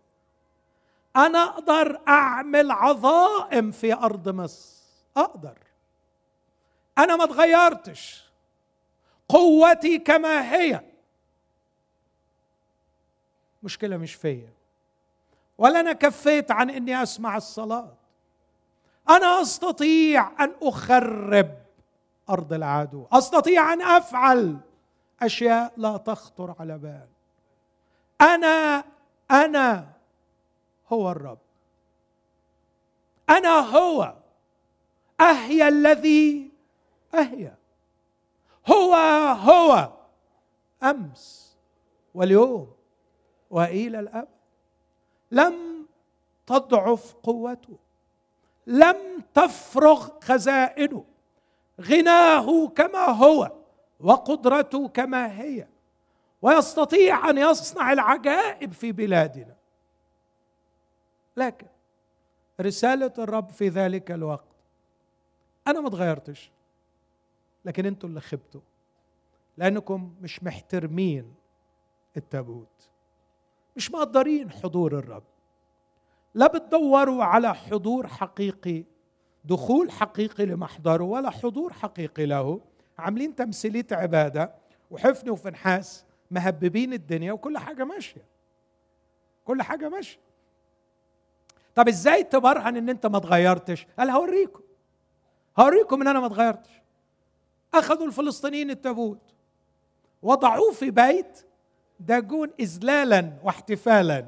أنا 1.16 1.38
أقدر 1.38 2.00
أعمل 2.08 2.70
عظائم 2.70 3.70
في 3.70 3.94
أرض 3.94 4.28
مصر. 4.28 4.82
أقدر. 5.16 5.58
أنا 6.98 7.16
ما 7.16 7.24
اتغيرتش 7.24 8.24
قوتي 9.28 9.98
كما 9.98 10.54
هي. 10.54 10.80
مشكلة 13.62 13.96
مش 13.96 14.14
فيا. 14.14 14.52
ولا 15.58 15.80
أنا 15.80 15.92
كفيت 15.92 16.50
عن 16.50 16.70
إني 16.70 17.02
أسمع 17.02 17.36
الصلاة. 17.36 17.94
أنا 19.10 19.42
أستطيع 19.42 20.44
أن 20.44 20.52
أخرب 20.62 21.58
أرض 22.30 22.52
العدو. 22.52 23.06
أستطيع 23.12 23.72
أن 23.72 23.82
أفعل. 23.82 24.56
أشياء 25.22 25.72
لا 25.76 25.96
تخطر 25.96 26.54
على 26.60 26.78
بال. 26.78 27.13
أنا 28.24 28.84
أنا 29.30 29.92
هو 30.88 31.10
الرب. 31.10 31.38
أنا 33.30 33.58
هو. 33.58 34.14
اهيا 35.20 35.68
الذي 35.68 36.50
اهيا 37.14 37.56
هو 38.70 38.94
هو. 39.34 39.92
أمس 40.82 41.56
واليوم 42.14 42.72
وإلى 43.50 44.00
الابد 44.00 44.28
لم 45.30 45.86
تضعف 46.46 47.14
قوته. 47.22 47.78
لم 48.66 49.22
تفرغ 49.34 50.20
خزائنه. 50.20 51.04
غناه 51.80 52.68
كما 52.68 53.06
هو 53.06 53.52
وقدرته 54.00 54.88
كما 54.88 55.40
هي. 55.40 55.73
ويستطيع 56.44 57.30
أن 57.30 57.38
يصنع 57.38 57.92
العجائب 57.92 58.72
في 58.72 58.92
بلادنا. 58.92 59.54
لكن 61.36 61.66
رسالة 62.60 63.12
الرب 63.18 63.48
في 63.48 63.68
ذلك 63.68 64.10
الوقت 64.10 64.48
أنا 65.66 65.80
ما 65.80 65.88
اتغيرتش 65.88 66.50
لكن 67.64 67.86
أنتوا 67.86 68.08
اللي 68.08 68.20
خبتوا 68.20 68.60
لأنكم 69.56 70.14
مش 70.20 70.42
محترمين 70.42 71.34
التابوت 72.16 72.88
مش 73.76 73.90
مقدرين 73.90 74.50
حضور 74.50 74.98
الرب. 74.98 75.24
لا 76.34 76.46
بتدوروا 76.46 77.24
على 77.24 77.54
حضور 77.54 78.06
حقيقي 78.06 78.84
دخول 79.44 79.90
حقيقي 79.90 80.46
لمحضره 80.46 81.04
ولا 81.04 81.30
حضور 81.30 81.72
حقيقي 81.72 82.26
له. 82.26 82.60
عاملين 82.98 83.34
تمثيلية 83.34 83.86
عبادة 83.92 84.54
وحفن 84.90 85.30
وفنحاس. 85.30 86.04
مهببين 86.34 86.92
الدنيا 86.92 87.32
وكل 87.32 87.58
حاجة 87.58 87.84
ماشية. 87.84 88.24
كل 89.44 89.62
حاجة 89.62 89.88
ماشية. 89.88 90.18
طب 91.74 91.88
إزاي 91.88 92.24
تبرهن 92.24 92.76
إن 92.76 92.88
أنت 92.88 93.06
ما 93.06 93.16
اتغيرتش؟ 93.16 93.86
قال 93.98 94.10
هوريكم. 94.10 94.62
هوريكم 95.58 96.00
إن 96.00 96.08
أنا 96.08 96.20
ما 96.20 96.26
اتغيرتش. 96.26 96.70
أخذوا 97.74 98.06
الفلسطينيين 98.06 98.70
التابوت. 98.70 99.34
وضعوه 100.22 100.72
في 100.72 100.90
بيت 100.90 101.46
داجون 102.00 102.50
اذلالا 102.60 103.32
واحتفالا. 103.42 104.26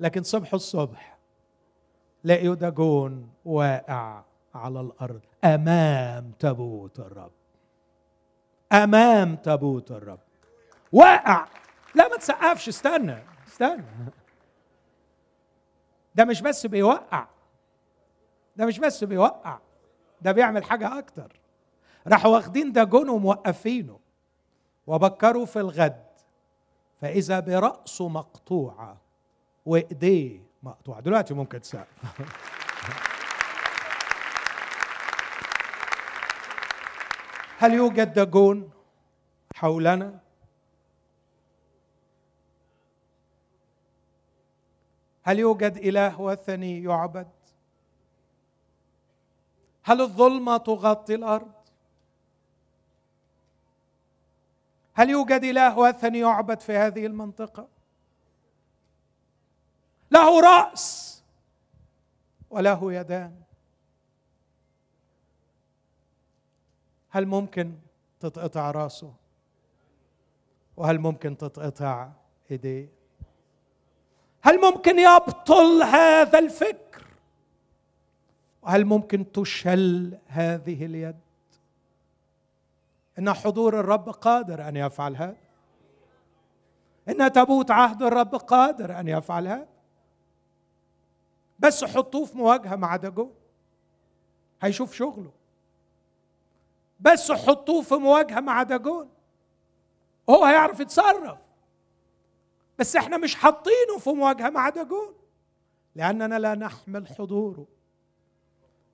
لكن 0.00 0.22
صبح 0.22 0.54
الصبح 0.54 1.18
لقيوا 2.24 2.54
داجون 2.54 3.30
واقع 3.44 4.24
على 4.54 4.80
الأرض 4.80 5.20
أمام 5.44 6.32
تابوت 6.38 7.00
الرب. 7.00 7.32
أمام 8.72 9.36
تابوت 9.36 9.90
الرب. 9.90 10.20
واقع. 10.92 11.46
لا 11.94 12.08
ما 12.08 12.16
تسقفش 12.16 12.68
استنى 12.68 13.18
استنى. 13.48 13.84
ده 16.14 16.24
مش 16.24 16.42
بس 16.42 16.66
بيوقع. 16.66 17.26
ده 18.56 18.66
مش 18.66 18.78
بس 18.78 19.04
بيوقع 19.04 19.58
ده 20.20 20.32
بيعمل 20.32 20.64
حاجة 20.64 20.98
أكتر. 20.98 21.40
راحوا 22.06 22.30
واخدين 22.34 22.72
داجون 22.72 23.08
وموقفينه 23.08 23.98
وبكروا 24.86 25.46
في 25.46 25.60
الغد. 25.60 26.04
فإذا 27.00 27.40
براسه 27.40 28.08
مقطوعة 28.08 28.96
وإيديه 29.66 30.40
مقطوعة. 30.62 31.00
دلوقتي 31.00 31.34
ممكن 31.34 31.60
تسقف. 31.60 31.86
هل 37.58 37.74
يوجد 37.74 38.12
داجون 38.12 38.70
حولنا؟ 39.54 40.20
هل 45.30 45.38
يوجد 45.38 45.76
إله 45.76 46.20
وثني 46.20 46.82
يعبد؟ 46.82 47.28
هل 49.82 50.00
الظلمة 50.00 50.56
تغطي 50.56 51.14
الأرض؟ 51.14 51.52
هل 54.94 55.10
يوجد 55.10 55.44
إله 55.44 55.78
وثني 55.78 56.18
يعبد 56.18 56.60
في 56.60 56.76
هذه 56.76 57.06
المنطقة؟ 57.06 57.68
له 60.10 60.40
رأس 60.40 61.22
وله 62.50 62.92
يدان. 62.92 63.42
هل 67.10 67.26
ممكن 67.26 67.78
تتقطع 68.20 68.70
رأسه؟ 68.70 69.14
وهل 70.76 70.98
ممكن 70.98 71.36
تتقطع 71.36 72.10
إيديه؟ 72.50 72.99
هل 74.42 74.60
ممكن 74.60 74.98
يبطل 74.98 75.82
هذا 75.82 76.38
الفكر؟ 76.38 77.06
وهل 78.62 78.84
ممكن 78.84 79.32
تشل 79.32 80.18
هذه 80.26 80.86
اليد؟ 80.86 81.16
إن 83.18 83.32
حضور 83.32 83.80
الرب 83.80 84.08
قادر 84.08 84.68
أن 84.68 84.76
يفعل 84.76 85.16
هذا. 85.16 85.36
إن 87.08 87.32
تابوت 87.32 87.70
عهد 87.70 88.02
الرب 88.02 88.34
قادر 88.34 89.00
أن 89.00 89.08
يفعل 89.08 89.48
هذا. 89.48 89.68
بس 91.58 91.84
حطوه 91.84 92.24
في 92.24 92.38
مواجهة 92.38 92.76
مع 92.76 92.96
دجو 92.96 93.30
هيشوف 94.62 94.94
شغله. 94.94 95.30
بس 97.00 97.32
حطوه 97.32 97.82
في 97.82 97.94
مواجهة 97.94 98.40
مع 98.40 98.62
داجون 98.62 99.08
هو 100.30 100.44
هيعرف 100.44 100.80
يتصرف. 100.80 101.38
بس 102.80 102.96
إحنا 102.96 103.16
مش 103.16 103.34
حاطينه 103.34 103.98
في 103.98 104.10
مواجهة 104.10 104.50
مع 104.50 104.68
داجون. 104.68 105.14
لأننا 105.94 106.38
لا 106.38 106.54
نحمل 106.54 107.08
حضوره. 107.08 107.66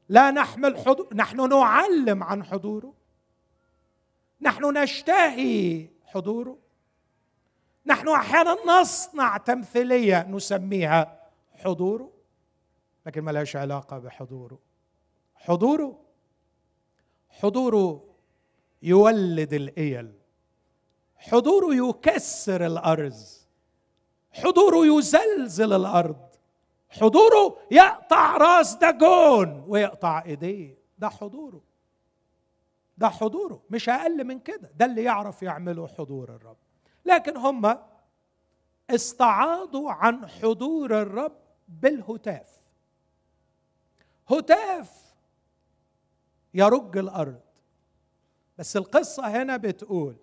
لا 0.08 0.30
نحمل 0.30 0.78
حضور 0.78 1.14
نحن 1.14 1.48
نعلم 1.48 2.22
عن 2.22 2.44
حضوره. 2.44 2.94
نحن 4.40 4.78
نشتهي 4.78 5.88
حضوره. 6.04 6.58
نحن 7.86 8.08
أحيانا 8.08 8.56
نصنع 8.66 9.36
تمثيلية 9.36 10.26
نسميها 10.28 11.20
حضوره 11.54 12.10
لكن 13.06 13.20
ما 13.20 13.30
لهاش 13.30 13.56
علاقة 13.56 13.98
بحضوره. 13.98 14.58
حضوره 15.34 16.00
حضوره 17.28 18.04
يولد 18.82 19.52
الإيل. 19.52 20.12
حضوره 21.16 21.74
يكسر 21.88 22.66
الأرز. 22.66 23.45
حضوره 24.44 24.98
يزلزل 24.98 25.72
الأرض. 25.72 26.26
حضوره 26.88 27.58
يقطع 27.70 28.36
راس 28.36 28.74
داجون 28.74 29.64
ويقطع 29.68 30.22
إيديه. 30.24 30.78
ده 30.98 31.08
حضوره. 31.08 31.62
ده 32.98 33.08
حضوره. 33.08 33.62
مش 33.70 33.88
أقل 33.88 34.24
من 34.24 34.38
كده. 34.38 34.70
ده 34.76 34.84
اللي 34.84 35.02
يعرف 35.02 35.42
يعمله 35.42 35.86
حضور 35.86 36.28
الرب. 36.28 36.56
لكن 37.04 37.36
هم 37.36 37.78
استعاضوا 38.90 39.90
عن 39.92 40.26
حضور 40.26 41.02
الرب 41.02 41.36
بالهتاف. 41.68 42.60
هتاف 44.30 45.14
يرج 46.54 46.98
الأرض. 46.98 47.40
بس 48.58 48.76
القصة 48.76 49.26
هنا 49.42 49.56
بتقول 49.56 50.16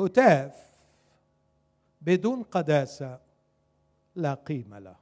هتاف 0.00 0.71
بدون 2.02 2.42
قداسة 2.42 3.20
لا 4.14 4.34
قيمة 4.34 4.78
له. 4.78 4.96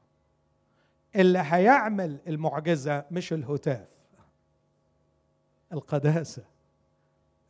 اللي 1.16 1.38
هيعمل 1.38 2.18
المعجزة 2.26 3.04
مش 3.10 3.32
الهتاف 3.32 3.88
القداسة 5.72 6.44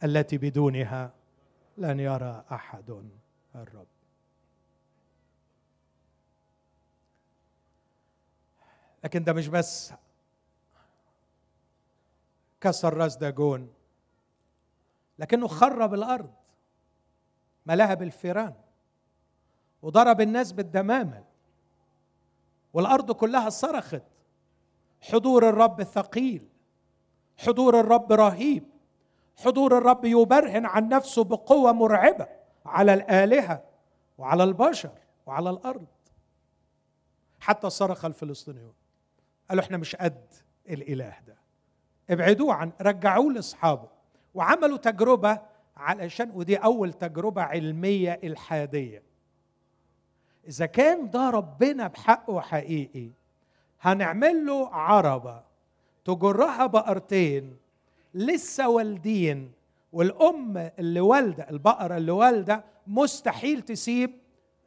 التي 0.04 0.38
بدونها 0.38 1.14
لن 1.78 2.00
يرى 2.00 2.44
أحد 2.52 3.10
الرب. 3.54 3.86
لكن 9.04 9.24
ده 9.24 9.32
مش 9.32 9.48
بس 9.48 9.92
كسر 12.60 12.94
راس 12.94 13.16
داجون 13.16 13.72
لكنه 15.18 15.48
خرب 15.48 15.94
الأرض 15.94 16.34
ملاها 17.66 17.94
بالفيران 17.94 18.54
وضرب 19.82 20.20
الناس 20.20 20.52
بالدمامل 20.52 21.24
والأرض 22.72 23.12
كلها 23.12 23.48
صرخت. 23.48 24.02
حضور 25.00 25.48
الرب 25.48 25.82
ثقيل. 25.82 26.48
حضور 27.38 27.80
الرب 27.80 28.12
رهيب. 28.12 28.64
حضور 29.36 29.78
الرب 29.78 30.04
يبرهن 30.04 30.66
عن 30.66 30.88
نفسه 30.88 31.24
بقوة 31.24 31.72
مرعبة 31.72 32.26
على 32.66 32.94
الآلهة 32.94 33.64
وعلى 34.18 34.44
البشر 34.44 34.90
وعلى 35.26 35.50
الأرض. 35.50 35.86
حتى 37.40 37.70
صرخ 37.70 38.04
الفلسطينيون. 38.04 38.74
قالوا 39.48 39.64
إحنا 39.64 39.76
مش 39.76 39.96
قد 39.96 40.32
الإله 40.68 41.16
ده. 41.26 41.36
ابعدوه 42.10 42.54
عن 42.54 42.72
رجعوه 42.80 43.32
لأصحابه. 43.32 43.88
وعملوا 44.34 44.76
تجربة 44.76 45.40
علشان 45.76 46.30
ودي 46.34 46.56
أول 46.56 46.92
تجربة 46.92 47.42
علمية 47.42 48.20
إلحادية. 48.24 49.09
إذا 50.48 50.66
كان 50.66 51.10
ده 51.10 51.30
ربنا 51.30 51.86
بحقه 51.86 52.40
حقيقي 52.40 53.10
هنعمل 53.80 54.46
له 54.46 54.68
عربة 54.74 55.42
تجرها 56.04 56.66
بقرتين 56.66 57.56
لسه 58.14 58.68
والدين 58.68 59.52
والأم 59.92 60.70
اللي 60.78 61.00
والدة 61.00 61.50
البقرة 61.50 61.96
اللي 61.96 62.12
والدة 62.12 62.64
مستحيل 62.86 63.62
تسيب 63.62 64.10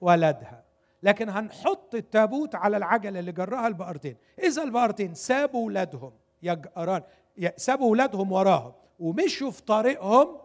ولدها 0.02 0.64
لكن 1.04 1.30
هنحط 1.30 1.96
التابوت 1.96 2.56
على 2.56 2.78
العجلة 2.78 3.20
اللي 3.20 3.32
جرها 3.32 3.68
البقرتين. 3.68 4.16
إذا 4.44 4.64
البقرتين 4.64 5.14
سابوا 5.14 5.66
ولادهم 5.66 6.12
يجأران 6.44 7.02
سابوا 7.58 7.92
ولادهم 7.92 8.32
وراهم 8.32 8.72
ومشوا 9.00 9.52
في 9.52 9.62
طريقهم 9.62 10.38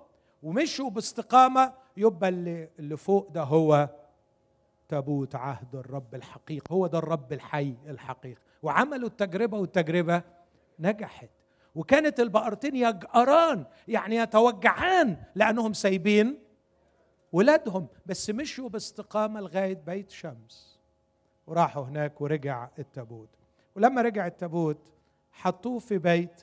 ومشوا 0.42 0.90
باستقامة 0.90 1.72
يبقى 1.96 2.28
اللي 2.28 2.96
فوق 2.96 3.28
ده 3.30 3.42
هو 3.42 3.88
تابوت 4.88 5.34
عهد 5.34 5.76
الرب 5.76 6.14
الحقيقي. 6.14 6.66
هو 6.70 6.86
ده 6.86 6.98
الرب 6.98 7.32
الحي 7.32 7.74
الحقيقي. 7.86 8.40
وعملوا 8.62 9.08
التجربة 9.08 9.58
والتجربة 9.58 10.22
نجحت. 10.78 11.30
وكانت 11.74 12.20
البقرتين 12.20 12.76
يجأران 12.76 13.66
يعني 13.88 14.16
يتوجعان 14.16 15.16
لأنهم 15.34 15.72
سايبين 15.72 16.38
ولادهم 17.32 17.86
بس 18.06 18.30
مشوا 18.30 18.68
باستقامة 18.68 19.40
لغاية 19.40 19.74
بيت 19.86 20.10
شمس. 20.10 20.78
وراحوا 21.46 21.84
هناك 21.84 22.20
ورجع 22.20 22.68
التابوت. 22.78 23.28
ولما 23.76 24.02
رجع 24.02 24.26
التابوت 24.26 24.92
حطوه 25.32 25.78
في 25.78 25.98
بيت 25.98 26.42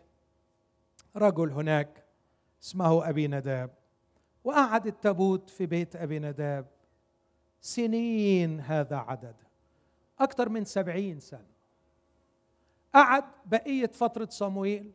رجل 1.15 1.51
هناك 1.51 2.03
اسمه 2.63 3.09
أبي 3.09 3.27
نداب. 3.27 3.69
وقعد 4.43 4.87
التابوت 4.87 5.49
في 5.49 5.65
بيت 5.65 5.95
أبي 5.95 6.19
نداب. 6.19 6.74
سنين 7.65 8.59
هذا 8.59 8.95
عدد. 8.95 9.35
أكثر 10.19 10.49
من 10.49 10.65
سبعين 10.65 11.19
سنة. 11.19 11.45
قعد 12.93 13.23
بقية 13.45 13.87
فترة 13.87 14.27
صمويل 14.31 14.91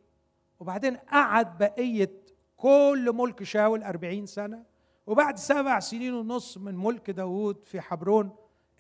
وبعدين 0.61 0.97
قعد 0.97 1.59
بقية 1.59 2.11
كل 2.57 3.13
ملك 3.15 3.43
شاول 3.43 3.83
أربعين 3.83 4.27
سنة 4.27 4.63
وبعد 5.07 5.39
سبع 5.39 5.81
سنين 5.81 6.15
ونص 6.15 6.59
من 6.59 6.77
ملك 6.77 7.11
داوود 7.11 7.65
في 7.65 7.81
حبرون 7.81 8.31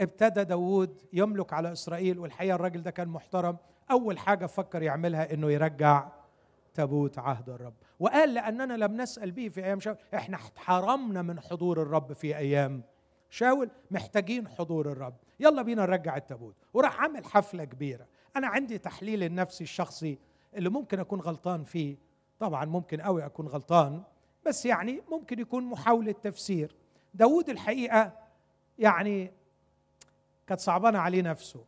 ابتدى 0.01 0.45
داوود 0.45 1.03
يملك 1.13 1.53
على 1.53 1.73
إسرائيل 1.73 2.19
والحقيقة 2.19 2.55
الراجل 2.55 2.83
ده 2.83 2.91
كان 2.91 3.09
محترم. 3.09 3.57
أول 3.91 4.19
حاجة 4.19 4.47
فكر 4.47 4.83
يعملها 4.83 5.35
إنه 5.35 5.51
يرجع 5.51 6.09
تابوت 6.75 7.19
عهد 7.19 7.49
الرب. 7.49 7.75
وقال 8.01 8.35
لأننا 8.35 8.75
لم 8.75 9.01
نسأل 9.01 9.31
به 9.31 9.49
في 9.49 9.65
أيام 9.65 9.81
شاول 9.81 9.97
إحنا 10.15 10.39
حرمنا 10.57 11.23
من 11.23 11.41
حضور 11.41 11.83
الرب 11.83 12.13
في 12.13 12.37
أيام 12.37 12.83
شاول 13.31 13.71
محتاجين 13.91 14.49
حضور 14.49 14.93
الرب. 14.93 15.15
يلا 15.41 15.63
بينا 15.63 15.83
نرجع 15.83 16.17
التابوت. 16.17 16.55
وراح 16.75 17.01
عامل 17.01 17.25
حفلة 17.25 17.65
كبيرة. 17.65 18.07
أنا 18.37 18.47
عندي 18.47 18.79
تحليل 18.79 19.23
النفسي 19.23 19.65
الشخصي 19.65 20.19
اللي 20.55 20.69
ممكن 20.69 21.01
أكون 21.01 21.21
غلطان 21.21 21.65
فيه. 21.65 21.97
طبعا 22.39 22.65
ممكن 22.65 23.01
قوي 23.01 23.27
أكون 23.27 23.47
غلطان 23.47 24.03
بس 24.47 24.67
يعني 24.67 25.03
ممكن 25.11 25.39
يكون 25.39 25.65
محاولة 25.65 26.13
تفسير. 26.13 26.77
داود 27.15 27.49
الحقيقة 27.49 28.13
يعني 28.79 29.33
كانت 30.47 30.61
صعبانة 30.61 30.99
عليه 30.99 31.23
نفسه. 31.23 31.65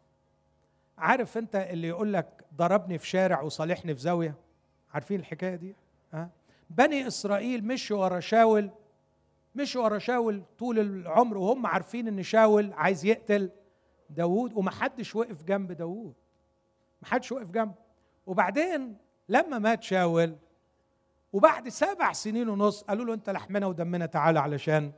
عارف 0.98 1.38
أنت 1.38 1.56
اللي 1.56 1.88
يقول 1.88 2.12
لك 2.12 2.44
ضربني 2.56 2.98
في 2.98 3.06
شارع 3.06 3.40
وصالحني 3.40 3.94
في 3.94 4.00
زاوية؟ 4.00 4.34
عارفين 4.94 5.20
الحكاية 5.20 5.54
دي؟ 5.54 5.76
ها؟ 6.12 6.30
بني 6.70 7.06
إسرائيل 7.06 7.66
مشوا 7.66 8.04
ورا 8.04 8.20
شاول 8.20 8.70
مشوا 9.54 9.84
ورا 9.84 9.98
شاول 9.98 10.42
طول 10.58 10.78
العمر 10.78 11.38
وهم 11.38 11.66
عارفين 11.66 12.08
إن 12.08 12.22
شاول 12.22 12.72
عايز 12.72 13.04
يقتل 13.04 13.50
داوود 14.10 14.52
ومحدش 14.52 15.16
وقف 15.16 15.42
جنب 15.44 15.72
داوود. 15.72 16.14
محدش 17.02 17.32
وقف 17.32 17.50
جنبه 17.50 17.74
وبعدين 18.26 18.96
لما 19.28 19.58
مات 19.58 19.82
شاول 19.82 20.36
وبعد 21.32 21.68
سبع 21.68 22.12
سنين 22.12 22.48
ونص 22.48 22.82
قالوا 22.82 23.04
له 23.04 23.14
أنت 23.14 23.30
لحمنا 23.30 23.66
ودمنا 23.66 24.06
تعالى 24.06 24.40
علشان 24.40 24.92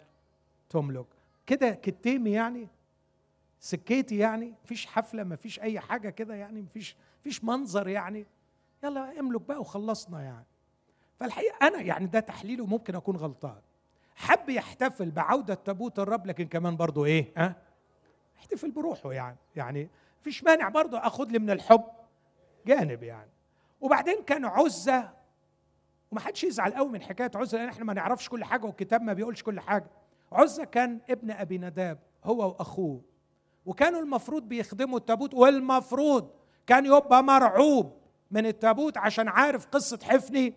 تملك. 0.70 1.06
كده 1.46 1.70
كتيمي 1.70 2.32
يعني؟ 2.32 2.68
سكيتي 3.60 4.16
يعني؟ 4.18 4.54
مفيش 4.64 4.86
حفلة 4.86 5.24
مفيش 5.24 5.60
أي 5.60 5.80
حاجة 5.80 6.10
كده 6.10 6.34
يعني؟ 6.34 6.62
مفيش 6.62 6.96
مفيش 7.20 7.44
منظر 7.44 7.88
يعني؟ 7.88 8.26
يلا 8.84 9.20
املك 9.20 9.40
بقى 9.40 9.60
وخلصنا 9.60 10.22
يعني. 10.22 10.46
فالحقيقة 11.20 11.66
أنا 11.66 11.80
يعني 11.80 12.06
ده 12.06 12.20
تحليلي 12.20 12.62
وممكن 12.62 12.94
أكون 12.94 13.16
غلطان. 13.16 13.60
حب 14.14 14.48
يحتفل 14.48 15.10
بعودة 15.10 15.54
تابوت 15.54 15.98
الرب 15.98 16.26
لكن 16.26 16.48
كمان 16.48 16.76
برضه 16.76 17.04
إيه؟ 17.04 17.32
ها؟ 17.36 17.56
احتفل 18.38 18.70
بروحه 18.70 19.12
يعني. 19.12 19.36
يعني 19.56 19.88
مفيش 20.20 20.44
مانع 20.44 20.68
برضه 20.68 20.98
أخد 20.98 21.32
لي 21.32 21.38
من 21.38 21.50
الحب 21.50 21.84
جانب 22.66 23.02
يعني. 23.02 23.30
وبعدين 23.80 24.22
كان 24.22 24.44
عزة 24.44 25.10
وما 26.10 26.20
حدش 26.20 26.44
يزعل 26.44 26.72
قوي 26.72 26.88
من 26.88 27.02
حكاية 27.02 27.30
عزة 27.34 27.58
لأن 27.58 27.68
إحنا 27.68 27.84
ما 27.84 27.92
نعرفش 27.94 28.28
كل 28.28 28.44
حاجة 28.44 28.66
والكتاب 28.66 29.02
ما 29.02 29.12
بيقولش 29.12 29.42
كل 29.42 29.60
حاجة. 29.60 29.90
عزة 30.32 30.64
كان 30.64 31.00
ابن 31.10 31.30
أبي 31.30 31.58
نداب 31.58 31.98
هو 32.24 32.48
وأخوه. 32.48 33.02
وكانوا 33.66 34.00
المفروض 34.00 34.42
بيخدموا 34.48 34.98
التابوت 34.98 35.34
والمفروض 35.34 36.30
كان 36.66 36.86
يبقى 36.86 37.24
مرعوب 37.24 37.92
من 38.30 38.46
التابوت 38.46 38.96
عشان 38.98 39.28
عارف 39.28 39.66
قصة 39.66 39.98
حفني 40.02 40.54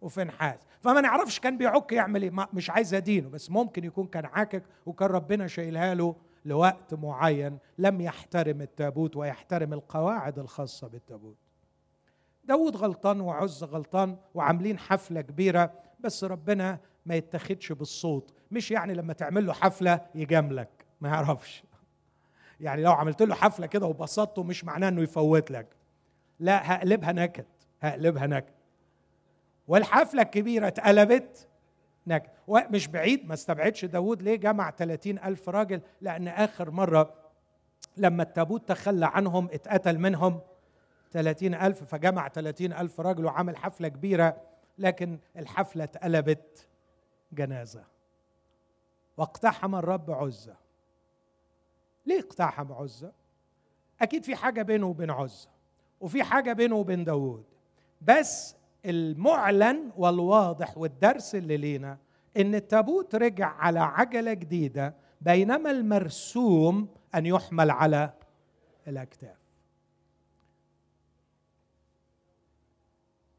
وفنحاس. 0.00 0.58
فما 0.84 1.00
نعرفش 1.00 1.40
كان 1.40 1.58
بيعك 1.58 1.92
يعمل 1.92 2.22
إيه. 2.22 2.30
مش 2.52 2.70
عايز 2.70 2.94
أدينه 2.94 3.28
بس 3.28 3.50
ممكن 3.50 3.84
يكون 3.84 4.06
كان 4.06 4.24
عاكك 4.24 4.62
وكان 4.86 5.08
ربنا 5.08 5.46
شايلها 5.46 5.94
له 5.94 6.16
لوقت 6.44 6.94
معين 6.94 7.58
لم 7.78 8.00
يحترم 8.00 8.60
التابوت 8.60 9.16
ويحترم 9.16 9.72
القواعد 9.72 10.38
الخاصة 10.38 10.88
بالتابوت. 10.88 11.36
داود 12.44 12.76
غلطان 12.76 13.20
وعز 13.20 13.64
غلطان 13.64 14.16
وعاملين 14.34 14.78
حفلة 14.78 15.20
كبيرة 15.20 15.72
بس 16.00 16.24
ربنا 16.24 16.78
ما 17.06 17.14
يتخدش 17.14 17.72
بالصوت. 17.72 18.34
مش 18.50 18.70
يعني 18.70 18.94
لما 18.94 19.12
تعمل 19.12 19.46
له 19.46 19.52
حفلة 19.52 20.00
يجاملك. 20.14 20.86
ما 21.00 21.08
يعرفش. 21.08 21.64
يعني 22.60 22.82
لو 22.82 22.92
عملت 22.92 23.22
له 23.22 23.34
حفلة 23.34 23.66
كده 23.66 23.86
وبسطته 23.86 24.42
مش 24.42 24.64
معناه 24.64 24.88
إنه 24.88 25.02
يفوت 25.02 25.50
لك. 25.50 25.66
لا 26.40 26.72
هقلبها 26.72 27.12
نكد 27.12 27.46
هقلبها 27.80 28.26
نكد. 28.26 28.53
والحفلة 29.68 30.22
الكبيرة 30.22 30.66
اتقلبت 30.66 31.48
نكد 32.06 32.30
ومش 32.46 32.88
بعيد 32.88 33.26
ما 33.28 33.34
استبعدش 33.34 33.84
داود 33.84 34.22
ليه 34.22 34.36
جمع 34.36 34.70
30 34.70 35.18
ألف 35.18 35.48
راجل؟ 35.48 35.80
لأن 36.00 36.28
آخر 36.28 36.70
مرة 36.70 37.14
لما 37.96 38.22
التابوت 38.22 38.68
تخلى 38.68 39.06
عنهم 39.06 39.48
اتقتل 39.52 39.98
منهم 39.98 40.40
30 41.12 41.54
ألف 41.54 41.84
فجمع 41.84 42.28
30 42.28 42.72
ألف 42.72 43.00
راجل 43.00 43.24
وعمل 43.24 43.56
حفلة 43.56 43.88
كبيرة 43.88 44.36
لكن 44.78 45.18
الحفلة 45.36 45.84
اتقلبت 45.84 46.68
جنازة. 47.32 47.84
واقتحم 49.16 49.74
الرب 49.74 50.10
عزة. 50.10 50.56
ليه 52.06 52.20
اقتحم 52.20 52.72
عزة؟ 52.72 53.12
أكيد 54.02 54.24
في 54.24 54.36
حاجة 54.36 54.62
بينه 54.62 54.86
وبين 54.86 55.10
عزة 55.10 55.48
وفي 56.00 56.22
حاجة 56.22 56.52
بينه 56.52 56.76
وبين 56.76 57.04
داود 57.04 57.44
بس 58.02 58.56
المعلن 58.86 59.90
والواضح 59.96 60.78
والدرس 60.78 61.34
اللي 61.34 61.56
لينا 61.56 61.98
إن 62.36 62.54
التابوت 62.54 63.14
رجع 63.14 63.46
على 63.46 63.80
عجلة 63.80 64.32
جديدة 64.32 64.94
بينما 65.20 65.70
المرسوم 65.70 66.88
أن 67.14 67.26
يحمل 67.26 67.70
على 67.70 68.12
الأكتاف. 68.86 69.36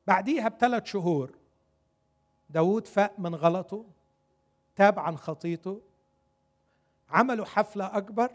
بعديها 0.07 0.47
بثلاث 0.47 0.85
شهور 0.85 1.31
داود 2.49 2.87
فاق 2.87 3.19
من 3.19 3.35
غلطه 3.35 3.85
تاب 4.75 4.99
عن 4.99 5.17
خطيته 5.17 5.81
عملوا 7.09 7.45
حفلة 7.45 7.97
أكبر 7.97 8.31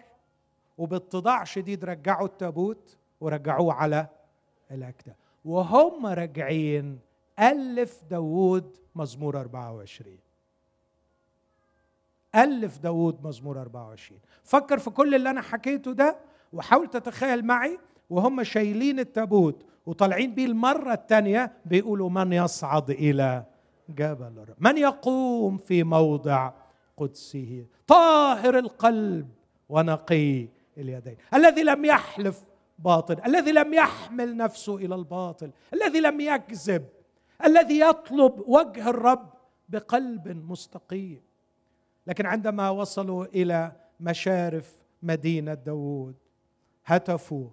وباتضاع 0.79 1.45
شديد 1.45 1.85
رجعوا 1.85 2.27
التابوت 2.27 2.97
ورجعوه 3.21 3.75
على 3.75 4.07
الأكتاف. 4.71 5.30
وهم 5.45 6.07
راجعين 6.07 6.99
ألف 7.39 8.01
داوود 8.11 8.77
مزمور 8.95 9.41
24 9.41 10.19
ألف 12.35 12.79
داوود 12.79 13.27
مزمور 13.27 13.61
24 13.61 14.21
فكر 14.45 14.79
في 14.79 14.91
كل 14.91 15.15
اللي 15.15 15.31
أنا 15.31 15.41
حكيته 15.43 15.93
ده 15.93 16.17
وحاول 16.53 16.91
تتخيل 16.91 17.45
معي 17.45 17.79
وهم 18.11 18.43
شايلين 18.43 18.99
التابوت 18.99 19.67
وطالعين 19.87 20.35
بيه 20.35 20.47
المرة 20.47 20.93
الثانية 20.93 21.53
بيقولوا 21.65 22.11
من 22.11 22.33
يصعد 22.33 22.91
إلى 22.91 23.45
جبل 23.89 24.27
الرب 24.43 24.57
من 24.59 24.79
يقوم 24.79 25.57
في 25.59 25.83
موضع 25.85 26.53
قدسه؟ 26.97 27.67
طاهر 27.87 28.59
القلب 28.59 29.29
ونقي 29.69 30.49
اليدين. 30.79 31.17
الذي 31.35 31.63
لم 31.63 31.85
يحلف 31.85 32.43
باطل 32.85 33.17
الذي 33.27 33.53
لم 33.53 33.75
يحمل 33.75 34.37
نفسه 34.37 34.77
إلى 34.77 34.95
الباطل 34.95 35.51
الذي 35.75 36.01
لم 36.01 36.21
يكذب 36.21 36.87
الذي 37.45 37.81
يطلب 37.81 38.45
وجه 38.47 38.91
الرب 38.91 39.31
بقلب 39.69 40.29
مستقيم. 40.29 41.23
لكن 42.07 42.27
عندما 42.27 42.71
وصلوا 42.71 43.25
إلى 43.25 43.73
مشارف 44.01 44.77
مدينة 45.03 45.55
داوود 45.55 46.15
هتفوا 46.87 47.49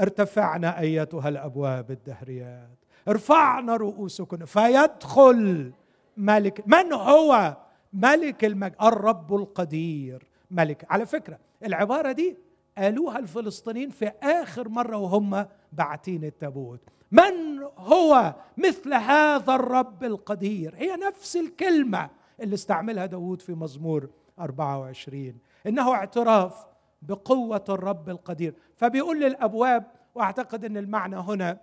ارتفعنا 0.00 0.80
أيتها 0.80 1.28
الأبواب 1.28 1.90
الدهريات 1.90 2.78
ارفعنا 3.08 3.76
رؤوسكن 3.76 4.44
فيدخل 4.44 5.72
ملك 6.16 6.62
من 6.66 6.92
هو؟ 6.92 7.56
ملك 7.92 8.44
المجد 8.44 8.74
الرب 8.82 9.34
القدير 9.34 10.26
ملك. 10.50 10.86
على 10.90 11.06
فكرة 11.06 11.38
العبارة 11.64 12.12
دي 12.12 12.36
قالوها 12.78 13.18
الفلسطينيين 13.18 13.90
في 13.90 14.12
آخر 14.22 14.68
مرة 14.68 14.96
وهم 14.96 15.46
باعتين 15.72 16.24
التابوت. 16.24 16.80
من 17.12 17.62
هو 17.78 18.34
مثل 18.56 18.94
هذا 18.94 19.54
الرب 19.54 20.04
القدير؟ 20.04 20.74
هي 20.76 20.96
نفس 20.96 21.36
الكلمة 21.36 22.10
اللي 22.40 22.54
استعملها 22.54 23.06
داود 23.06 23.42
في 23.42 23.52
مزمور 23.52 24.10
24 24.40 25.38
إنه 25.66 25.94
اعتراف 25.94 26.66
بقوة 27.02 27.64
الرب 27.68 28.08
القدير. 28.08 28.54
فبيقول 28.76 29.20
للأبواب 29.20 29.84
وأعتقد 30.14 30.64
إن 30.64 30.76
المعنى 30.76 31.16
هنا 31.16 31.60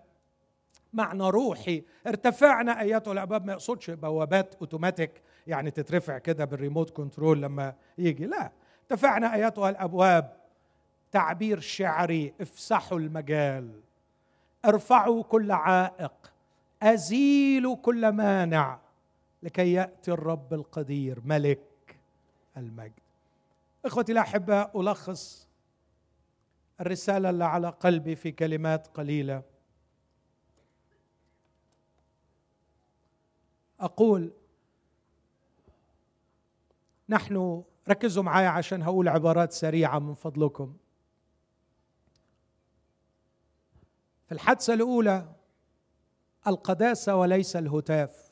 معنى 0.93 1.29
روحي. 1.29 1.83
ارتفعن 2.07 2.81
ايتها 2.81 3.13
الأبواب. 3.13 3.45
ما 3.45 3.53
يقصدش 3.53 3.89
بوابات 3.89 4.55
أوتوماتيك 4.55 5.11
يعني 5.47 5.71
تترفع 5.71 6.17
كده 6.17 6.45
بال 6.45 6.56
remote 6.56 6.89
control 6.89 7.41
لما 7.41 7.73
يجي. 7.97 8.25
لا 8.25 8.51
ارتفعن 8.81 9.35
ايتها 9.35 9.69
الأبواب. 9.69 10.40
تعبير 11.11 11.59
شعري 11.59 12.33
افسحوا 12.41 12.99
المجال. 12.99 13.81
ارفعوا 14.65 15.23
كل 15.23 15.51
عائق. 15.51 16.33
ازيلوا 16.81 17.75
كل 17.75 18.09
مانع. 18.09 18.79
لكي 19.43 19.73
يأتي 19.73 20.11
الرب 20.11 20.53
القدير 20.53 21.21
ملك 21.25 21.99
المجد. 22.57 22.99
إخوتي 23.85 24.11
الأحباء 24.11 24.81
ألخص 24.81 25.47
الرسالة 26.81 27.29
اللي 27.29 27.43
على 27.45 27.69
قلبي 27.69 28.15
في 28.15 28.31
كلمات 28.31 28.87
قليلة. 28.87 29.43
أقول 33.79 34.31
نحن 37.09 37.63
ركزوا 37.89 38.23
معايا 38.23 38.49
عشان 38.49 38.81
هقول 38.81 39.07
عبارات 39.07 39.51
سريعة 39.51 39.99
من 39.99 40.13
فضلكم. 40.13 40.75
في 44.31 44.35
الحادثة 44.35 44.73
الأولى 44.73 45.35
القداسة 46.47 47.15
وليس 47.15 47.55
الهتاف. 47.55 48.31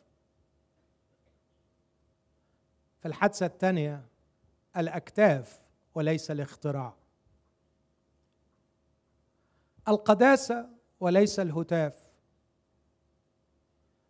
في 2.99 3.07
الحادثة 3.07 3.45
الثانية 3.45 4.05
الأكتاف 4.77 5.61
وليس 5.95 6.31
الاختراع. 6.31 6.93
القداسة 9.87 10.69
وليس 10.99 11.39
الهتاف. 11.39 12.03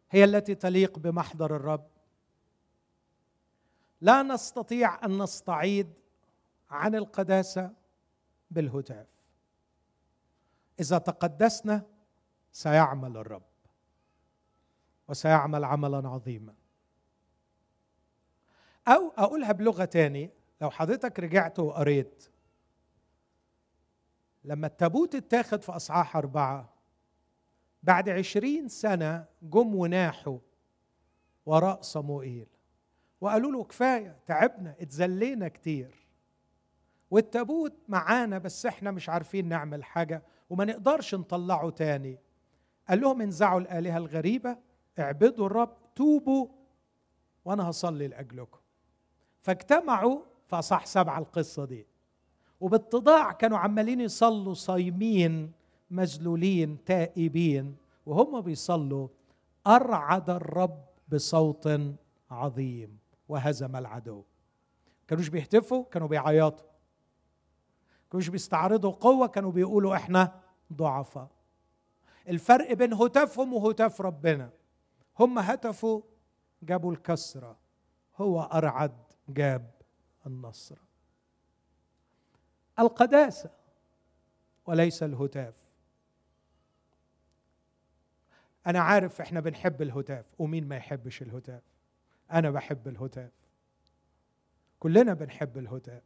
هي 0.10 0.24
التي 0.24 0.56
تليق 0.56 1.00
بمحضر 1.00 1.56
الرب. 1.56 1.88
لا 4.02 4.24
نستطيع 4.24 5.06
أن 5.06 5.24
نستعيد 5.24 5.94
عن 6.70 6.96
القداسة 6.96 7.74
بالهتاف. 8.52 9.19
إذا 10.80 10.98
تقدسنا 10.98 11.86
سيعمل 12.52 13.18
الرب 13.18 13.44
وسيعمل 15.08 15.64
عملا 15.64 16.10
عظيما. 16.10 16.54
أو 18.88 19.12
أقولها 19.18 19.52
بلغة 19.52 19.86
تاني 19.86 20.32
لو 20.62 20.70
حضرتك 20.70 21.20
رجعت 21.20 21.60
وقريت 21.60 22.30
لما 24.44 24.68
التابوت 24.68 25.16
اتاخد 25.16 25.64
في 25.64 25.72
إصحاح 25.72 26.18
أربعة 26.18 26.74
بعد 27.84 28.10
عشرين 28.10 28.68
سنة 28.68 29.26
جم 29.42 29.76
وناحوا 29.76 30.40
وراء 31.46 31.82
صموئيل. 31.82 32.48
وقالوا 33.22 33.52
له 33.52 33.64
كفاية 33.64 34.20
تعبنا 34.26 34.76
اتذلينا 34.80 35.48
كتير. 35.48 36.08
والتابوت 37.12 37.74
معانا 37.88 38.38
بس 38.38 38.66
إحنا 38.66 38.92
مش 38.92 39.10
عارفين 39.10 39.50
نعمل 39.50 39.84
حاجة. 39.84 40.24
وما 40.50 40.66
نقدرش 40.66 41.16
نطلعه 41.16 41.70
تاني. 41.70 42.20
قال 42.90 43.02
لهم 43.02 43.22
انزعوا 43.22 43.60
الآلهة 43.60 43.98
الغريبة 43.98 44.58
اعبدوا 45.00 45.46
الرب 45.46 45.78
توبوا 45.96 46.48
وأنا 47.46 47.70
هصلي 47.70 48.08
لأجلكم. 48.08 48.60
فاجتمعوا 49.42 50.22
في 50.48 50.56
اصح 50.56 50.86
سبعه 50.86 51.20
القصة 51.20 51.66
دي. 51.66 51.88
وباتضاع 52.60 53.32
كانوا 53.32 53.58
عمالين 53.58 54.02
يصلوا 54.02 54.54
صايمين 54.54 55.52
مذلولين 55.92 56.84
تائبين 56.84 57.76
وهم 58.06 58.42
بيصلوا 58.42 59.08
أرعد 59.68 60.30
الرب 60.30 60.86
بصوت 61.10 61.70
عظيم 62.32 62.98
وهزم 63.30 63.76
العدو. 63.76 64.24
كانوش 65.08 65.28
بيهتفوا 65.28 65.84
كانوا 65.84 66.08
بيعيطوا. 66.08 66.69
كانوش 68.12 68.28
بيستعرضوا 68.28 68.92
قوة 68.92 69.28
كانوا 69.28 69.52
بيقولوا 69.52 69.96
إحنا 69.96 70.42
ضعفاء. 70.74 71.30
الفرق 72.30 72.74
بين 72.74 72.94
هتافهم 72.94 73.54
وهتاف 73.54 74.02
ربنا. 74.02 74.52
هم 75.20 75.40
هتفوا 75.40 76.02
جابوا 76.64 76.92
الكسرة. 76.92 77.58
هو 78.18 78.42
أرعد 78.42 78.98
جاب 79.30 79.72
النصر. 80.28 80.78
القداسة 82.80 83.50
وليس 84.66 85.04
الهتاف. 85.04 85.70
أنا 88.68 88.80
عارف 88.80 89.22
إحنا 89.22 89.40
بنحب 89.40 89.82
الهتاف 89.82 90.26
ومين 90.40 90.68
ما 90.68 90.76
يحبش 90.76 91.22
الهتاف؟ 91.22 91.64
أنا 92.32 92.52
بحب 92.52 92.88
الهتاف. 92.88 93.32
كلنا 94.80 95.14
بنحب 95.14 95.58
الهتاف. 95.58 96.04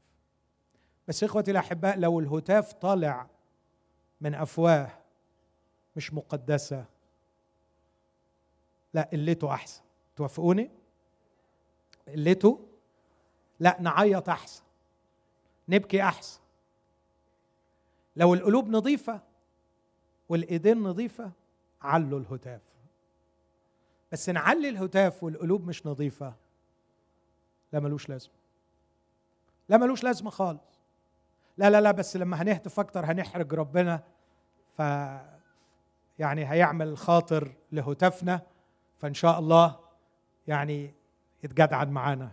بس 1.08 1.24
إخوتي 1.24 1.52
الأحباء 1.52 2.00
لو 2.00 2.20
الهتاف 2.20 2.74
طالع 2.74 3.28
من 4.22 4.36
أفواه 4.36 4.92
مش 5.96 6.14
مقدسة 6.14 6.86
لا 8.94 9.10
قلته 9.14 9.54
أحسن. 9.54 9.82
توافقوني؟ 10.16 10.72
قلته 12.08 12.68
لا 13.60 13.78
نعيط 13.82 14.30
أحسن. 14.30 14.64
نبكي 15.70 16.04
أحسن. 16.04 16.40
لو 18.16 18.34
القلوب 18.34 18.70
نظيفة 18.70 19.22
والإيدين 20.30 20.84
نظيفة 20.84 21.32
علوا 21.82 22.20
الهتاف. 22.20 22.62
بس 24.12 24.30
نعلي 24.30 24.70
الهتاف 24.70 25.24
والقلوب 25.24 25.68
مش 25.68 25.86
نظيفة 25.86 26.34
لا 27.74 27.80
ملوش 27.80 28.10
لازمة. 28.10 28.34
لا 29.70 29.78
ملوش 29.78 30.04
لازمة 30.04 30.30
خالص. 30.30 30.73
لا 31.58 31.70
لا 31.70 31.82
لا 31.82 31.92
بس 31.92 32.18
لما 32.18 32.42
هنهتف 32.42 32.80
أكتر 32.80 33.06
هنحرج 33.06 33.54
ربنا. 33.54 34.04
ف 34.78 34.80
يعني 36.20 36.52
هيعمل 36.52 36.88
الخاطر 36.88 37.52
لهتافنا. 37.72 38.42
فإن 38.98 39.14
شاء 39.14 39.40
الله 39.40 39.80
يعني 40.48 40.94
يتجدعن 41.44 41.90
معانا 41.90 42.32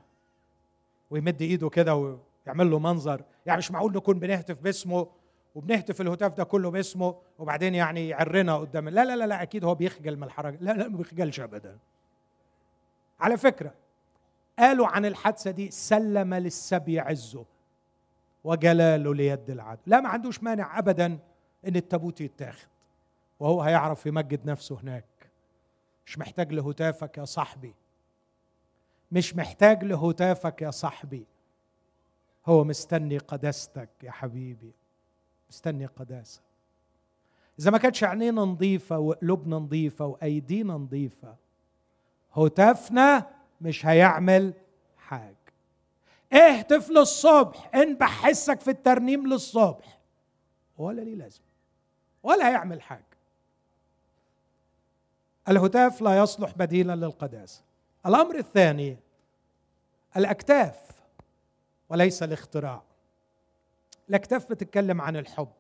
ويمد 1.11 1.43
إيده 1.43 1.68
كده 1.68 1.95
ويعمل 1.95 2.71
له 2.71 2.79
منظر. 2.79 3.23
يعني 3.47 3.59
مش 3.59 3.71
معقول 3.71 3.93
نكون 3.93 4.18
بنهتف 4.18 4.61
باسمه 4.61 5.07
وبنهتف 5.55 6.01
الهتاف 6.01 6.35
ده 6.35 6.45
كله 6.45 6.71
باسمه 6.71 7.14
وبعدين 7.39 7.75
يعني 7.75 8.09
يعرنا 8.09 8.57
قدام. 8.57 8.89
لا 8.89 9.05
لا 9.05 9.16
لا 9.16 9.27
لا 9.27 9.43
أكيد 9.43 9.64
هو 9.64 9.75
بيخجل 9.75 10.16
من 10.16 10.23
الحركه 10.23 10.57
لا 10.61 10.73
لا 10.73 10.89
ما 10.89 10.97
بيخجلش 10.97 11.41
ابدا. 11.41 11.79
على 13.21 13.37
فكرة 13.37 13.75
قالوا 14.59 14.87
عن 14.87 15.07
الحادثة 15.07 15.51
دي 15.51 15.71
سلم 15.71 16.35
للسبي 16.35 17.01
عزه. 17.01 17.45
وجلاله 18.45 19.14
ليد 19.14 19.51
العدو 19.51 19.80
لا 19.86 20.01
ما 20.01 20.09
عندوش 20.09 20.43
مانع 20.43 20.78
ابدا 20.78 21.18
إن 21.66 21.76
التابوت 21.76 22.20
يتاخد 22.20 22.68
وهو 23.41 23.62
هيعرف 23.62 24.07
يمجد 24.07 24.47
نفسه 24.47 24.80
هناك. 24.80 25.05
مش 26.07 26.18
محتاج 26.18 26.53
لهتافك 26.53 27.18
يا 27.18 27.24
صاحبي. 27.24 27.74
مش 29.12 29.36
محتاج 29.36 29.84
لهتافك 29.84 30.62
يا 30.62 30.70
صاحبي. 30.70 31.24
هو 32.47 32.64
مستني 32.64 33.18
قداستك 33.18 33.88
يا 34.03 34.11
حبيبي. 34.11 34.72
مستني 35.51 35.86
قداسة. 35.86 36.41
إذا 37.59 37.70
ما 37.70 37.78
كانتش 37.78 38.05
عينينا 38.05 38.43
نظيفة 38.43 38.99
وقلوبنا 38.99 39.57
نظيفة 39.57 40.07
وأيدينا 40.07 40.74
نظيفة 40.74 41.36
هتافنا 42.36 43.26
مش 43.61 43.86
هيعمل 43.86 44.55
حاجة. 44.99 45.36
اهتف 46.33 46.91
للصبح 46.91 47.74
انبح 47.74 48.26
حسك 48.26 48.61
في 48.61 48.70
الترنيم 48.70 49.26
للصبح. 49.26 49.99
ولا 50.78 51.01
ليه 51.01 51.14
لازمة 51.14 51.45
ولا 52.22 52.49
هيعمل 52.49 52.83
حاجة. 52.83 53.05
الهتاف 55.49 56.03
لا 56.03 56.18
يصلح 56.18 56.53
بديلا 56.57 56.97
للقداسة. 56.97 57.62
الأمر 58.07 58.39
الثاني 58.39 58.97
الأكتاف 60.16 60.91
وليس 61.89 62.22
الاختراع. 62.22 62.83
الأكتاف 64.09 64.51
بتتكلم 64.51 65.01
عن 65.01 65.16
الحب. 65.16 65.53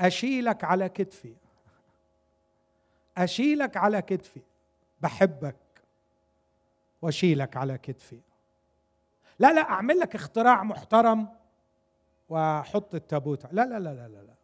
أشيلك 0.00 0.64
على 0.64 0.88
كتفي. 0.88 1.34
أشيلك 3.18 3.76
على 3.76 4.02
كتفي. 4.02 4.40
بحبك. 5.00 5.56
وأشيلك 7.02 7.56
على 7.56 7.78
كتفي. 7.78 8.20
لا 9.38 9.52
لا 9.52 9.60
أعمل 9.60 9.98
لك 9.98 10.14
اختراع 10.14 10.62
محترم 10.62 11.28
واحط 12.28 12.94
التابوت. 12.94 13.46
لا 13.52 13.66
لا 13.66 13.78
لا 13.78 13.94
لا 13.94 14.08
لا 14.08 14.22
لا. 14.22 14.34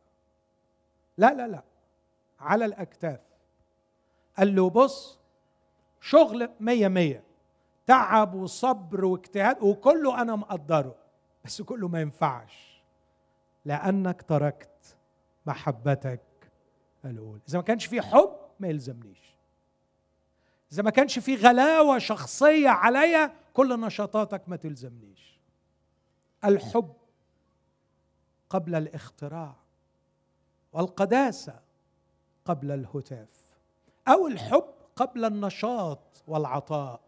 لا 1.19 1.35
لا 1.35 1.49
لا. 1.49 1.63
على 2.41 2.65
الأكتاف. 2.65 3.21
قال 4.39 4.57
له 4.57 4.71
بص 4.71 5.19
شغل 6.01 6.51
مية 6.61 6.89
مية. 6.89 7.25
تعب 7.87 8.35
وصبر 8.35 9.05
واجتهاد 9.05 9.63
وكله 9.63 10.23
أنا 10.23 10.37
مقدره 10.37 10.95
بس 11.45 11.63
كله 11.63 11.89
ما 11.89 12.01
ينفعش. 12.01 12.83
لأنك 13.65 14.23
تركت 14.23 14.97
محبتك 15.47 16.21
الأولى. 17.05 17.41
إذا 17.49 17.59
ما 17.59 17.65
كانش 17.65 17.87
في 17.87 18.03
حب 18.03 18.37
ما 18.61 18.69
يلزمنيش. 18.69 19.40
إذا 20.73 20.83
ما 20.83 20.91
كانش 20.91 21.19
في 21.19 21.37
غلاوة 21.37 21.99
شخصية 21.99 22.69
عليا 22.69 23.33
كل 23.55 23.81
نشاطاتك 23.81 24.49
ما 24.49 24.57
تلزمنيش. 24.57 25.41
الحب 26.45 26.93
قبل 28.51 28.75
الاختراع 28.75 29.57
والقداسة 30.73 31.61
قبل 32.45 32.71
الهتاف 32.71 33.59
أو 34.09 34.27
الحب 34.27 34.65
قبل 34.97 35.25
النشاط 35.25 36.23
والعطاء 36.29 37.01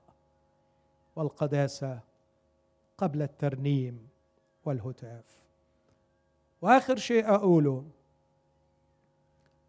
والقداسة 1.16 2.00
قبل 2.98 3.22
الترنيم 3.22 4.08
والهتاف. 4.64 5.24
وآخر 6.62 6.96
شيء 6.96 7.34
أقوله 7.34 7.84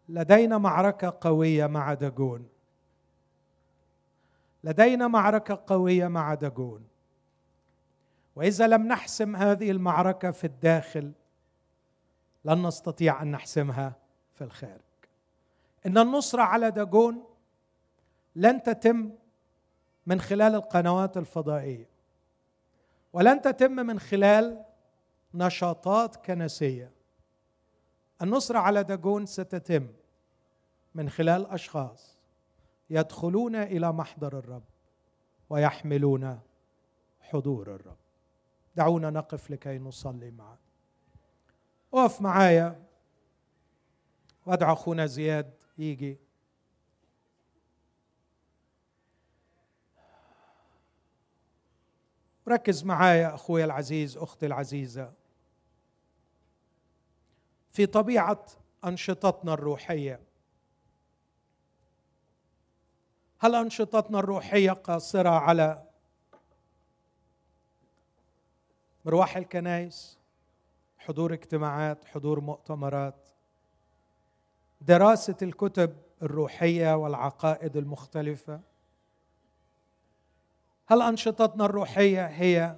لدينا 0.08 0.58
معركة 0.58 1.18
قوية 1.20 1.66
مع 1.66 1.94
داجون 1.94 2.48
لدينا 4.64 5.08
معركة 5.08 5.62
قوية 5.66 6.08
مع 6.08 6.34
داجون 6.34 6.84
وإذا 8.36 8.66
لم 8.66 8.86
نحسم 8.86 9.36
هذه 9.36 9.70
المعركة 9.70 10.30
في 10.30 10.44
الداخل 10.44 11.12
لن 12.44 12.66
نستطيع 12.66 13.22
أن 13.22 13.30
نحسمها 13.30 13.96
في 14.34 14.44
الخارج. 14.44 14.80
إن 15.86 15.98
النصره 15.98 16.42
على 16.42 16.70
داجون 16.70 17.24
لن 18.36 18.62
تتم 18.62 19.10
من 20.06 20.20
خلال 20.20 20.54
القنوات 20.54 21.16
الفضائية 21.16 21.88
ولن 23.12 23.40
تتم 23.40 23.72
من 23.72 23.98
خلال 23.98 24.64
نشاطات 25.34 26.16
كنسية. 26.16 26.90
النصره 28.22 28.58
على 28.58 28.82
داجون 28.82 29.26
ستتم 29.26 29.88
من 30.94 31.08
خلال 31.08 31.46
أشخاص. 31.46 32.13
يدخلون 32.90 33.56
إلى 33.56 33.92
محضر 33.92 34.38
الرب 34.38 34.64
ويحملون 35.50 36.40
حضور 37.20 37.74
الرب. 37.74 37.96
دعونا 38.76 39.10
نقف 39.10 39.50
لكي 39.50 39.78
نصلي 39.78 40.30
معا 40.30 40.58
اقف 41.94 42.20
معايا. 42.20 42.84
وادعو 44.46 44.72
أخونا 44.72 45.06
زياد 45.06 45.54
يجي. 45.78 46.18
ركز 52.48 52.84
معايا 52.84 53.34
اخويا 53.34 53.64
العزيز 53.64 54.16
أختي 54.16 54.46
العزيزة. 54.46 55.12
في 57.72 57.86
طبيعة 57.86 58.46
أنشطتنا 58.84 59.54
الروحية 59.54 60.20
هل 63.44 63.54
أنشطتنا 63.54 64.18
الروحية 64.18 64.70
قاصرة 64.72 65.28
على 65.28 65.82
مروح 69.04 69.36
الكنائس 69.36 70.18
حضور 70.98 71.32
اجتماعات 71.32 72.04
حضور 72.04 72.40
مؤتمرات 72.40 73.28
دراسة 74.80 75.36
الكتب 75.42 75.96
الروحية 76.22 76.96
والعقائد 76.96 77.76
المختلفة؟ 77.76 78.60
هل 80.86 81.02
أنشطتنا 81.02 81.64
الروحية 81.64 82.26
هي 82.26 82.76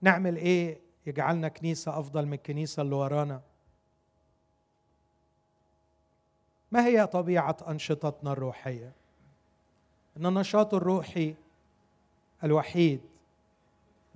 نعمل 0.00 0.36
إيه 0.36 0.80
يجعلنا 1.06 1.48
كنيسة 1.48 1.98
أفضل 1.98 2.26
من 2.26 2.34
الكنيسه 2.34 2.82
اللي 2.82 2.94
ورانا؟ 2.94 3.40
ما 6.72 6.86
هي 6.86 7.06
طبيعة 7.06 7.56
أنشطتنا 7.68 8.32
الروحية؟ 8.32 8.92
إن 10.16 10.26
النشاط 10.26 10.74
الروحي 10.74 11.34
الوحيد 12.44 13.00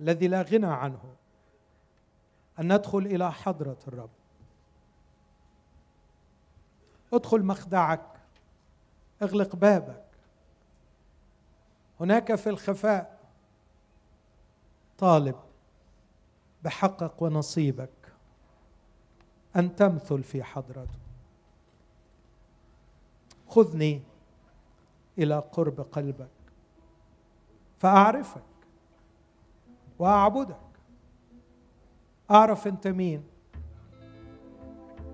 الذي 0.01 0.27
لا 0.27 0.41
غنى 0.41 0.67
عنه 0.67 1.15
أن 2.59 2.73
ندخل 2.73 2.97
إلى 2.97 3.31
حضرة 3.31 3.77
الرب. 3.87 4.09
ادخل 7.13 7.43
مخدعك 7.43 8.19
اغلق 9.21 9.55
بابك. 9.55 10.03
هناك 11.99 12.35
في 12.35 12.49
الخفاء 12.49 13.19
طالب 14.97 15.35
بحقك 16.63 17.21
ونصيبك 17.21 18.13
أن 19.55 19.75
تمثل 19.75 20.23
في 20.23 20.43
حضرته. 20.43 21.06
خذني 23.49 24.01
إلى 25.17 25.43
قرب 25.51 25.79
قلبك 25.91 26.27
فأعرفك 27.77 28.41
وأعبدك. 29.99 30.57
أعرف 32.31 32.67
أنت 32.67 32.87
مين 32.87 33.23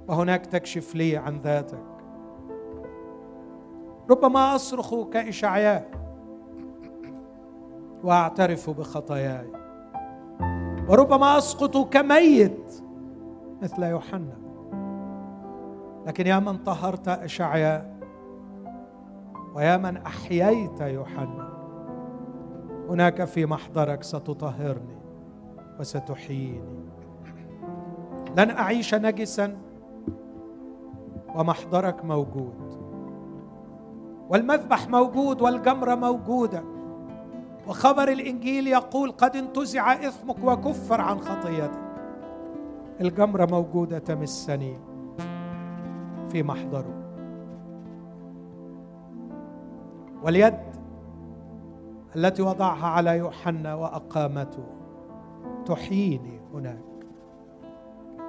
وهناك 0.07 0.45
تكشف 0.45 0.95
لي 0.95 1.17
عن 1.17 1.41
ذاتك. 1.41 1.83
ربما 4.09 4.55
أصرخ 4.55 5.09
كإشعياء 5.09 5.91
وأعترف 8.03 8.69
بخطاياي. 8.69 9.47
وربما 10.89 11.37
أسقط 11.37 11.93
كميت 11.93 12.83
مثل 13.61 13.83
يوحنا. 13.83 14.37
لكن 16.07 16.27
يا 16.27 16.39
من 16.39 16.57
طهرت 16.57 17.07
إشعياء 17.07 17.92
ويا 19.53 19.77
من 19.77 19.97
أحييت 19.97 20.81
يوحنا. 20.81 21.53
هناك 22.89 23.23
في 23.23 23.45
محضرك 23.45 24.03
ستطهرني 24.03 24.97
وستحييني. 25.79 26.83
لن 28.37 28.49
أعيش 28.49 28.95
نجسا 28.95 29.57
ومحضرك 31.35 32.05
موجود. 32.05 32.83
والمذبح 34.29 34.87
موجود 34.87 35.41
والجمره 35.41 35.95
موجودة. 35.95 36.63
وخبر 37.67 38.07
الإنجيل 38.07 38.67
يقول 38.67 39.11
قد 39.11 39.35
انتزع 39.35 39.93
إثمك 39.93 40.43
وكفر 40.43 41.01
عن 41.01 41.19
خطيتك. 41.19 41.79
الجمره 43.01 43.45
موجودة 43.45 43.99
تمسني 43.99 44.77
في 46.29 46.43
محضره. 46.43 47.02
واليد 50.23 50.59
التي 52.15 52.41
وضعها 52.41 52.87
على 52.87 53.17
يوحنا 53.17 53.75
وأقامته. 53.75 54.63
تحييني 55.65 56.39
هناك. 56.53 56.83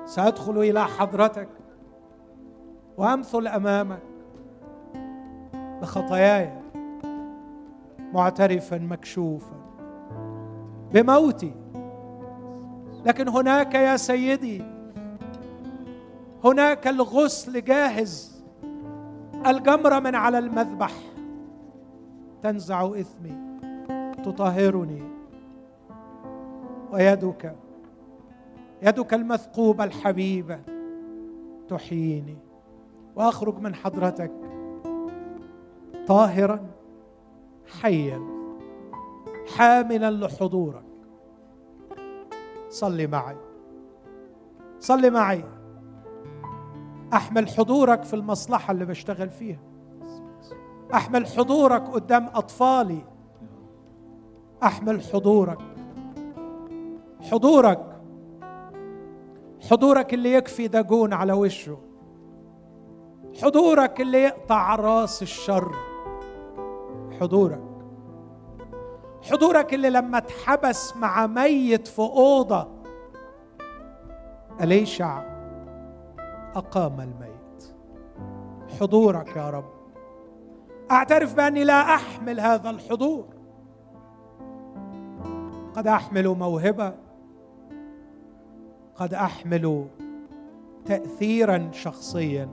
سأدخل 0.04 0.58
إلى 0.58 0.84
حضرتك 0.84 1.48
وأمثل 2.96 3.46
أمامك 3.46 4.02
بخطاياي 5.82 6.52
معترفا 8.14 8.78
مكشوفا 8.78 9.56
بموتي. 10.92 11.54
لكن 13.06 13.28
هناك 13.28 13.74
يا 13.74 13.96
سيدي 13.96 14.62
هناك 16.44 16.86
الغسل 16.86 17.64
جاهز 17.64 18.44
الجمره 19.46 19.98
من 19.98 20.14
على 20.14 20.38
المذبح. 20.38 20.92
تنزع 22.44 23.00
إثمي 23.00 23.36
تطهرني. 24.24 25.02
ويدك 26.92 27.56
يدك 28.82 29.14
المثقوبه 29.14 29.84
الحبيبه 29.84 30.60
تحييني. 31.68 32.38
وأخرج 33.16 33.58
من 33.58 33.74
حضرتك 33.74 34.32
طاهرا 36.06 36.66
حيا 37.80 38.20
حاملا 39.56 40.10
لحضورك. 40.10 40.84
صلي 42.68 43.06
معي. 43.06 43.36
صلي 44.80 45.10
معي. 45.10 45.44
أحمل 47.12 47.48
حضورك 47.48 48.02
في 48.02 48.14
المصلحة 48.14 48.72
اللي 48.72 48.84
بشتغل 48.84 49.30
فيها. 49.30 49.73
أحمل 50.94 51.26
حضورك 51.26 51.88
قدام 51.88 52.30
أطفالي. 52.34 53.04
أحمل 54.62 55.02
حضورك. 55.02 55.58
حضورك. 57.20 58.00
حضورك 59.70 60.14
اللي 60.14 60.32
يكفي 60.32 60.68
دجون 60.68 61.12
على 61.12 61.32
وشه. 61.32 61.78
حضورك 63.42 64.00
اللي 64.00 64.22
يقطع 64.22 64.74
راس 64.74 65.22
الشر. 65.22 65.74
حضورك. 67.20 67.62
حضورك 69.30 69.74
اللي 69.74 69.90
لما 69.90 70.18
اتحبس 70.18 70.96
مع 70.96 71.26
ميت 71.26 71.86
في 71.86 71.98
أوضة. 72.02 72.68
أليشع 74.60 75.22
أقام 76.56 77.00
الميت؟ 77.00 77.74
حضورك 78.80 79.36
يا 79.36 79.50
رب. 79.50 79.73
أعترف 80.90 81.34
بأني 81.34 81.64
لا 81.64 81.94
أحمل 81.94 82.40
هذا 82.40 82.70
الحضور. 82.70 83.24
قد 85.74 85.86
أحمل 85.86 86.28
موهبة. 86.28 86.94
قد 88.96 89.14
أحمل 89.14 89.86
تأثيرا 90.84 91.68
شخصيا. 91.72 92.48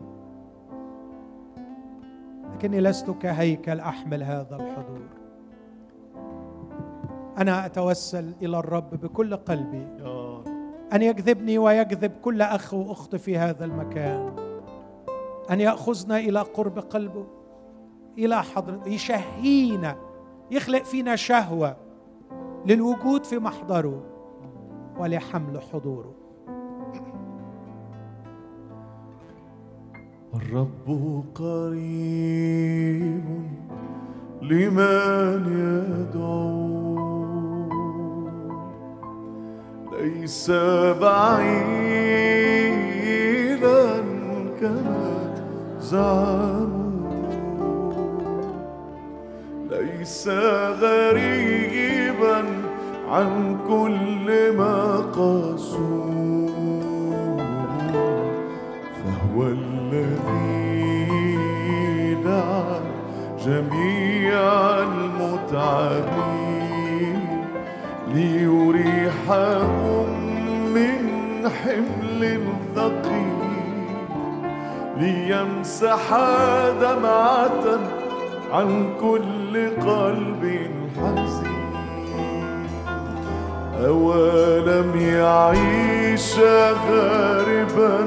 لكني 2.54 2.82
لست 2.82 3.10
كهيكل 3.10 3.80
أحمل 3.80 4.24
هذا 4.24 4.56
الحضور. 4.56 5.08
أنا 7.38 7.66
أتوسل 7.66 8.34
إلى 8.42 8.60
الرب 8.60 8.90
بكل 8.90 9.36
قلبي. 9.36 9.88
أن 10.94 11.02
يجذبني 11.02 11.58
ويجذب 11.58 12.12
كل 12.22 12.42
أخ 12.42 12.74
وأخت 12.74 13.16
في 13.16 13.38
هذا 13.38 13.66
المكان. 13.66 14.36
أن 15.52 15.60
يأخذنا 15.60 16.18
إلى 16.18 16.40
قرب 16.42 16.80
قلبه. 16.80 17.26
إلى 18.18 18.44
حضرته 18.44 18.90
يشهينا 18.90 19.96
يخلق 20.52 20.84
فينا 20.84 21.16
شهوة 21.16 21.78
للوجود 22.66 23.24
في 23.24 23.40
محضره 23.40 24.04
ولحمل 25.00 25.62
حضوره. 25.62 26.14
الرب 30.36 31.24
قريب 31.36 33.24
لمن 34.42 35.44
يدعو. 36.12 36.72
ليس 39.92 40.52
بعيدا 41.02 41.62
كما 44.62 45.36
زعموا 45.80 46.61
ليس 50.12 50.28
غريبا 50.84 52.44
عن 53.10 53.58
كل 53.68 54.52
ما 54.58 54.96
قاسوا 55.16 56.48
فهو 59.04 59.44
الذي 59.44 61.08
دعا 62.26 62.80
جميع 63.46 64.40
المتعبين 64.84 66.40
ليريحهم 68.14 70.08
من 70.74 71.00
حمل 71.50 72.22
ثقيل 72.76 73.42
ليمسح 74.98 76.04
دمعة 76.82 77.66
عن 78.54 78.70
كل 79.02 79.41
قلب 79.58 80.44
حزين. 80.98 81.62
أولم 83.86 84.92
يعيش 84.96 86.36
غاربا 86.90 88.00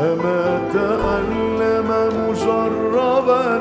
أما 0.00 0.60
تألم 0.72 1.88
مجربا 2.28 3.60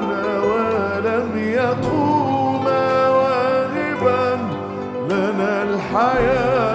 ولم 0.49 1.29
يقوم 1.35 2.65
واغبا 3.15 4.37
لنا 5.09 5.63
الحياة 5.63 6.72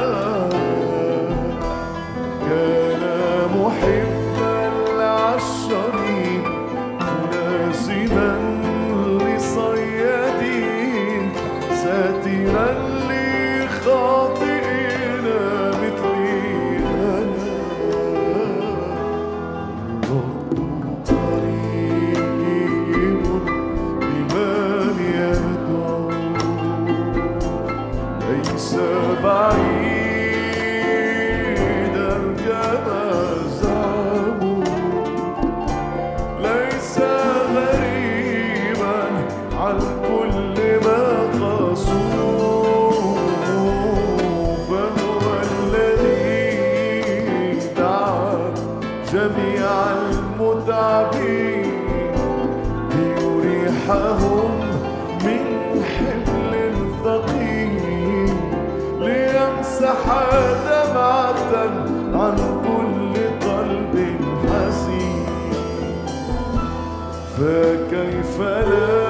فكيف 68.38 69.07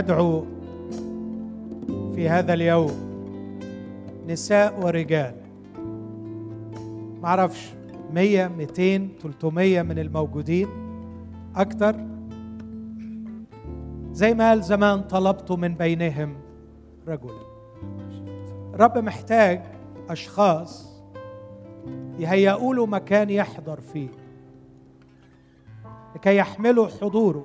يدعو 0.00 0.44
في 2.14 2.28
هذا 2.28 2.54
اليوم 2.54 2.92
نساء 4.28 4.80
ورجال. 4.84 5.34
معرفش 7.22 7.74
مية 8.12 8.48
ميتين 8.48 9.18
تلتمية 9.22 9.82
من 9.82 9.98
الموجودين 9.98 10.68
أكتر 11.56 11.96
زي 14.12 14.34
ما 14.34 14.48
قال 14.48 14.62
زمان 14.62 15.02
طلبت 15.02 15.52
من 15.52 15.74
بينهم 15.74 16.36
رجلا. 17.08 17.50
رب 18.74 18.98
محتاج 18.98 19.62
أشخاص 20.08 21.02
يهيئوا 22.18 22.74
له 22.74 22.86
مكان 22.86 23.30
يحضر 23.30 23.80
فيه 23.80 24.08
لكي 26.14 26.36
يحملوا 26.36 26.88
حضوره 27.02 27.44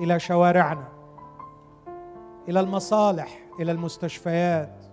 إلى 0.00 0.18
شوارعنا. 0.18 0.93
إلى 2.48 2.60
المصالح 2.60 3.38
إلى 3.60 3.72
المستشفيات 3.72 4.84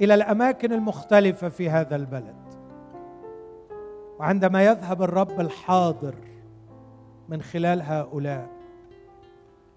إلى 0.00 0.14
الأماكن 0.14 0.72
المختلفة 0.72 1.48
في 1.48 1.70
هذا 1.70 1.96
البلد. 1.96 2.36
وعندما 4.18 4.64
يذهب 4.64 5.02
الرب 5.02 5.40
الحاضر 5.40 6.14
من 7.28 7.42
خلال 7.42 7.82
هؤلاء 7.82 8.48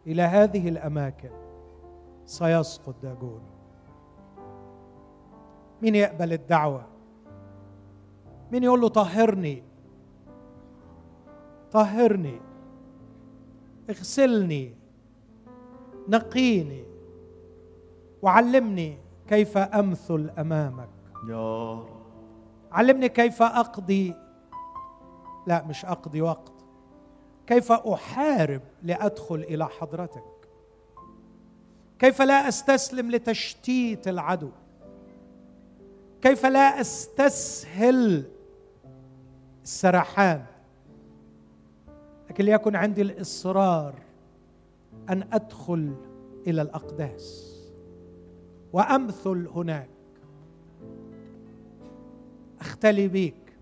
إلى 0.07 0.21
هذه 0.21 0.69
الأماكن 0.69 1.29
سيسقط 2.25 2.95
داجون 3.03 3.41
مين 5.81 5.95
يقبل 5.95 6.33
الدعوة؟ 6.33 6.85
مين 8.51 8.63
يقول 8.63 8.81
له 8.81 8.87
طهرني 8.87 9.63
طهرني 11.71 12.41
اغسلني 13.89 14.73
نقيني 16.09 16.83
وعلمني 18.21 18.97
كيف 19.27 19.57
أمثل 19.57 20.31
أمامك. 20.39 20.89
يا 21.27 21.73
رب. 21.73 21.87
علمني 22.71 23.09
كيف 23.09 23.41
أقضي 23.41 24.13
لا 25.47 25.65
مش 25.65 25.85
أقضي 25.85 26.21
وقت 26.21 26.53
كيف 27.47 27.71
أحارب 27.71 28.61
لأدخل 28.83 29.35
إلى 29.35 29.67
حضرتك. 29.67 30.23
كيف 31.99 32.21
لا 32.21 32.47
أستسلم 32.47 33.11
لتشتيت 33.11 34.07
العدو. 34.07 34.49
كيف 36.21 36.45
لا 36.45 36.81
أستسهل 36.81 38.23
السرحان. 39.63 40.45
لكن 42.29 42.45
ليكن 42.45 42.75
عندي 42.75 43.01
الإصرار 43.01 43.93
أن 45.09 45.27
أدخل 45.33 45.95
إلى 46.47 46.61
الأقداس. 46.61 47.53
وأمثل 48.73 49.47
هناك. 49.55 49.89
أختلي 52.61 53.07
بيك. 53.07 53.57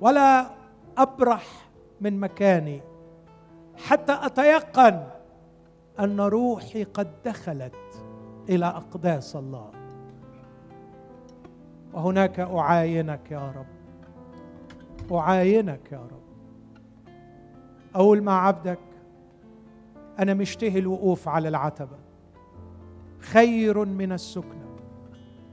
ولا 0.00 0.50
أبرح 0.96 1.70
من 2.00 2.20
مكاني. 2.20 2.80
حتى 3.76 4.18
أتيقن 4.22 5.06
أن 6.00 6.20
روحي 6.20 6.84
قد 6.84 7.08
دخلت 7.24 8.04
إلى 8.48 8.66
أقداس 8.66 9.36
الله. 9.36 9.70
وهناك 11.92 12.40
أعاينك 12.40 13.30
يا 13.30 13.50
رب. 13.56 13.66
أعاينك 15.12 15.92
يا 15.92 15.98
رب. 15.98 16.24
أقول 17.94 18.22
مع 18.22 18.46
عبدك 18.46 18.78
أنا 20.18 20.34
مشتهي 20.34 20.78
الوقوف 20.78 21.28
على 21.28 21.48
العتبة. 21.48 21.98
خير 23.18 23.84
من 23.84 24.12
السكنة 24.12 24.76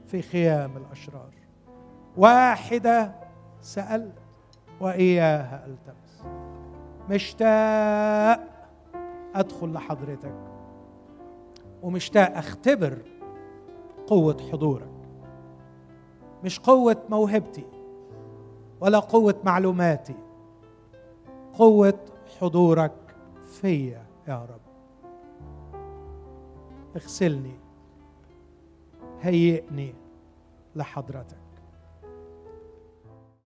في 0.08 0.22
خيام 0.22 0.78
الأشرار. 0.78 1.34
واحدة 2.18 3.16
سألت 3.62 4.16
وإياها 4.80 5.66
ألتمس. 5.66 6.24
مشتاق 7.10 8.48
أدخل 9.36 9.74
لحضرتك. 9.74 10.36
ومشتاق 11.84 12.38
أختبر 12.38 12.98
قوة 14.08 14.38
حضورك. 14.52 14.92
مش 16.44 16.60
قوة 16.60 16.98
موهبتي 17.10 17.66
ولا 18.82 19.00
قوة 19.00 19.36
معلوماتي 19.44 20.16
قوة 21.54 22.00
حضورك 22.40 22.96
فيا. 23.62 24.11
يا 24.28 24.46
رب. 24.46 24.62
اغسلني 26.96 27.60
هيئني 29.22 29.96
لحضرتك. 30.76 31.41